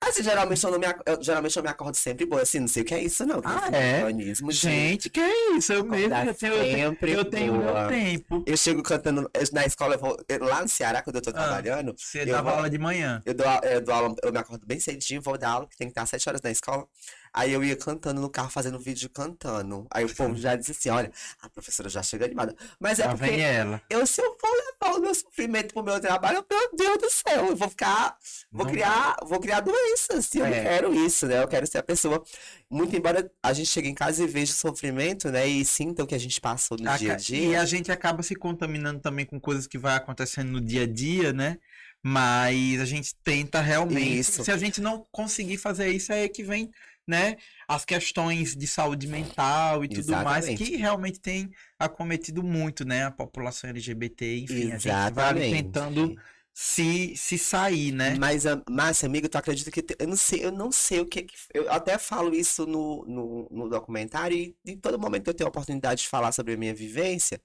Assim, 0.00 0.22
geralmente 0.22 0.62
eu, 0.64 0.70
não 0.70 0.78
me, 0.78 0.86
eu, 0.86 1.22
geralmente 1.22 1.56
eu 1.56 1.62
me 1.62 1.68
acordo 1.68 1.96
sempre 1.96 2.24
boa, 2.24 2.42
assim, 2.42 2.60
não 2.60 2.68
sei 2.68 2.82
o 2.82 2.86
que 2.86 2.94
é 2.94 3.02
isso, 3.02 3.26
não. 3.26 3.40
Ah, 3.44 3.68
é? 3.72 4.02
Gente, 4.50 5.10
que 5.10 5.18
é 5.18 5.56
isso? 5.56 5.72
Eu 5.72 5.84
mesmo, 5.84 6.14
eu 6.14 6.34
tenho, 6.34 6.96
eu 7.02 7.24
tenho 7.24 7.52
meu 7.54 7.88
tempo. 7.88 8.44
Eu 8.46 8.56
chego 8.56 8.82
cantando, 8.82 9.28
na 9.52 9.66
escola, 9.66 9.96
eu 9.96 9.98
vou, 9.98 10.16
eu, 10.28 10.44
lá 10.44 10.62
no 10.62 10.68
Ceará, 10.68 11.02
quando 11.02 11.16
eu 11.16 11.22
tô 11.22 11.30
ah, 11.30 11.32
trabalhando. 11.32 11.94
Você 11.98 12.24
dava 12.24 12.52
aula 12.52 12.70
de 12.70 12.78
manhã? 12.78 13.20
Eu 13.26 13.34
dou, 13.34 13.46
eu 13.64 13.80
dou 13.80 13.94
aula, 13.94 14.14
eu 14.22 14.32
me 14.32 14.38
acordo 14.38 14.64
bem 14.64 14.78
cedinho, 14.78 15.20
vou 15.20 15.36
dar 15.36 15.50
aula, 15.50 15.66
que 15.66 15.76
tem 15.76 15.88
que 15.88 15.92
estar 15.92 16.02
às 16.02 16.10
7 16.10 16.28
horas 16.28 16.42
na 16.42 16.50
escola. 16.50 16.86
Aí 17.32 17.52
eu 17.52 17.62
ia 17.62 17.76
cantando 17.76 18.20
no 18.20 18.30
carro, 18.30 18.50
fazendo 18.50 18.78
vídeo 18.78 19.08
cantando. 19.10 19.86
Aí 19.90 20.04
o 20.04 20.14
povo 20.14 20.36
já 20.36 20.56
disse 20.56 20.72
assim: 20.72 20.90
olha, 20.90 21.10
a 21.40 21.48
professora 21.48 21.88
já 21.88 22.02
chega 22.02 22.24
animada. 22.24 22.54
Mas 22.78 22.98
é 22.98 23.04
já 23.04 23.10
porque 23.10 23.26
vem 23.26 23.40
ela. 23.42 23.80
eu, 23.90 24.06
se 24.06 24.20
eu 24.20 24.36
for 24.40 24.50
levar 24.50 24.98
o 24.98 25.00
meu 25.00 25.14
sofrimento 25.14 25.72
pro 25.74 25.82
meu 25.82 26.00
trabalho, 26.00 26.44
meu 26.50 26.70
Deus 26.74 26.98
do 26.98 27.10
céu, 27.10 27.46
eu 27.46 27.56
vou 27.56 27.68
ficar. 27.68 28.16
Vou 28.50 28.64
não 28.64 28.72
criar, 28.72 29.16
vou 29.22 29.40
criar 29.40 29.60
doenças. 29.60 30.34
Eu 30.34 30.46
é. 30.46 30.50
não 30.50 30.62
quero 30.62 30.94
isso, 30.94 31.26
né? 31.26 31.42
Eu 31.42 31.48
quero 31.48 31.66
ser 31.66 31.78
a 31.78 31.82
pessoa. 31.82 32.22
Muito 32.70 32.94
embora 32.96 33.30
a 33.42 33.52
gente 33.52 33.68
chegue 33.68 33.88
em 33.88 33.94
casa 33.94 34.22
e 34.22 34.26
veja 34.26 34.52
o 34.52 34.56
sofrimento, 34.56 35.30
né? 35.30 35.46
E 35.46 35.64
sinta 35.64 36.02
o 36.02 36.06
que 36.06 36.14
a 36.14 36.20
gente 36.20 36.40
passou 36.40 36.78
no 36.78 36.88
a, 36.88 36.96
dia 36.96 37.14
a 37.14 37.16
dia. 37.16 37.38
E 37.38 37.56
a 37.56 37.64
gente 37.64 37.90
acaba 37.90 38.22
se 38.22 38.34
contaminando 38.34 39.00
também 39.00 39.24
com 39.24 39.40
coisas 39.40 39.66
que 39.66 39.78
vai 39.78 39.96
acontecendo 39.96 40.50
no 40.50 40.60
dia 40.60 40.82
a 40.82 40.86
dia, 40.86 41.32
né? 41.32 41.58
Mas 42.02 42.80
a 42.80 42.84
gente 42.84 43.14
tenta 43.16 43.60
realmente. 43.60 44.18
Isso. 44.18 44.44
Se 44.44 44.52
a 44.52 44.56
gente 44.56 44.80
não 44.80 45.06
conseguir 45.10 45.56
fazer 45.56 45.90
isso, 45.90 46.12
é 46.12 46.28
que 46.28 46.42
vem 46.42 46.70
né, 47.08 47.36
as 47.66 47.84
questões 47.84 48.54
de 48.54 48.66
saúde 48.66 49.08
mental 49.08 49.84
e 49.84 49.88
tudo 49.88 50.00
Exatamente. 50.00 50.46
mais, 50.46 50.58
que 50.58 50.76
realmente 50.76 51.18
tem 51.18 51.50
acometido 51.78 52.42
muito, 52.42 52.84
né, 52.84 53.06
a 53.06 53.10
população 53.10 53.70
LGBT, 53.70 54.40
enfim, 54.40 54.72
Exatamente. 54.72 54.90
a 54.90 55.06
gente 55.06 55.14
vai 55.14 55.34
tentando 55.50 56.16
se, 56.52 57.16
se 57.16 57.38
sair, 57.38 57.92
né? 57.92 58.16
Mas, 58.18 58.44
Márcia, 58.68 59.06
amigo, 59.06 59.28
tu 59.28 59.38
acredita 59.38 59.70
que 59.70 59.84
eu 59.98 60.08
não 60.08 60.16
sei, 60.16 60.44
eu 60.44 60.52
não 60.52 60.70
sei 60.70 61.00
o 61.00 61.06
que, 61.06 61.26
eu 61.54 61.70
até 61.72 61.96
falo 61.96 62.34
isso 62.34 62.66
no, 62.66 63.04
no, 63.06 63.48
no 63.50 63.68
documentário 63.68 64.36
e 64.36 64.56
em 64.66 64.76
todo 64.76 64.98
momento 64.98 65.24
que 65.24 65.30
eu 65.30 65.34
tenho 65.34 65.48
a 65.48 65.50
oportunidade 65.50 66.02
de 66.02 66.08
falar 66.08 66.32
sobre 66.32 66.54
a 66.54 66.56
minha 66.56 66.74
vivência, 66.74 67.40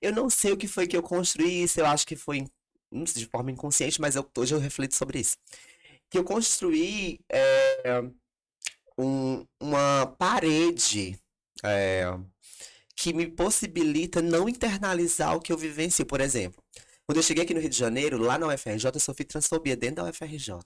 eu 0.00 0.12
não 0.12 0.28
sei 0.28 0.52
o 0.52 0.56
que 0.56 0.66
foi 0.66 0.86
que 0.86 0.96
eu 0.96 1.02
construí 1.02 1.62
isso, 1.62 1.78
eu 1.78 1.86
acho 1.86 2.06
que 2.06 2.16
foi 2.16 2.44
de 2.90 3.26
forma 3.26 3.50
inconsciente, 3.50 4.00
mas 4.00 4.16
eu, 4.16 4.28
hoje 4.36 4.54
eu 4.54 4.58
reflito 4.58 4.94
sobre 4.94 5.20
isso. 5.20 5.36
Que 6.08 6.18
eu 6.18 6.24
construí 6.24 7.20
é, 7.30 8.02
um, 8.98 9.44
uma 9.60 10.06
parede 10.18 11.18
é, 11.64 12.04
que 12.96 13.12
me 13.12 13.26
possibilita 13.26 14.22
não 14.22 14.48
internalizar 14.48 15.36
o 15.36 15.40
que 15.40 15.52
eu 15.52 15.58
vivencio. 15.58 16.06
Por 16.06 16.20
exemplo, 16.20 16.62
quando 17.06 17.18
eu 17.18 17.22
cheguei 17.22 17.44
aqui 17.44 17.54
no 17.54 17.60
Rio 17.60 17.70
de 17.70 17.76
Janeiro, 17.76 18.18
lá 18.18 18.38
na 18.38 18.46
UFRJ, 18.48 18.90
eu 18.94 19.00
sofri 19.00 19.24
transfobia 19.24 19.76
dentro 19.76 19.96
da 20.04 20.10
UFRJ. 20.10 20.58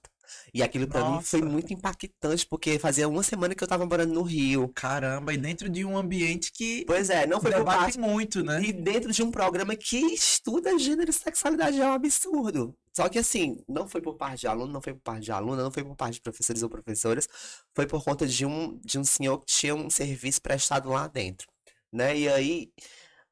E 0.53 0.62
aquilo 0.62 0.87
para 0.87 1.09
mim 1.09 1.22
foi 1.22 1.43
muito 1.43 1.72
impactante, 1.72 2.47
porque 2.47 2.79
fazia 2.79 3.09
uma 3.09 3.22
semana 3.22 3.55
que 3.55 3.62
eu 3.62 3.68
tava 3.68 3.87
morando 3.87 4.14
no 4.14 4.22
Rio. 4.22 4.68
Caramba, 4.74 5.33
e 5.33 5.37
dentro 5.37 5.68
de 5.68 5.85
um 5.85 5.97
ambiente 5.97 6.53
que. 6.53 6.85
Pois 6.87 7.11
é, 7.11 7.26
não 7.26 7.41
foi 7.41 7.53
por 7.53 7.64
parte 7.64 7.99
muito, 7.99 8.43
né? 8.43 8.62
E 8.62 8.72
dentro 8.72 9.12
de 9.12 9.22
um 9.22 9.31
programa 9.31 9.76
que 9.76 9.99
estuda 9.99 10.79
gênero 10.79 11.11
e 11.11 11.12
sexualidade 11.12 11.81
é 11.81 11.87
um 11.87 11.93
absurdo. 11.93 12.76
Só 12.99 13.09
que 13.09 13.18
assim, 13.18 13.62
não 13.68 13.89
foi 13.89 14.01
por 14.01 14.16
parte 14.16 14.41
de 14.41 14.49
aluno, 14.49 14.72
não 14.72 14.83
foi 14.83 14.93
por 14.93 15.03
parte 15.03 15.22
de 15.22 15.31
aluna, 15.31 15.62
não 15.62 15.70
foi 15.70 15.85
por 15.85 15.95
parte 15.95 16.14
de 16.14 16.20
professores 16.20 16.64
ou 16.64 16.68
professoras, 16.68 17.29
foi 17.72 17.87
por 17.87 18.03
conta 18.03 18.26
de 18.26 18.45
um, 18.45 18.76
de 18.79 18.99
um 18.99 19.05
senhor 19.05 19.39
que 19.39 19.47
tinha 19.47 19.72
um 19.72 19.89
serviço 19.89 20.43
prestado 20.43 20.89
lá 20.89 21.07
dentro, 21.07 21.47
né? 21.93 22.18
E 22.18 22.29
aí 22.29 22.72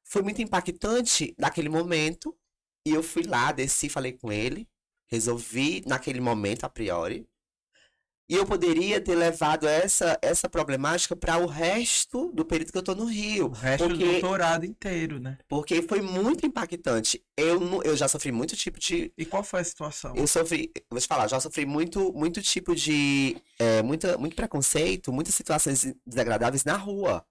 foi 0.05 0.23
muito 0.23 0.41
impactante 0.41 1.35
naquele 1.37 1.69
momento, 1.69 2.37
e 2.87 2.91
eu 2.91 3.03
fui 3.03 3.25
lá, 3.25 3.51
desci, 3.51 3.89
falei 3.89 4.13
com 4.13 4.31
ele, 4.31 4.69
resolvi 5.07 5.83
naquele 5.87 6.21
momento 6.21 6.65
a 6.65 6.69
priori, 6.69 7.27
e 8.29 8.35
eu 8.35 8.45
poderia 8.45 9.01
ter 9.01 9.15
levado 9.15 9.69
essa, 9.69 10.19
essa 10.21 10.49
problemática 10.49 11.15
para 11.15 11.39
o 11.39 11.47
resto 11.47 12.33
do 12.33 12.45
período 12.45 12.73
que 12.73 12.79
eu 12.79 12.81
estou 12.81 12.95
no 12.97 13.05
Rio. 13.05 13.47
O 13.47 13.51
resto 13.51 13.87
porque, 13.87 14.05
do 14.05 14.11
doutorado 14.11 14.67
inteiro, 14.67 15.21
né? 15.21 15.39
Porque 15.49 15.81
foi 15.83 16.01
muito 16.01 16.45
impactante. 16.45 17.23
Eu, 17.37 17.83
eu 17.85 17.97
já 17.97 18.09
sofri 18.09 18.33
muito 18.33 18.57
tipo 18.57 18.81
de. 18.81 19.13
E 19.17 19.25
qual 19.25 19.45
foi 19.45 19.61
a 19.61 19.65
situação? 19.65 20.13
Eu 20.17 20.27
sofri, 20.27 20.73
vou 20.91 21.01
te 21.01 21.07
falar, 21.07 21.29
já 21.29 21.39
sofri 21.39 21.65
muito, 21.65 22.13
muito 22.13 22.43
tipo 22.43 22.75
de. 22.75 23.37
É, 23.61 23.81
muita, 23.83 24.19
muito 24.19 24.35
preconceito, 24.35 25.13
muitas 25.13 25.35
situações 25.35 25.95
desagradáveis 26.05 26.65
na 26.65 26.77
rua. 26.77 27.25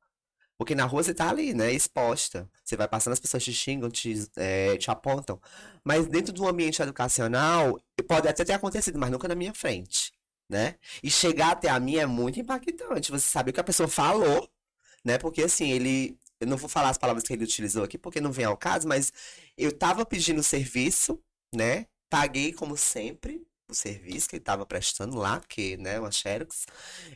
Porque 0.58 0.74
na 0.76 0.86
rua 0.86 1.03
você 1.03 1.14
tá 1.14 1.30
ali, 1.30 1.53
né, 1.53 1.72
exposta. 1.74 2.49
Você 2.64 2.78
vai 2.78 2.88
passando, 2.88 3.14
as 3.14 3.20
pessoas 3.20 3.43
te 3.43 3.53
xingam, 3.53 3.89
te, 3.89 4.26
é, 4.38 4.78
te 4.78 4.89
apontam. 4.89 5.39
Mas 5.84 6.08
dentro 6.08 6.34
do 6.34 6.47
ambiente 6.47 6.82
educacional, 6.82 7.80
pode 8.08 8.28
até 8.28 8.45
ter 8.45 8.53
acontecido, 8.53 8.97
mas 8.97 9.12
nunca 9.12 9.28
na 9.28 9.36
minha 9.36 9.53
frente 9.53 10.16
né? 10.49 10.76
E 11.03 11.10
chegar 11.10 11.51
até 11.51 11.70
a 11.70 11.80
mim 11.80 11.95
é 11.97 12.06
muito 12.06 12.39
impactante. 12.39 13.12
Você 13.12 13.28
sabe 13.28 13.51
o 13.51 13.53
que 13.53 13.60
a 13.60 13.64
pessoa 13.64 13.88
falou, 13.89 14.49
né? 15.03 15.18
Porque 15.18 15.43
assim, 15.43 15.72
ele. 15.72 16.18
Eu 16.39 16.47
não 16.47 16.58
vou 16.58 16.70
falar 16.70 16.89
as 16.89 16.97
palavras 16.97 17.24
que 17.24 17.34
ele 17.34 17.45
utilizou 17.45 17.84
aqui, 17.84 17.97
porque 17.97 18.20
não 18.22 18.32
vem 18.32 18.45
ao 18.45 18.58
caso, 18.58 18.88
mas 18.88 19.12
eu 19.58 19.72
tava 19.72 20.06
pedindo 20.06 20.43
serviço, 20.43 21.20
né? 21.53 21.88
Paguei 22.10 22.53
como 22.53 22.78
sempre 22.78 23.45
o 23.68 23.74
serviço 23.74 24.30
que 24.30 24.36
ele 24.38 24.43
tava 24.43 24.66
prestando 24.66 25.18
lá, 25.18 25.39
porque, 25.39 25.78
né, 25.78 25.99
uma 25.99 26.11
Xerox. 26.11 26.66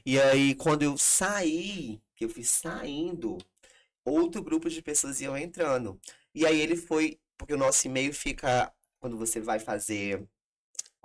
E 0.05 0.19
aí, 0.19 0.55
quando 0.55 0.83
eu 0.83 0.97
saí, 0.97 2.01
que 2.15 2.25
eu 2.25 2.29
fui 2.29 2.43
saindo, 2.43 3.37
outro 4.05 4.43
grupo 4.43 4.69
de 4.69 4.81
pessoas 4.81 5.21
iam 5.21 5.37
entrando. 5.37 5.99
E 6.33 6.45
aí 6.45 6.59
ele 6.59 6.75
foi, 6.75 7.19
porque 7.37 7.53
o 7.53 7.57
nosso 7.57 7.87
e-mail 7.87 8.13
fica, 8.13 8.73
quando 8.99 9.17
você 9.17 9.39
vai 9.39 9.59
fazer 9.59 10.27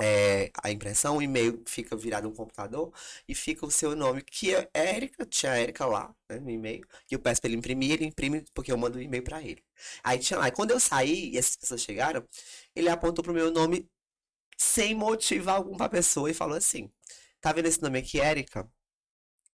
é, 0.01 0.51
a 0.63 0.71
impressão, 0.71 1.17
o 1.19 1.23
e-mail 1.23 1.63
fica 1.67 1.97
virado 1.97 2.29
um 2.29 2.35
computador 2.35 2.93
e 3.29 3.35
fica 3.35 3.65
o 3.65 3.71
seu 3.71 3.95
nome, 3.95 4.23
que 4.23 4.55
é 4.55 4.69
Érica, 4.75 5.25
tinha 5.25 5.53
Érica 5.55 5.87
lá, 5.87 6.15
né, 6.29 6.41
no 6.41 6.51
e-mail, 6.51 6.85
que 7.07 7.15
eu 7.15 7.19
peço 7.21 7.41
pra 7.41 7.49
ele 7.49 7.57
imprimir, 7.59 7.93
ele 7.93 8.05
imprime 8.07 8.45
porque 8.53 8.73
eu 8.73 8.77
mando 8.77 8.99
o 8.99 9.01
um 9.01 9.05
e-mail 9.05 9.23
pra 9.23 9.43
ele. 9.43 9.63
Aí 10.03 10.19
tinha 10.19 10.39
lá, 10.39 10.49
e 10.49 10.53
quando 10.53 10.73
eu 10.73 10.81
saí 10.81 11.31
e 11.31 11.39
essas 11.39 11.57
pessoas 11.57 11.83
chegaram, 11.83 12.27
ele 12.75 12.89
apontou 12.89 13.25
pro 13.25 13.33
meu 13.33 13.51
nome 13.51 13.89
sem 14.57 14.95
motivo 14.95 15.51
algum 15.51 15.77
pra 15.77 15.89
pessoa 15.89 16.31
e 16.31 16.35
falou 16.35 16.57
assim: 16.57 16.91
tá 17.41 17.53
vendo 17.53 17.67
esse 17.67 17.83
nome 17.83 17.99
aqui, 17.99 18.21
Érica? 18.21 18.69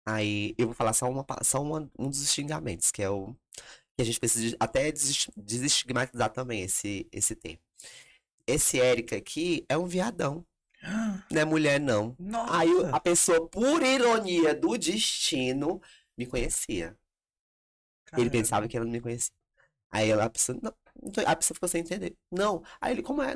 Aí 0.05 0.53
eu 0.57 0.67
vou 0.67 0.75
falar 0.75 0.93
só, 0.93 1.09
uma, 1.09 1.25
só 1.43 1.61
uma, 1.61 1.89
um 1.97 2.09
dos 2.09 2.31
xingamentos, 2.31 2.91
que 2.91 3.01
é 3.01 3.09
o. 3.09 3.35
que 3.95 4.01
a 4.01 4.05
gente 4.05 4.19
precisa 4.19 4.55
até 4.59 4.91
desestigmatizar 4.91 6.31
também 6.31 6.61
esse, 6.61 7.07
esse 7.11 7.35
termo 7.35 7.65
esse 8.47 8.79
Érica 8.79 9.15
aqui 9.15 9.65
é 9.67 9.77
um 9.77 9.85
viadão. 9.85 10.45
Não 11.31 11.41
é 11.41 11.45
mulher, 11.45 11.79
não. 11.79 12.15
Nossa. 12.19 12.57
Aí 12.59 12.69
a 12.91 12.99
pessoa, 12.99 13.47
por 13.49 13.81
ironia 13.81 14.53
do 14.53 14.77
destino, 14.77 15.81
me 16.17 16.25
conhecia. 16.25 16.87
Ele 16.87 18.29
Caramba. 18.29 18.31
pensava 18.31 18.67
que 18.67 18.77
ela 18.77 18.85
não 18.85 18.91
me 18.91 19.01
conhecia. 19.01 19.33
Aí 19.89 20.09
ela, 20.09 20.25
a 20.25 20.29
pessoa, 20.29 20.57
não, 20.61 20.73
a 21.25 21.35
pessoa 21.35 21.55
ficou 21.55 21.67
sem 21.67 21.81
entender. 21.81 22.15
Não. 22.31 22.63
Aí 22.79 22.93
ele, 22.93 23.01
como 23.01 23.21
é? 23.21 23.35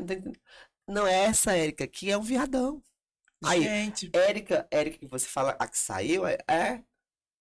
Não, 0.89 1.05
é 1.05 1.25
essa 1.25 1.55
Érica 1.55 1.83
aqui, 1.83 2.09
é 2.09 2.17
um 2.17 2.21
viadão. 2.21 2.83
Aí, 3.45 3.61
Gente, 3.61 4.09
Érica, 4.11 4.67
Érica 4.71 4.97
que 4.97 5.07
você 5.07 5.27
fala, 5.27 5.55
a 5.59 5.67
que 5.67 5.77
saiu, 5.77 6.25
é, 6.25 6.37
é. 6.47 6.83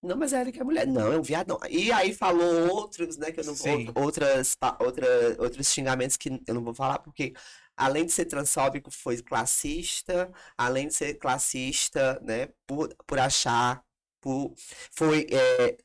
Não, 0.02 0.16
mas 0.16 0.32
a 0.32 0.40
Érica 0.40 0.60
é 0.60 0.64
mulher. 0.64 0.86
Não, 0.86 1.12
é 1.12 1.18
um 1.18 1.22
viadão. 1.22 1.58
E 1.68 1.90
aí 1.90 2.14
falou 2.14 2.70
outros, 2.70 3.16
né, 3.16 3.32
que 3.32 3.40
eu 3.40 3.44
não 3.44 3.54
vou, 3.54 4.04
outras, 4.04 4.54
outra, 4.78 5.06
outros 5.40 5.66
xingamentos 5.66 6.16
que 6.16 6.40
eu 6.46 6.54
não 6.54 6.62
vou 6.62 6.74
falar, 6.74 7.00
porque 7.00 7.32
além 7.76 8.04
de 8.04 8.12
ser 8.12 8.26
transfóbico, 8.26 8.90
foi 8.90 9.20
classista, 9.22 10.30
além 10.56 10.88
de 10.88 10.94
ser 10.94 11.14
classista, 11.14 12.20
né, 12.22 12.48
por, 12.66 12.94
por 13.06 13.18
achar, 13.18 13.82
por, 14.20 14.52
foi 14.92 15.26
é, 15.30 15.76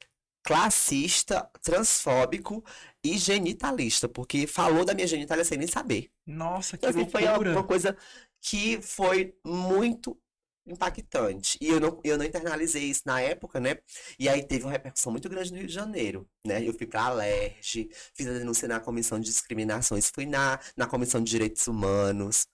classista, 0.44 1.50
transfóbico 1.62 2.64
e 3.04 3.18
genitalista, 3.18 4.08
porque 4.10 4.46
falou 4.46 4.86
da 4.86 4.94
minha 4.94 5.08
genitália 5.08 5.46
sem 5.46 5.58
nem 5.58 5.68
saber. 5.68 6.12
nossa, 6.26 6.78
que 6.78 6.86
Então, 6.86 7.02
assim, 7.02 7.10
foi 7.10 7.26
uma 7.52 7.64
coisa 7.64 7.98
que 8.42 8.82
foi 8.82 9.36
muito 9.46 10.18
impactante. 10.66 11.58
E 11.62 11.68
eu 11.68 11.80
não, 11.80 12.00
eu 12.04 12.18
não 12.18 12.26
internalizei 12.26 12.84
isso 12.84 13.04
na 13.06 13.20
época, 13.22 13.60
né? 13.60 13.78
E 14.18 14.30
aí 14.30 14.44
teve 14.44 14.64
uma 14.64 14.72
repercussão 14.72 15.12
muito 15.12 15.28
grande 15.30 15.52
no 15.52 15.58
Rio 15.58 15.68
de 15.68 15.74
Janeiro, 15.74 16.28
né? 16.46 16.66
Eu 16.66 16.74
fui 16.74 16.88
pra 16.88 17.06
Alerj, 17.06 17.90
fiz 18.14 18.28
a 18.28 18.34
denúncia 18.34 18.68
na 18.68 18.80
Comissão 18.80 19.20
de 19.20 19.26
Discriminações, 19.26 20.10
fui 20.14 20.26
na, 20.26 20.60
na 20.76 20.88
Comissão 20.88 21.22
de 21.22 21.30
Direitos 21.30 21.68
Humanos, 21.68 22.48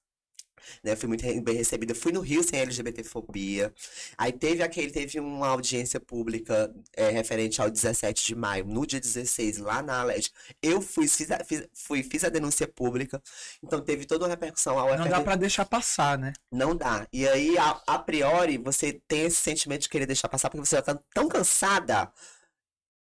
né? 0.83 0.95
Fui 0.95 1.07
muito 1.07 1.23
bem 1.41 1.55
recebida. 1.55 1.95
Fui 1.95 2.11
no 2.11 2.21
Rio 2.21 2.43
sem 2.43 2.59
LGBTfobia. 2.59 3.73
Aí 4.17 4.31
teve 4.31 4.63
aquele, 4.63 4.91
teve 4.91 5.19
uma 5.19 5.47
audiência 5.47 5.99
pública 5.99 6.73
é, 6.95 7.09
referente 7.09 7.61
ao 7.61 7.69
17 7.69 8.25
de 8.25 8.35
maio, 8.35 8.65
no 8.65 8.85
dia 8.85 8.99
16, 8.99 9.57
lá 9.57 9.81
na 9.81 10.01
Alerj. 10.01 10.31
Eu 10.61 10.81
fui, 10.81 11.07
fiz 11.07 11.31
a, 11.31 11.43
fiz, 11.43 11.67
fui, 11.73 12.03
fiz 12.03 12.23
a 12.23 12.29
denúncia 12.29 12.67
pública, 12.67 13.21
então 13.63 13.81
teve 13.81 14.05
toda 14.05 14.25
uma 14.25 14.29
repercussão 14.29 14.77
ao 14.77 14.97
Não 14.97 15.07
dá 15.07 15.21
pra 15.21 15.35
deixar 15.35 15.65
passar, 15.65 16.17
né? 16.17 16.33
não 16.51 16.75
dá. 16.75 17.07
E 17.11 17.27
aí, 17.27 17.57
a, 17.57 17.81
a 17.87 17.99
priori, 17.99 18.57
você 18.57 18.93
tem 19.07 19.25
esse 19.25 19.37
sentimento 19.37 19.83
de 19.83 19.89
querer 19.89 20.05
deixar 20.05 20.27
passar, 20.29 20.49
porque 20.49 20.65
você 20.65 20.75
já 20.75 20.81
tá 20.81 20.99
tão 21.13 21.27
cansada 21.27 22.11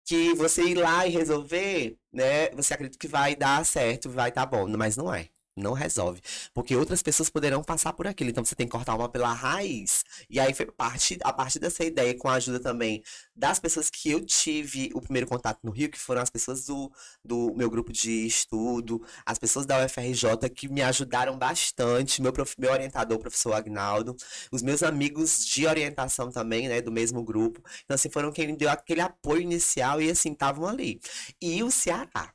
que 0.04 0.34
você 0.34 0.62
ir 0.62 0.74
lá 0.74 1.06
e 1.06 1.10
resolver, 1.10 1.96
né? 2.12 2.50
Você 2.50 2.74
acredita 2.74 2.98
que 2.98 3.08
vai 3.08 3.36
dar 3.36 3.64
certo, 3.66 4.10
vai 4.10 4.32
dar 4.32 4.46
bom, 4.46 4.66
mas 4.68 4.96
não 4.96 5.12
é. 5.12 5.28
Não 5.58 5.72
resolve. 5.72 6.20
Porque 6.54 6.74
outras 6.76 7.02
pessoas 7.02 7.28
poderão 7.30 7.62
passar 7.62 7.92
por 7.92 8.06
aquilo. 8.06 8.30
Então 8.30 8.44
você 8.44 8.54
tem 8.54 8.66
que 8.66 8.72
cortar 8.72 8.94
uma 8.94 9.08
pela 9.08 9.32
raiz. 9.32 10.04
E 10.30 10.38
aí, 10.40 10.54
foi 10.54 10.66
parte, 10.66 11.18
a 11.22 11.32
partir 11.32 11.58
dessa 11.58 11.84
ideia, 11.84 12.16
com 12.16 12.28
a 12.28 12.34
ajuda 12.34 12.60
também 12.60 13.02
das 13.34 13.58
pessoas 13.58 13.90
que 13.90 14.10
eu 14.10 14.24
tive 14.24 14.90
o 14.94 15.00
primeiro 15.00 15.26
contato 15.26 15.60
no 15.62 15.70
Rio, 15.70 15.90
que 15.90 15.98
foram 15.98 16.22
as 16.22 16.30
pessoas 16.30 16.64
do, 16.66 16.90
do 17.24 17.54
meu 17.54 17.70
grupo 17.70 17.92
de 17.92 18.26
estudo, 18.26 19.02
as 19.24 19.38
pessoas 19.38 19.66
da 19.66 19.78
UFRJ 19.78 20.48
que 20.50 20.68
me 20.68 20.82
ajudaram 20.82 21.36
bastante, 21.38 22.20
meu, 22.22 22.32
prof- 22.32 22.54
meu 22.58 22.72
orientador, 22.72 23.16
o 23.18 23.20
professor 23.20 23.52
Agnaldo, 23.54 24.16
os 24.52 24.62
meus 24.62 24.82
amigos 24.82 25.44
de 25.46 25.66
orientação 25.66 26.30
também, 26.30 26.68
né, 26.68 26.80
do 26.80 26.92
mesmo 26.92 27.22
grupo. 27.24 27.60
Então, 27.84 27.94
assim, 27.94 28.10
foram 28.10 28.32
quem 28.32 28.46
me 28.48 28.56
deu 28.56 28.70
aquele 28.70 29.00
apoio 29.00 29.42
inicial 29.42 30.00
e, 30.00 30.10
assim, 30.10 30.32
estavam 30.32 30.66
ali. 30.66 31.00
E 31.40 31.62
o 31.62 31.70
Ceará. 31.70 32.32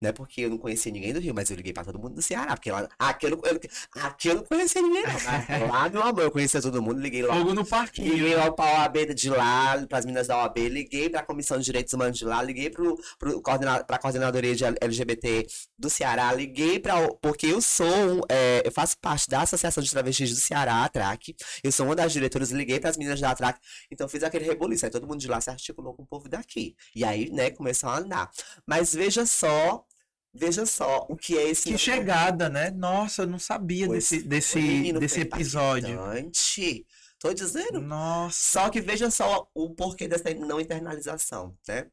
Não 0.00 0.10
é 0.10 0.12
porque 0.12 0.42
eu 0.42 0.50
não 0.50 0.58
conhecia 0.58 0.92
ninguém 0.92 1.12
do 1.12 1.20
Rio, 1.20 1.34
mas 1.34 1.50
eu 1.50 1.56
liguei 1.56 1.72
pra 1.72 1.84
todo 1.84 1.98
mundo 1.98 2.14
do 2.14 2.22
Ceará, 2.22 2.54
porque 2.54 2.70
lá, 2.70 2.88
aqui 2.98 3.26
eu 3.26 3.30
não, 3.30 3.40
eu, 3.44 3.60
aqui 4.02 4.28
eu 4.28 4.36
não 4.36 4.44
conhecia 4.44 4.80
ninguém, 4.80 5.02
não. 5.02 5.66
Lá, 5.68 5.88
meu 5.88 6.02
amor, 6.02 6.22
eu 6.22 6.30
conhecia 6.30 6.62
todo 6.62 6.80
mundo, 6.82 7.00
liguei 7.00 7.22
lá. 7.22 7.34
Fogo 7.34 7.54
no 7.54 7.64
parquinho. 7.66 8.14
Liguei 8.14 8.34
lá 8.34 8.50
pra 8.52 8.64
OAB 8.64 9.14
de 9.14 9.30
lá, 9.30 9.84
pras 9.88 10.04
meninas 10.04 10.26
da 10.28 10.36
OAB, 10.38 10.58
liguei 10.68 11.10
pra 11.10 11.22
Comissão 11.22 11.58
de 11.58 11.64
Direitos 11.64 11.92
Humanos 11.92 12.16
de 12.18 12.24
lá, 12.24 12.42
liguei 12.42 12.70
pro, 12.70 12.96
pro 13.18 13.40
coordena, 13.42 13.84
pra 13.84 13.98
coordenadoria 13.98 14.54
de 14.54 14.64
LGBT 14.64 15.46
do 15.78 15.90
Ceará, 15.90 16.32
liguei 16.32 16.78
pra. 16.78 16.94
Porque 17.20 17.46
eu 17.46 17.60
sou. 17.60 18.24
é, 18.28 18.62
eu 18.64 18.72
faço 18.72 18.96
parte 18.98 19.28
da 19.28 19.42
Associação 19.42 19.82
de 19.82 19.90
Travestis 19.90 20.30
do 20.30 20.36
Ceará, 20.36 20.84
a 20.84 20.88
TRAC. 20.88 21.34
Eu 21.62 21.72
sou 21.72 21.86
uma 21.86 21.96
das 21.96 22.12
diretoras, 22.12 22.50
liguei 22.50 22.78
pras 22.80 22.96
meninas 22.96 23.20
da 23.20 23.34
TRAC. 23.34 23.58
Então 23.90 24.08
fiz 24.08 24.22
aquele 24.22 24.44
rebuliço. 24.44 24.84
Aí 24.84 24.90
todo 24.90 25.06
mundo 25.06 25.20
de 25.20 25.28
lá 25.28 25.40
se 25.40 25.50
articulou 25.50 25.94
com 25.94 26.02
o 26.02 26.06
povo 26.06 26.28
daqui. 26.28 26.76
E 26.94 27.04
aí, 27.04 27.30
né, 27.30 27.50
começou 27.50 27.90
a 27.90 27.98
andar. 27.98 28.30
Mas 28.66 28.94
veja 28.94 29.26
só. 29.26 29.84
Veja 30.32 30.66
só 30.66 31.06
o 31.08 31.16
que 31.16 31.36
é 31.36 31.48
esse. 31.48 31.70
Que 31.70 31.78
chegada, 31.78 32.48
né? 32.48 32.70
Nossa, 32.70 33.22
eu 33.22 33.26
não 33.26 33.38
sabia 33.38 33.86
Pois 33.86 34.10
desse, 34.10 34.22
desse, 34.22 34.92
desse 34.92 35.20
episódio. 35.20 35.94
impactante. 35.94 36.86
Tô 37.18 37.34
dizendo. 37.34 37.80
Nossa. 37.80 38.50
Só 38.50 38.70
que 38.70 38.80
veja 38.80 39.10
só 39.10 39.48
o 39.52 39.70
porquê 39.74 40.06
dessa 40.06 40.32
não 40.34 40.60
internalização, 40.60 41.56
né? 41.66 41.86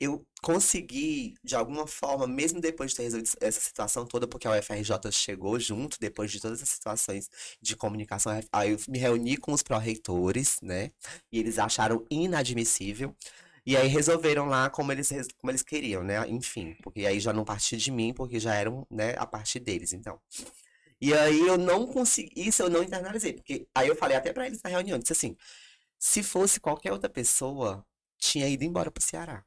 Eu 0.00 0.26
consegui, 0.42 1.34
de 1.44 1.54
alguma 1.54 1.86
forma, 1.86 2.26
mesmo 2.26 2.60
depois 2.60 2.90
de 2.90 2.96
ter 2.96 3.02
resolvido 3.04 3.30
essa 3.40 3.60
situação 3.60 4.04
toda, 4.04 4.26
porque 4.26 4.48
a 4.48 4.58
UFRJ 4.58 5.12
chegou 5.12 5.60
junto, 5.60 5.96
depois 6.00 6.32
de 6.32 6.40
todas 6.40 6.60
as 6.60 6.68
situações 6.68 7.30
de 7.60 7.76
comunicação, 7.76 8.40
aí 8.50 8.72
eu 8.72 8.78
me 8.88 8.98
reuni 8.98 9.36
com 9.36 9.52
os 9.52 9.62
pró-reitores, 9.62 10.56
né? 10.62 10.90
E 11.30 11.38
eles 11.38 11.58
acharam 11.58 12.04
inadmissível. 12.10 13.14
E 13.64 13.76
aí 13.76 13.86
resolveram 13.88 14.46
lá 14.46 14.68
como 14.70 14.90
eles, 14.92 15.08
como 15.38 15.50
eles 15.50 15.62
queriam, 15.62 16.02
né? 16.02 16.28
Enfim, 16.28 16.76
porque 16.82 17.06
aí 17.06 17.20
já 17.20 17.32
não 17.32 17.44
partia 17.44 17.78
de 17.78 17.90
mim, 17.92 18.12
porque 18.12 18.40
já 18.40 18.54
eram, 18.54 18.86
né, 18.90 19.14
a 19.16 19.26
partir 19.26 19.60
deles, 19.60 19.92
então. 19.92 20.20
E 21.00 21.12
aí 21.14 21.46
eu 21.46 21.58
não 21.58 21.86
consegui, 21.86 22.32
isso 22.36 22.62
eu 22.62 22.70
não 22.70 22.82
internalizei, 22.82 23.32
porque 23.34 23.66
aí 23.74 23.88
eu 23.88 23.96
falei 23.96 24.16
até 24.16 24.32
pra 24.32 24.46
eles 24.46 24.62
na 24.62 24.70
reunião, 24.70 24.98
disse 24.98 25.12
assim, 25.12 25.36
se 25.98 26.22
fosse 26.22 26.60
qualquer 26.60 26.92
outra 26.92 27.10
pessoa, 27.10 27.84
tinha 28.18 28.48
ido 28.48 28.64
embora 28.64 28.90
pro 28.90 29.02
Ceará. 29.02 29.44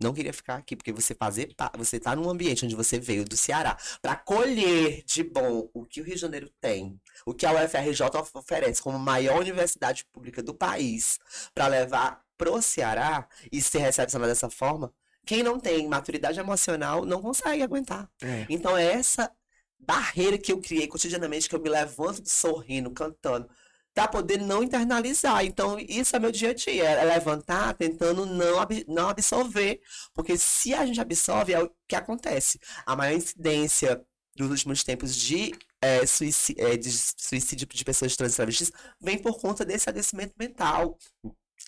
Não 0.00 0.14
queria 0.14 0.32
ficar 0.32 0.56
aqui, 0.56 0.76
porque 0.76 0.92
você 0.92 1.12
fazer, 1.14 1.54
você 1.76 1.98
tá 1.98 2.14
num 2.14 2.30
ambiente 2.30 2.64
onde 2.64 2.76
você 2.76 3.00
veio 3.00 3.24
do 3.24 3.36
Ceará 3.36 3.76
para 4.00 4.14
colher 4.16 5.02
de 5.04 5.24
bom 5.24 5.68
o 5.74 5.84
que 5.84 6.00
o 6.00 6.04
Rio 6.04 6.14
de 6.14 6.20
Janeiro 6.20 6.48
tem, 6.60 7.00
o 7.26 7.34
que 7.34 7.44
a 7.44 7.52
UFRJ 7.52 8.02
of- 8.16 8.30
oferece 8.34 8.80
como 8.80 8.96
maior 8.98 9.40
universidade 9.40 10.04
pública 10.12 10.40
do 10.42 10.54
país, 10.54 11.18
para 11.52 11.66
levar 11.66 12.24
pro 12.38 12.62
Ceará 12.62 13.28
e 13.52 13.60
ser 13.60 13.80
recepcionado 13.80 14.30
dessa 14.30 14.48
forma, 14.48 14.90
quem 15.26 15.42
não 15.42 15.60
tem 15.60 15.86
maturidade 15.86 16.40
emocional 16.40 17.04
não 17.04 17.20
consegue 17.20 17.62
aguentar. 17.62 18.08
É. 18.22 18.46
Então 18.48 18.74
é 18.78 18.92
essa 18.92 19.30
barreira 19.78 20.38
que 20.38 20.50
eu 20.50 20.60
criei 20.60 20.86
cotidianamente, 20.88 21.48
que 21.48 21.54
eu 21.54 21.60
me 21.60 21.68
levanto 21.68 22.26
sorrindo, 22.26 22.90
cantando, 22.90 23.48
para 23.94 24.08
poder 24.08 24.38
não 24.38 24.62
internalizar. 24.62 25.44
Então, 25.44 25.78
isso 25.78 26.14
é 26.14 26.18
meu 26.18 26.30
dia 26.30 26.50
a 26.50 26.54
dia, 26.54 26.84
é 26.84 27.04
levantar 27.04 27.74
tentando 27.74 28.24
não, 28.24 28.58
ab- 28.58 28.84
não 28.88 29.08
absorver. 29.08 29.80
Porque 30.14 30.38
se 30.38 30.72
a 30.72 30.86
gente 30.86 31.00
absorve, 31.00 31.52
é 31.52 31.62
o 31.62 31.70
que 31.86 31.96
acontece. 31.96 32.60
A 32.86 32.94
maior 32.96 33.16
incidência 33.16 34.00
dos 34.36 34.50
últimos 34.50 34.84
tempos 34.84 35.16
de, 35.16 35.52
eh, 35.82 36.06
suici- 36.06 36.54
eh, 36.58 36.76
de 36.76 36.90
suicídio 36.92 37.66
de 37.66 37.84
pessoas 37.84 38.16
trans 38.16 38.32
e 38.32 38.36
travestis 38.36 38.72
vem 39.00 39.18
por 39.18 39.38
conta 39.40 39.64
desse 39.64 39.88
adoecimento 39.88 40.34
mental. 40.38 40.96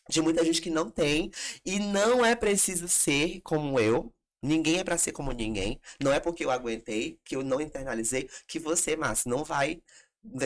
De 0.08 0.20
muita 0.20 0.44
gente 0.44 0.60
que 0.60 0.70
não 0.70 0.90
tem. 0.90 1.30
E 1.64 1.78
não 1.78 2.24
é 2.24 2.34
preciso 2.34 2.88
ser 2.88 3.40
como 3.42 3.78
eu. 3.78 4.12
Ninguém 4.42 4.78
é 4.78 4.84
pra 4.84 4.96
ser 4.98 5.12
como 5.12 5.32
ninguém. 5.32 5.78
Não 6.02 6.12
é 6.12 6.18
porque 6.18 6.44
eu 6.44 6.50
aguentei, 6.50 7.18
que 7.24 7.36
eu 7.36 7.42
não 7.44 7.60
internalizei, 7.60 8.28
que 8.46 8.58
você, 8.58 8.96
Márcio, 8.96 9.30
não 9.30 9.44
vai 9.44 9.82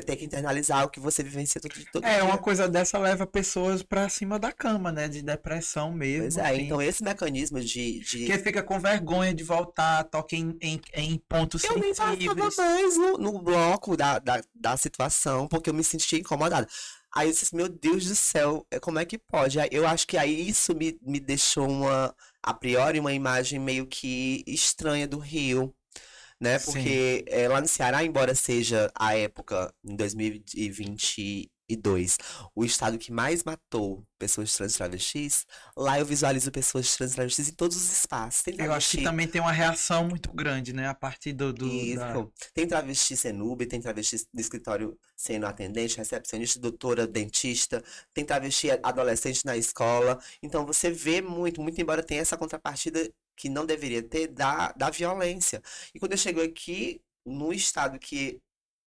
ter 0.07 0.14
que 0.16 0.24
internalizar 0.24 0.84
o 0.84 0.88
que 0.88 1.01
você 1.01 1.20
vivencia 1.22 1.61
todo, 1.61 1.74
todo 1.92 2.05
É, 2.05 2.14
dia. 2.14 2.24
uma 2.24 2.38
coisa 2.38 2.68
dessa 2.68 2.97
leva 2.97 3.26
pessoas 3.26 3.82
pra 3.82 4.09
cima 4.09 4.38
da 4.38 4.53
cama, 4.53 4.92
né? 4.92 5.09
De 5.09 5.20
depressão 5.20 5.92
mesmo, 5.92 6.22
Pois 6.22 6.36
é, 6.36 6.51
assim. 6.51 6.61
então 6.62 6.80
esse 6.80 7.03
mecanismo 7.03 7.61
de, 7.61 7.99
de... 8.01 8.26
Que 8.26 8.38
fica 8.38 8.62
com 8.62 8.78
vergonha 8.78 9.34
de 9.34 9.42
voltar, 9.42 10.05
toca 10.05 10.36
em, 10.36 10.57
em, 10.61 10.80
em 10.95 11.18
pontos 11.28 11.64
Eu 11.64 11.76
nem 11.78 11.90
passava 11.90 12.12
sensíveis. 12.16 12.57
mais 12.57 12.97
no, 12.97 13.18
no 13.18 13.42
bloco 13.42 13.97
da, 13.97 14.18
da, 14.20 14.40
da 14.55 14.76
situação, 14.76 15.49
porque 15.49 15.70
eu 15.70 15.74
me 15.74 15.82
sentia 15.82 16.20
incomodada. 16.20 16.68
Aí 17.17 17.29
eu 17.29 17.33
disse, 17.33 17.55
meu 17.55 17.69
Deus 17.69 18.07
do 18.07 18.15
céu, 18.17 18.67
é, 18.71 18.81
como 18.81 18.99
é 18.99 19.05
que 19.05 19.19
pode? 19.19 19.59
Eu 19.71 19.87
acho 19.87 20.07
que 20.07 20.17
aí 20.17 20.49
isso 20.49 20.75
me, 20.75 20.99
me 21.03 21.21
deixou 21.21 21.69
uma, 21.69 22.15
a 22.43 22.55
priori, 22.55 22.99
uma 23.01 23.12
imagem 23.12 23.59
meio 23.61 23.87
que 23.87 24.43
estranha 24.47 25.07
do 25.07 25.19
Rio, 25.19 25.75
né? 26.41 26.59
Porque 26.61 27.25
é, 27.29 27.49
lá 27.49 27.61
no 27.61 27.69
Ceará, 27.69 28.05
embora 28.05 28.35
seja 28.35 28.91
a 28.95 29.17
época, 29.17 29.75
em 29.85 30.97
2022, 31.75 32.19
o 32.55 32.65
estado 32.65 32.99
que 32.99 33.11
mais 33.12 33.43
matou 33.43 34.05
pessoas 34.19 34.53
trans 34.55 34.75
e 34.75 34.77
travestis, 34.77 35.47
lá 35.77 35.99
eu 35.99 36.07
visualizo 36.07 36.51
pessoas 36.51 36.95
trans 36.97 37.12
e 37.12 37.15
travestis 37.15 37.49
em 37.49 37.53
todos 37.53 37.77
os 37.77 37.91
espaços. 37.93 38.43
Eu 38.67 38.73
acho 38.73 38.91
que 38.91 38.97
também 39.05 39.27
tem 39.27 39.41
uma 39.41 39.53
reação 39.53 40.07
muito 40.09 40.33
grande, 40.33 40.73
né? 40.73 40.89
A 40.89 40.95
partir 40.95 41.33
do, 41.33 41.53
do 41.53 41.67
isso. 41.67 41.97
da- 41.99 42.12
Tem 42.53 42.67
travesti 42.67 43.17
sendo 43.17 43.51
Uber, 43.51 43.67
tem 43.69 43.81
travesti 43.81 44.27
no 44.33 44.41
escritório 44.41 44.99
sendo 45.17 45.47
atendente, 45.47 45.97
recepcionista, 45.97 46.59
doutora, 46.61 47.07
dentista, 47.07 47.83
tem 48.12 48.25
travesti 48.25 48.69
adolescente 48.83 49.45
na 49.45 49.57
escola. 49.57 50.19
Então 50.43 50.67
você 50.67 50.91
vê 50.91 51.21
muito, 51.21 51.61
muito 51.62 51.81
embora 51.81 52.03
tenha 52.03 52.21
essa 52.21 52.37
contrapartida 52.37 53.11
que 53.37 53.49
não 53.49 53.67
deveria 53.67 54.03
ter 54.03 54.29
da, 54.29 54.73
da 54.73 54.91
violência. 54.91 55.61
E 55.95 55.99
quando 55.99 56.12
eu 56.12 56.19
chego 56.19 56.41
aqui, 56.41 57.01
no 57.27 57.53
estado 57.53 57.99
que 57.99 58.39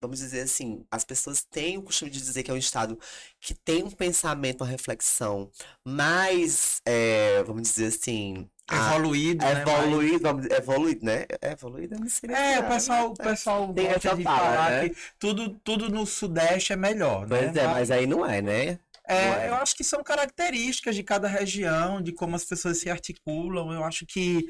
vamos 0.05 0.19
dizer 0.19 0.43
assim, 0.43 0.85
as 0.91 1.03
pessoas 1.03 1.43
têm 1.43 1.79
o 1.79 1.83
costume 1.83 2.11
de 2.11 2.21
dizer 2.21 2.43
que 2.43 2.51
é 2.51 2.55
um 2.55 2.59
estado 2.59 2.99
que 3.41 3.55
tem 3.55 3.83
um 3.83 3.91
pensamento, 3.91 4.61
uma 4.61 4.71
reflexão 4.71 5.51
mais, 5.85 6.83
é, 6.85 7.43
vamos 7.43 7.63
dizer 7.63 7.87
assim, 7.87 8.49
evoluído, 8.71 9.45
né? 9.45 9.63
Evoluído, 9.63 10.19
vamos, 10.21 10.47
evoluído, 10.47 11.05
né? 11.07 11.25
É 11.41 11.53
evoluído, 11.53 11.99
não 11.99 12.09
sei. 12.09 12.31
É, 12.31 12.61
o 12.61 12.69
pessoal, 12.69 13.11
o 13.11 13.15
pessoal 13.15 13.73
tem 13.73 13.87
gosta 13.87 14.15
de 14.15 14.23
fala, 14.23 14.39
falar 14.39 14.71
né? 14.71 14.89
que 14.89 14.97
tudo, 15.19 15.59
tudo 15.65 15.89
no 15.89 16.07
Sudeste 16.07 16.75
é 16.75 16.77
melhor, 16.77 17.27
Pois 17.27 17.53
né? 17.53 17.63
é, 17.63 17.67
mas 17.67 17.91
aí 17.91 18.07
não 18.07 18.27
é, 18.27 18.43
né? 18.43 18.79
É, 19.07 19.31
Não 19.31 19.37
é. 19.37 19.49
eu 19.51 19.55
acho 19.57 19.77
que 19.77 19.85
são 19.85 20.03
características 20.03 20.97
de 20.97 21.03
cada 21.03 21.29
região, 21.29 22.01
de 22.01 22.11
como 22.13 22.37
as 22.37 22.45
pessoas 22.45 22.79
se 22.79 22.89
articulam. 22.89 23.71
Eu 23.71 23.85
acho 23.85 24.07
que 24.07 24.47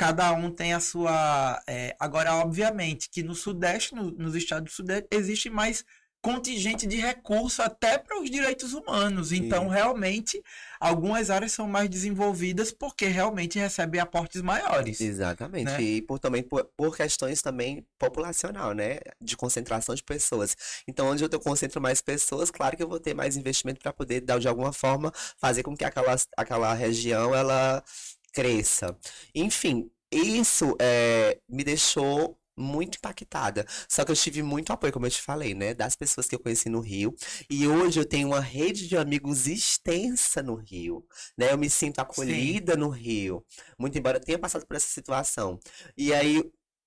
cada 0.00 0.32
um 0.32 0.50
tem 0.50 0.72
a 0.72 0.80
sua. 0.80 1.62
é, 1.66 1.94
agora, 2.00 2.34
obviamente, 2.36 3.10
que 3.10 3.22
no 3.22 3.34
Sudeste, 3.34 3.94
no- 3.94 4.10
nos 4.12 4.34
estados 4.34 4.72
do 4.72 4.74
Sudeste, 4.74 5.06
existe 5.10 5.50
mais 5.50 5.84
contingente 6.22 6.86
de 6.86 6.96
recurso 6.96 7.60
até 7.62 7.98
para 7.98 8.18
os 8.18 8.30
direitos 8.30 8.72
humanos. 8.72 9.30
Então, 9.30 9.64
Sim. 9.64 9.70
realmente, 9.70 10.42
algumas 10.78 11.28
áreas 11.28 11.52
são 11.52 11.68
mais 11.68 11.88
desenvolvidas 11.90 12.72
porque 12.72 13.06
realmente 13.06 13.58
recebem 13.58 14.00
aportes 14.00 14.40
maiores. 14.40 15.02
Exatamente. 15.02 15.70
né? 15.70 15.82
E 15.82 16.00
por, 16.00 16.18
também 16.18 16.42
por, 16.42 16.64
por 16.76 16.96
questões 16.96 17.42
também 17.42 17.86
populacional, 17.98 18.72
né? 18.72 19.00
De 19.20 19.36
concentração 19.36 19.94
de 19.94 20.02
pessoas. 20.02 20.56
Então, 20.88 21.08
onde 21.08 21.22
eu 21.24 21.40
concentro 21.40 21.78
mais 21.80 22.00
pessoas, 22.00 22.50
claro 22.50 22.74
que 22.74 22.82
eu 22.82 22.88
vou 22.88 23.00
ter 23.00 23.12
mais 23.12 23.36
investimento 23.36 23.80
para 23.80 23.92
poder, 23.92 24.22
dar, 24.22 24.38
de 24.38 24.48
alguma 24.48 24.72
forma, 24.72 25.12
fazer 25.38 25.62
com 25.62 25.76
que 25.76 25.84
aquela, 25.84 26.16
aquela 26.38 26.72
região 26.72 27.34
ela 27.34 27.82
cresça. 28.32 28.96
Enfim, 29.34 29.90
isso 30.10 30.76
é, 30.80 31.38
me 31.48 31.64
deixou 31.64 32.38
muito 32.56 32.96
impactada. 32.96 33.66
Só 33.88 34.04
que 34.04 34.12
eu 34.12 34.16
tive 34.16 34.42
muito 34.42 34.72
apoio, 34.72 34.92
como 34.92 35.06
eu 35.06 35.10
te 35.10 35.22
falei, 35.22 35.54
né? 35.54 35.74
Das 35.74 35.96
pessoas 35.96 36.28
que 36.28 36.34
eu 36.34 36.38
conheci 36.40 36.68
no 36.68 36.80
Rio. 36.80 37.14
E 37.48 37.66
hoje 37.66 37.98
eu 38.00 38.04
tenho 38.04 38.28
uma 38.28 38.40
rede 38.40 38.86
de 38.86 38.96
amigos 38.96 39.46
extensa 39.46 40.42
no 40.42 40.54
Rio, 40.56 41.04
né? 41.36 41.52
Eu 41.52 41.58
me 41.58 41.70
sinto 41.70 42.00
acolhida 42.00 42.76
no 42.76 42.88
Rio. 42.88 43.44
Muito 43.78 43.98
embora 43.98 44.18
eu 44.18 44.22
tenha 44.22 44.38
passado 44.38 44.66
por 44.66 44.76
essa 44.76 44.88
situação. 44.88 45.58
E 45.96 46.12
aí 46.12 46.42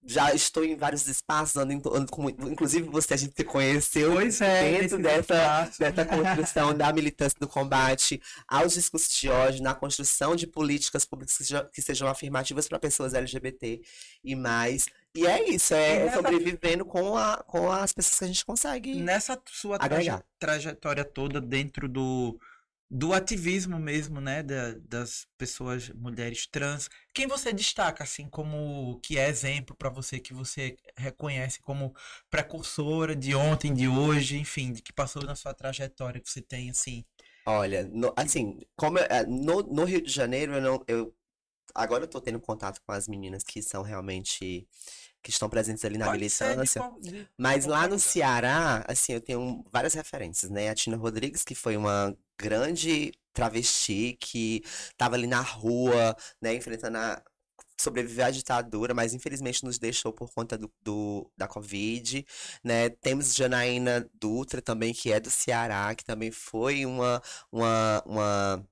já 0.05 0.33
estou 0.33 0.63
em 0.65 0.75
vários 0.75 1.07
espaços, 1.07 1.55
ando, 1.55 1.73
ando 1.95 2.11
com, 2.11 2.29
inclusive 2.29 2.87
você 2.89 3.13
a 3.13 3.17
gente 3.17 3.33
se 3.35 3.43
conheceu 3.43 4.13
Pois 4.13 4.41
é, 4.41 4.79
dentro 4.79 4.97
dessa, 5.01 5.71
dessa 5.79 6.05
construção 6.05 6.73
da 6.73 6.91
militância 6.91 7.37
do 7.39 7.47
combate 7.47 8.21
aos 8.47 8.73
discursos 8.73 9.13
de 9.17 9.29
ódio, 9.29 9.63
na 9.63 9.73
construção 9.73 10.35
de 10.35 10.45
políticas 10.45 11.05
públicas 11.05 11.37
que 11.37 11.43
sejam, 11.45 11.69
que 11.71 11.81
sejam 11.81 12.07
afirmativas 12.07 12.67
para 12.67 12.79
pessoas 12.79 13.13
LGBT 13.13 13.81
e 14.23 14.35
mais. 14.35 14.87
E 15.15 15.27
é 15.27 15.47
isso, 15.49 15.73
é 15.73 16.05
nessa- 16.05 16.15
sobrevivendo 16.17 16.83
com, 16.83 17.15
a, 17.15 17.37
com 17.37 17.71
as 17.71 17.93
pessoas 17.93 18.17
que 18.19 18.23
a 18.25 18.27
gente 18.27 18.45
consegue. 18.45 18.95
Nessa 18.95 19.39
sua 19.45 19.77
traje- 19.77 20.23
trajetória 20.39 21.05
toda 21.05 21.39
dentro 21.39 21.87
do, 21.87 22.37
do 22.93 23.11
ativismo 23.13 23.79
mesmo, 23.79 24.21
né, 24.21 24.43
da- 24.43 24.73
das 24.87 25.25
pessoas, 25.37 25.89
mulheres 25.89 26.45
trans, 26.47 26.89
quem 27.13 27.25
você 27.27 27.51
destaca 27.51 28.03
assim 28.03 28.29
como 28.29 28.99
que 29.01 29.17
é 29.17 29.27
exemplo 29.29 29.75
para 29.75 29.89
você, 29.89 30.19
que 30.19 30.33
você 30.33 30.77
reconhece 30.95 31.59
como 31.61 31.95
precursora 32.29 33.15
de 33.15 33.33
ontem, 33.35 33.73
de 33.73 33.87
hoje, 33.87 34.37
enfim, 34.37 34.71
de 34.73 34.81
que 34.83 34.93
passou 34.93 35.23
na 35.23 35.35
sua 35.35 35.53
trajetória 35.55 36.21
que 36.21 36.29
você 36.29 36.41
tem 36.41 36.69
assim? 36.69 37.03
Olha, 37.45 37.83
no- 37.91 38.13
assim, 38.15 38.59
como 38.75 38.99
eu- 38.99 39.05
é, 39.05 39.25
no, 39.25 39.63
no 39.63 39.83
Rio 39.85 40.01
de 40.01 40.11
Janeiro, 40.11 40.53
eu 40.53 40.61
não, 40.61 40.83
eu 40.87 41.13
agora 41.75 42.03
eu 42.03 42.07
tô 42.07 42.21
tendo 42.21 42.39
contato 42.39 42.81
com 42.85 42.91
as 42.91 43.07
meninas 43.07 43.43
que 43.43 43.61
são 43.63 43.81
realmente 43.83 44.67
que 45.23 45.29
estão 45.31 45.49
presentes 45.49 45.83
ali 45.85 45.97
na 45.97 46.05
Pode 46.05 46.17
de 46.19 46.23
militância. 46.25 46.81
qual- 46.81 46.99
de 47.01 47.27
Mas 47.37 47.65
lá 47.65 47.87
no. 47.87 47.97
Ceará, 47.97 48.85
assim, 48.87 49.13
eu 49.13 49.21
tenho 49.21 49.63
várias 49.71 49.93
referências, 49.93 50.51
né? 50.51 50.69
A 50.69 50.75
Tina 50.75 50.97
Rodrigues, 50.97 51.43
que 51.43 51.55
foi 51.55 51.77
uma 51.77 52.15
grande 52.39 53.11
travesti 53.33 54.17
que 54.19 54.61
estava 54.91 55.15
ali 55.15 55.27
na 55.27 55.41
rua, 55.41 56.15
né, 56.41 56.53
enfrentando 56.55 56.97
a 56.97 57.21
sobreviver 57.79 58.25
à 58.27 58.31
ditadura, 58.31 58.93
mas 58.93 59.13
infelizmente 59.13 59.63
nos 59.65 59.79
deixou 59.79 60.13
por 60.13 60.31
conta 60.33 60.57
do, 60.57 60.71
do- 60.81 61.29
da 61.37 61.47
Covid, 61.47 62.25
né? 62.63 62.89
Temos 62.89 63.35
Janaína 63.35 64.09
Dutra 64.13 64.61
também, 64.61 64.93
que 64.93 65.11
é 65.11 65.19
do 65.19 65.29
Ceará, 65.29 65.93
que 65.95 66.05
também 66.05 66.31
foi 66.31 66.85
uma, 66.85 67.21
uma, 67.51 68.03
uma 68.05 68.65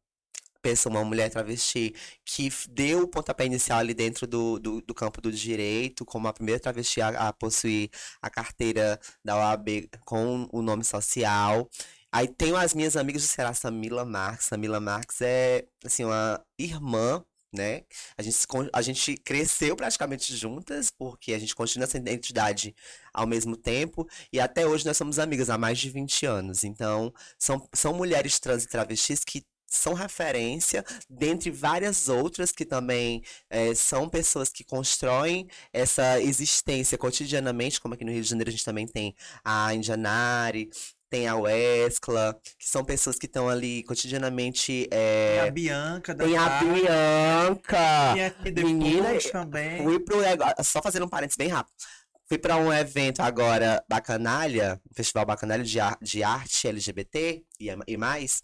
pessoa, 0.62 0.94
uma 0.96 1.04
mulher 1.04 1.30
travesti, 1.32 1.94
que 2.24 2.50
deu 2.70 3.02
o 3.04 3.08
pontapé 3.08 3.46
inicial 3.46 3.80
ali 3.80 3.94
dentro 3.94 4.28
do, 4.28 4.60
do, 4.60 4.82
do 4.82 4.94
campo 4.94 5.20
do 5.22 5.32
direito, 5.32 6.06
como 6.06 6.28
a 6.28 6.34
primeira 6.34 6.60
travesti 6.60 7.02
a, 7.02 7.30
a 7.30 7.34
possuir 7.34 7.90
a 8.22 8.30
carteira 8.30 9.00
da 9.24 9.36
OAB 9.38 9.90
com 10.06 10.48
o 10.52 10.62
nome 10.62 10.84
social. 10.84 11.68
Aí 12.12 12.28
tenho 12.28 12.56
as 12.58 12.74
minhas 12.74 12.98
amigas 12.98 13.22
do 13.24 13.28
Ceará, 13.28 13.54
Samila 13.54 14.06
Marques. 14.06 14.48
Samila 14.48 14.80
Marques 14.80 15.22
é, 15.22 15.66
assim, 15.84 16.04
uma 16.04 16.44
irmã, 16.60 17.24
né? 17.54 17.84
A 18.18 18.22
gente, 18.22 18.38
a 18.74 18.82
gente 18.82 19.18
cresceu 19.18 19.76
praticamente 19.76 20.36
juntas, 20.36 20.90
porque 20.92 21.34
a 21.34 21.40
gente 21.40 21.56
continua 21.56 21.86
essa 21.86 21.98
identidade 21.98 22.76
ao 23.14 23.28
mesmo 23.28 23.56
tempo, 23.58 24.08
e 24.32 24.40
até 24.40 24.66
hoje 24.66 24.86
nós 24.86 24.98
somos 24.98 25.20
amigas 25.20 25.50
há 25.50 25.58
mais 25.58 25.80
de 25.80 25.90
20 25.90 26.26
anos. 26.26 26.64
Então, 26.64 27.14
são, 27.38 27.68
são 27.74 27.94
mulheres 27.94 28.40
trans 28.40 28.64
e 28.64 28.68
travestis 28.68 29.24
que 29.24 29.46
são 29.68 29.94
referência, 29.94 30.84
dentre 31.10 31.50
várias 31.50 32.10
outras 32.10 32.52
que 32.52 32.66
também 32.66 33.24
eh, 33.50 33.74
são 33.74 34.10
pessoas 34.10 34.50
que 34.50 34.66
constroem 34.66 35.48
essa 35.72 36.22
existência 36.22 36.98
cotidianamente, 36.98 37.80
como 37.80 37.94
aqui 37.94 38.04
no 38.04 38.12
Rio 38.12 38.22
de 38.22 38.30
Janeiro 38.30 38.50
a 38.50 38.52
gente 38.52 38.66
também 38.66 38.86
tem 38.86 39.16
a 39.46 39.74
Indianari, 39.74 40.70
tem 41.12 41.28
a 41.28 41.36
Wescla, 41.36 42.40
que 42.58 42.68
são 42.68 42.86
pessoas 42.86 43.18
que 43.20 43.26
estão 43.26 43.50
ali 43.50 43.84
cotidianamente. 43.84 44.88
Tem 44.90 45.00
eh, 45.00 45.46
a 45.46 45.52
Bianca 45.52 46.16
da 46.16 46.24
tem 46.24 46.38
a 46.38 46.50
Bianca! 46.64 48.14
tem 48.14 48.24
aqui 48.24 48.64
Menina, 48.64 49.10
também. 49.30 49.84
Fui 49.84 50.00
pro. 50.00 50.18
Só 50.64 50.82
fazendo 50.82 51.06
um 51.06 51.10
parênteses 51.10 51.36
bem 51.36 51.50
rápido. 51.50 51.76
Fui 52.30 52.38
para 52.38 52.56
um 52.56 52.72
evento 52.72 53.20
agora, 53.20 53.84
Bacanalha, 53.90 54.80
um 54.90 54.96
festival 54.96 55.26
Bacanalha 55.26 55.66
de, 55.66 55.82
ar- 55.82 55.98
de 56.02 56.24
arte 56.24 56.66
LGBT 56.66 57.44
e, 57.60 57.68
e 57.86 57.98
mais, 57.98 58.42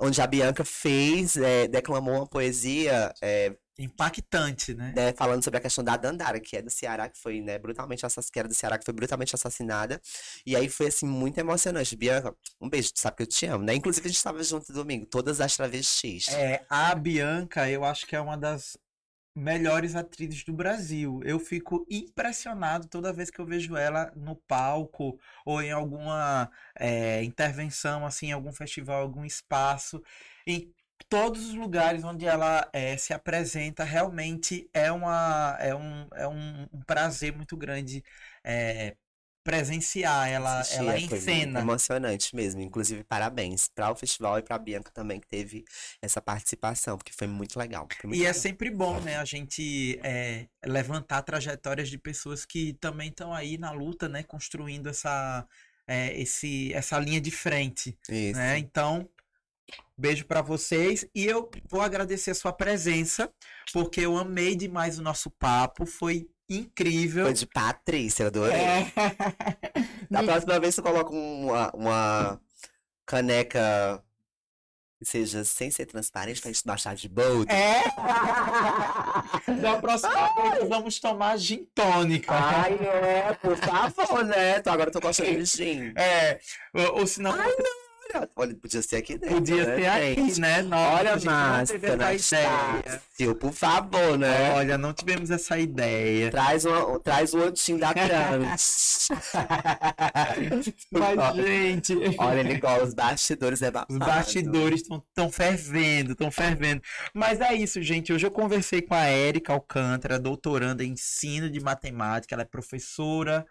onde 0.00 0.20
a 0.20 0.26
Bianca 0.26 0.64
fez, 0.64 1.36
eh, 1.36 1.68
declamou 1.68 2.16
uma 2.16 2.26
poesia 2.26 3.14
eh, 3.22 3.54
Impactante, 3.78 4.74
né? 4.74 4.92
né, 4.94 5.12
falando 5.12 5.42
sobre 5.42 5.58
a 5.58 5.60
questão 5.60 5.84
da 5.84 5.96
Dandara, 5.96 6.40
que 6.40 6.56
é 6.56 6.62
do 6.62 6.70
Ceará, 6.70 7.08
que 7.08 7.18
foi, 7.18 7.40
né, 7.40 7.58
brutalmente 7.58 8.04
assassinada, 8.04 8.48
do 8.48 8.54
Ceará, 8.54 8.78
que 8.78 8.84
foi 8.84 8.92
brutalmente 8.92 9.34
assassinada. 9.34 10.00
E 10.44 10.56
aí 10.56 10.68
foi, 10.68 10.88
assim, 10.88 11.06
muito 11.06 11.38
emocionante. 11.38 11.96
Bianca, 11.96 12.34
um 12.60 12.68
beijo, 12.68 12.92
tu 12.92 12.98
sabe 12.98 13.18
que 13.18 13.22
eu 13.22 13.26
te 13.26 13.46
amo, 13.46 13.64
né? 13.64 13.74
Inclusive, 13.74 14.06
a 14.06 14.08
gente 14.08 14.16
estava 14.16 14.42
junto 14.42 14.72
domingo, 14.72 15.06
todas 15.06 15.40
as 15.40 15.56
travestis. 15.56 16.28
É, 16.28 16.64
a 16.68 16.94
Bianca, 16.94 17.70
eu 17.70 17.84
acho 17.84 18.06
que 18.06 18.16
é 18.16 18.20
uma 18.20 18.36
das 18.36 18.76
melhores 19.38 19.94
atrizes 19.94 20.44
do 20.44 20.52
Brasil. 20.52 21.20
Eu 21.24 21.38
fico 21.38 21.86
impressionado 21.88 22.88
toda 22.88 23.12
vez 23.12 23.30
que 23.30 23.40
eu 23.40 23.46
vejo 23.46 23.76
ela 23.76 24.12
no 24.16 24.34
palco 24.34 25.18
ou 25.44 25.62
em 25.62 25.70
alguma 25.70 26.50
é, 26.74 27.22
intervenção, 27.22 28.04
assim, 28.04 28.26
em 28.28 28.32
algum 28.32 28.52
festival, 28.52 29.00
algum 29.00 29.24
espaço. 29.24 30.02
Em 30.46 30.72
todos 31.08 31.46
os 31.48 31.54
lugares 31.54 32.04
onde 32.04 32.26
ela 32.26 32.68
é, 32.72 32.96
se 32.96 33.12
apresenta, 33.12 33.84
realmente 33.84 34.68
é 34.72 34.90
uma, 34.92 35.56
é 35.60 35.74
um, 35.74 36.08
é 36.14 36.28
um, 36.28 36.62
um 36.72 36.80
prazer 36.86 37.34
muito 37.34 37.56
grande 37.56 38.02
é, 38.44 38.96
presenciar 39.42 40.28
ela, 40.28 40.60
Assistir, 40.60 40.78
ela 40.80 40.94
é, 40.94 40.98
em 41.00 41.08
cena. 41.08 41.60
emocionante 41.60 42.36
mesmo. 42.36 42.60
Inclusive, 42.60 43.02
parabéns 43.04 43.68
para 43.68 43.90
o 43.90 43.96
festival 43.96 44.38
e 44.38 44.42
para 44.42 44.56
a 44.56 44.58
Bianca 44.58 44.90
também, 44.92 45.18
que 45.20 45.26
teve 45.26 45.64
essa 46.02 46.20
participação, 46.20 46.98
porque 46.98 47.12
foi 47.12 47.26
muito 47.26 47.58
legal. 47.58 47.88
Foi 47.98 48.08
muito 48.08 48.20
E 48.20 48.24
é 48.26 48.28
legal. 48.28 48.34
sempre 48.34 48.70
bom, 48.70 49.00
né, 49.00 49.16
a 49.16 49.24
gente 49.24 49.98
é, 50.02 50.48
levantar 50.64 51.22
trajetórias 51.22 51.88
de 51.88 51.96
pessoas 51.98 52.44
que 52.44 52.74
também 52.74 53.08
estão 53.08 53.32
aí 53.32 53.56
na 53.56 53.70
luta, 53.70 54.08
né, 54.08 54.22
construindo 54.22 54.88
essa, 54.88 55.46
é, 55.86 56.18
esse, 56.20 56.72
essa 56.74 56.98
linha 56.98 57.20
de 57.20 57.30
frente, 57.30 57.98
Isso. 58.08 58.38
né? 58.38 58.58
Então, 58.58 59.08
beijo 59.96 60.24
pra 60.24 60.42
vocês 60.42 61.06
e 61.14 61.26
eu 61.26 61.50
vou 61.68 61.80
agradecer 61.80 62.30
a 62.30 62.34
sua 62.34 62.52
presença, 62.52 63.30
porque 63.72 64.00
eu 64.00 64.16
amei 64.16 64.54
demais 64.54 64.98
o 64.98 65.02
nosso 65.02 65.30
papo, 65.30 65.84
foi 65.84 66.28
incrível. 66.48 67.24
Foi 67.24 67.34
de 67.34 67.46
Patrícia, 67.46 68.24
eu 68.24 68.26
adorei. 68.28 68.56
É. 68.56 68.92
Da 70.10 70.22
próxima 70.22 70.58
vez, 70.58 70.74
você 70.74 70.80
coloca 70.80 71.10
uma, 71.10 71.70
uma 71.74 72.40
caneca 73.04 74.02
seja 75.02 75.44
sem 75.44 75.70
ser 75.70 75.86
transparente 75.86 76.40
pra 76.40 76.50
gente 76.50 76.64
baixar 76.64 76.94
de 76.94 77.08
boa. 77.08 77.44
É. 77.48 77.82
Da 79.60 79.78
próxima 79.78 80.50
vez 80.50 80.68
vamos 80.68 80.98
tomar 80.98 81.36
gin 81.36 81.66
tônica. 81.74 82.32
Ai, 82.32 82.74
é, 82.74 83.34
por 83.34 83.56
favor, 83.56 84.24
né? 84.24 84.56
Agora 84.56 84.88
eu 84.88 84.92
tô 84.92 85.00
gostando 85.00 85.30
de 85.30 85.44
gin. 85.44 85.92
É, 85.96 86.38
ou, 86.74 87.00
ou 87.00 87.06
senão. 87.06 87.32
maravilhosa. 87.32 87.77
Olha, 88.36 88.54
podia 88.54 88.82
ser 88.82 88.96
aqui 88.96 89.18
dentro. 89.18 89.36
Podia 89.36 89.66
né, 89.66 89.76
ser 89.76 89.86
aqui, 89.86 90.40
né? 90.40 90.62
Nossa, 90.62 90.94
Olha, 90.94 91.12
a 91.12 91.18
gente 91.18 91.26
não 91.26 91.32
Márcia, 91.32 91.78
teve 91.78 91.92
essa 91.92 92.14
ideia. 92.14 92.48
Anastácio, 92.48 93.34
por 93.34 93.52
favor, 93.52 94.18
né? 94.18 94.52
Olha, 94.52 94.78
não 94.78 94.92
tivemos 94.92 95.30
essa 95.30 95.58
ideia. 95.58 96.30
Traz, 96.30 96.64
uma, 96.64 97.00
traz 97.00 97.34
o 97.34 97.42
antinho 97.42 97.78
da 97.78 97.92
Trans. 97.92 99.08
Mas, 100.90 101.36
gente, 101.36 101.94
Olha, 102.18 102.42
Nicole, 102.42 102.82
os 102.82 102.94
bastidores 102.94 103.62
é 103.62 103.70
babado. 103.70 103.92
os 103.92 103.98
bastidores 103.98 104.82
estão 104.82 105.30
fervendo, 105.30 106.12
estão 106.12 106.30
fervendo. 106.30 106.82
Mas 107.12 107.40
é 107.40 107.54
isso, 107.54 107.82
gente. 107.82 108.12
Hoje 108.12 108.26
eu 108.26 108.30
conversei 108.30 108.80
com 108.82 108.94
a 108.94 109.04
Érica 109.04 109.52
Alcântara, 109.52 110.18
doutoranda 110.18 110.84
em 110.84 110.92
ensino 110.92 111.50
de 111.50 111.60
matemática. 111.60 112.34
Ela 112.34 112.42
é 112.42 112.46
professora, 112.46 113.46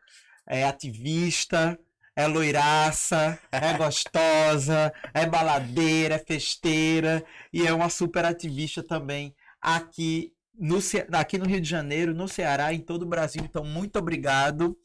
é 0.47 0.63
ativista, 0.63 1.77
é 2.17 2.25
loiraça, 2.25 3.37
é 3.51 3.77
gostosa, 3.77 4.91
é 5.13 5.23
baladeira, 5.27 6.15
é 6.15 6.19
festeira 6.19 7.23
e 7.53 7.65
é 7.65 7.71
uma 7.71 7.89
super 7.89 8.25
ativista 8.25 8.81
também 8.81 9.35
aqui 9.61 10.33
no, 10.57 10.79
aqui 11.13 11.37
no 11.37 11.45
Rio 11.45 11.61
de 11.61 11.69
Janeiro, 11.69 12.15
no 12.15 12.27
Ceará, 12.27 12.73
em 12.73 12.79
todo 12.79 13.03
o 13.03 13.07
Brasil. 13.07 13.43
Então, 13.45 13.63
muito 13.63 13.99
obrigado 13.99 14.75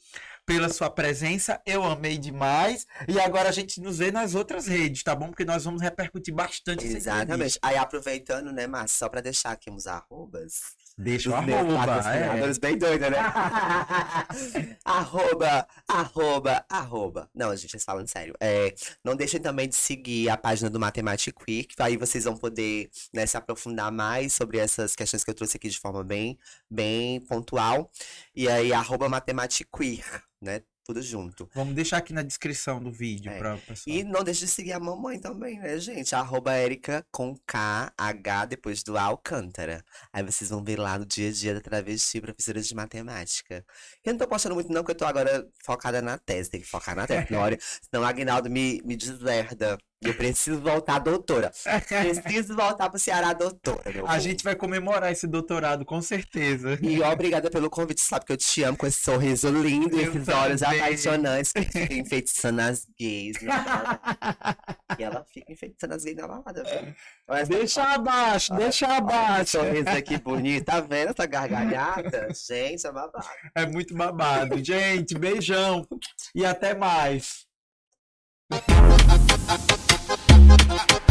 pela 0.44 0.68
sua 0.68 0.90
presença. 0.90 1.58
Eu 1.64 1.82
amei 1.82 2.18
demais. 2.18 2.86
E 3.08 3.18
agora 3.18 3.48
a 3.48 3.52
gente 3.52 3.80
nos 3.80 3.96
vê 3.96 4.12
nas 4.12 4.34
outras 4.34 4.66
redes, 4.66 5.02
tá 5.02 5.14
bom? 5.14 5.28
Porque 5.28 5.46
nós 5.46 5.64
vamos 5.64 5.80
repercutir 5.80 6.34
bastante 6.34 6.86
Exatamente. 6.86 7.58
Aí, 7.62 7.78
aproveitando, 7.78 8.52
né, 8.52 8.66
Márcia, 8.66 8.98
só 8.98 9.08
pra 9.08 9.22
deixar 9.22 9.52
aqui 9.52 9.70
uns 9.70 9.86
arrobas. 9.86 10.74
Deixa 10.96 11.30
o 11.30 11.34
arroba, 11.34 11.52
é. 11.52 11.86
patrocinadores 11.86 12.58
bem 12.58 12.76
doida, 12.76 13.10
né? 13.10 13.18
arroba, 14.84 15.66
arroba, 15.88 16.64
arroba. 16.68 17.30
Não, 17.34 17.54
gente, 17.56 17.70
vocês 17.70 17.84
falando 17.84 18.08
sério. 18.08 18.34
É, 18.40 18.74
não 19.02 19.16
deixem 19.16 19.40
também 19.40 19.68
de 19.68 19.74
seguir 19.74 20.28
a 20.28 20.36
página 20.36 20.68
do 20.68 20.78
Mathematic 20.78 21.34
Quick, 21.34 21.74
aí 21.78 21.96
vocês 21.96 22.24
vão 22.24 22.36
poder 22.36 22.90
né, 23.12 23.26
se 23.26 23.36
aprofundar 23.36 23.90
mais 23.90 24.32
sobre 24.34 24.58
essas 24.58 24.94
questões 24.94 25.24
que 25.24 25.30
eu 25.30 25.34
trouxe 25.34 25.56
aqui 25.56 25.68
de 25.68 25.78
forma 25.78 26.04
bem, 26.04 26.38
bem 26.70 27.20
pontual. 27.20 27.90
E 28.34 28.48
aí, 28.48 28.72
arroba 28.72 29.08
Mathematic 29.08 29.66
Queer, 29.74 30.04
né? 30.40 30.62
Tudo 30.84 31.00
junto. 31.00 31.48
Vamos 31.54 31.74
deixar 31.74 31.98
aqui 31.98 32.12
na 32.12 32.22
descrição 32.22 32.82
do 32.82 32.90
vídeo 32.90 33.30
É. 33.30 33.38
para 33.38 33.54
o 33.54 33.58
pessoal. 33.60 33.96
E 33.96 34.02
não 34.02 34.24
deixe 34.24 34.40
de 34.40 34.48
seguir 34.48 34.72
a 34.72 34.80
mamãe 34.80 35.18
também, 35.20 35.58
né, 35.60 35.78
gente? 35.78 36.12
Arroba 36.14 36.58
Erika 36.58 37.06
com 37.12 37.36
K, 37.46 37.92
H, 37.96 38.46
depois 38.46 38.82
do 38.82 38.98
Alcântara. 38.98 39.84
Aí 40.12 40.24
vocês 40.24 40.50
vão 40.50 40.62
ver 40.64 40.78
lá 40.80 40.98
no 40.98 41.06
dia 41.06 41.28
a 41.28 41.32
dia 41.32 41.54
da 41.54 41.60
travesti, 41.60 42.20
professora 42.20 42.60
de 42.60 42.74
matemática. 42.74 43.64
Eu 44.04 44.12
não 44.12 44.18
tô 44.18 44.26
postando 44.26 44.56
muito 44.56 44.72
não, 44.72 44.82
porque 44.82 44.90
eu 44.92 44.96
tô 44.96 45.04
agora 45.04 45.46
focada 45.64 46.02
na 46.02 46.18
tese. 46.18 46.50
Tem 46.50 46.60
que 46.60 46.66
focar 46.66 46.96
na 46.96 47.06
tese, 47.06 47.30
na 47.30 47.38
hora. 47.40 47.56
Senão 47.60 48.02
o 48.02 48.06
Agnaldo 48.06 48.50
me, 48.50 48.82
me 48.84 48.96
deserda. 48.96 49.78
Eu 50.04 50.14
preciso 50.14 50.60
voltar 50.60 50.98
doutora. 50.98 51.52
Preciso 52.22 52.54
voltar 52.56 52.90
pro 52.90 52.98
Ceará 52.98 53.32
doutora, 53.32 53.82
A 53.90 53.92
povo. 54.02 54.20
gente 54.20 54.42
vai 54.44 54.54
comemorar 54.54 55.12
esse 55.12 55.26
doutorado, 55.26 55.84
com 55.84 56.00
certeza. 56.02 56.78
E 56.82 57.00
obrigada 57.02 57.50
pelo 57.50 57.70
convite, 57.70 58.00
sabe 58.00 58.24
que 58.26 58.32
eu 58.32 58.36
te 58.36 58.62
amo 58.62 58.76
com 58.76 58.86
esse 58.86 59.00
sorriso 59.00 59.48
lindo, 59.50 59.98
Eu 59.98 60.12
esses 60.12 60.28
olhos 60.28 60.60
também. 60.60 60.80
apaixonantes 60.80 61.52
que 61.52 61.62
fica 61.62 61.94
enfeitiçando 61.94 62.60
as 62.60 62.86
gays. 62.98 63.40
né? 63.42 63.52
E 64.98 65.02
ela 65.02 65.24
fica 65.32 65.52
enfeitiçando 65.52 65.94
as 65.94 66.04
gays 66.04 66.16
na 66.16 66.26
balada? 66.28 66.62
Olha 67.28 67.40
essa- 67.40 67.50
Deixa 67.52 67.82
abaixo, 67.94 68.54
deixa 68.54 68.86
olha 68.86 68.96
abaixo. 68.98 69.58
sorriso 69.58 69.88
aqui 69.88 70.18
bonito, 70.18 70.64
tá 70.64 70.80
vendo 70.80 71.10
essa 71.10 71.26
gargalhada? 71.26 72.28
Gente, 72.34 72.86
é 72.86 72.92
babado. 72.92 73.26
É 73.54 73.66
muito 73.66 73.94
babado. 73.94 74.62
Gente, 74.64 75.14
beijão 75.16 75.86
e 76.34 76.44
até 76.44 76.74
mais. 76.74 77.46
Thank 78.52 78.68
you. 80.92 81.01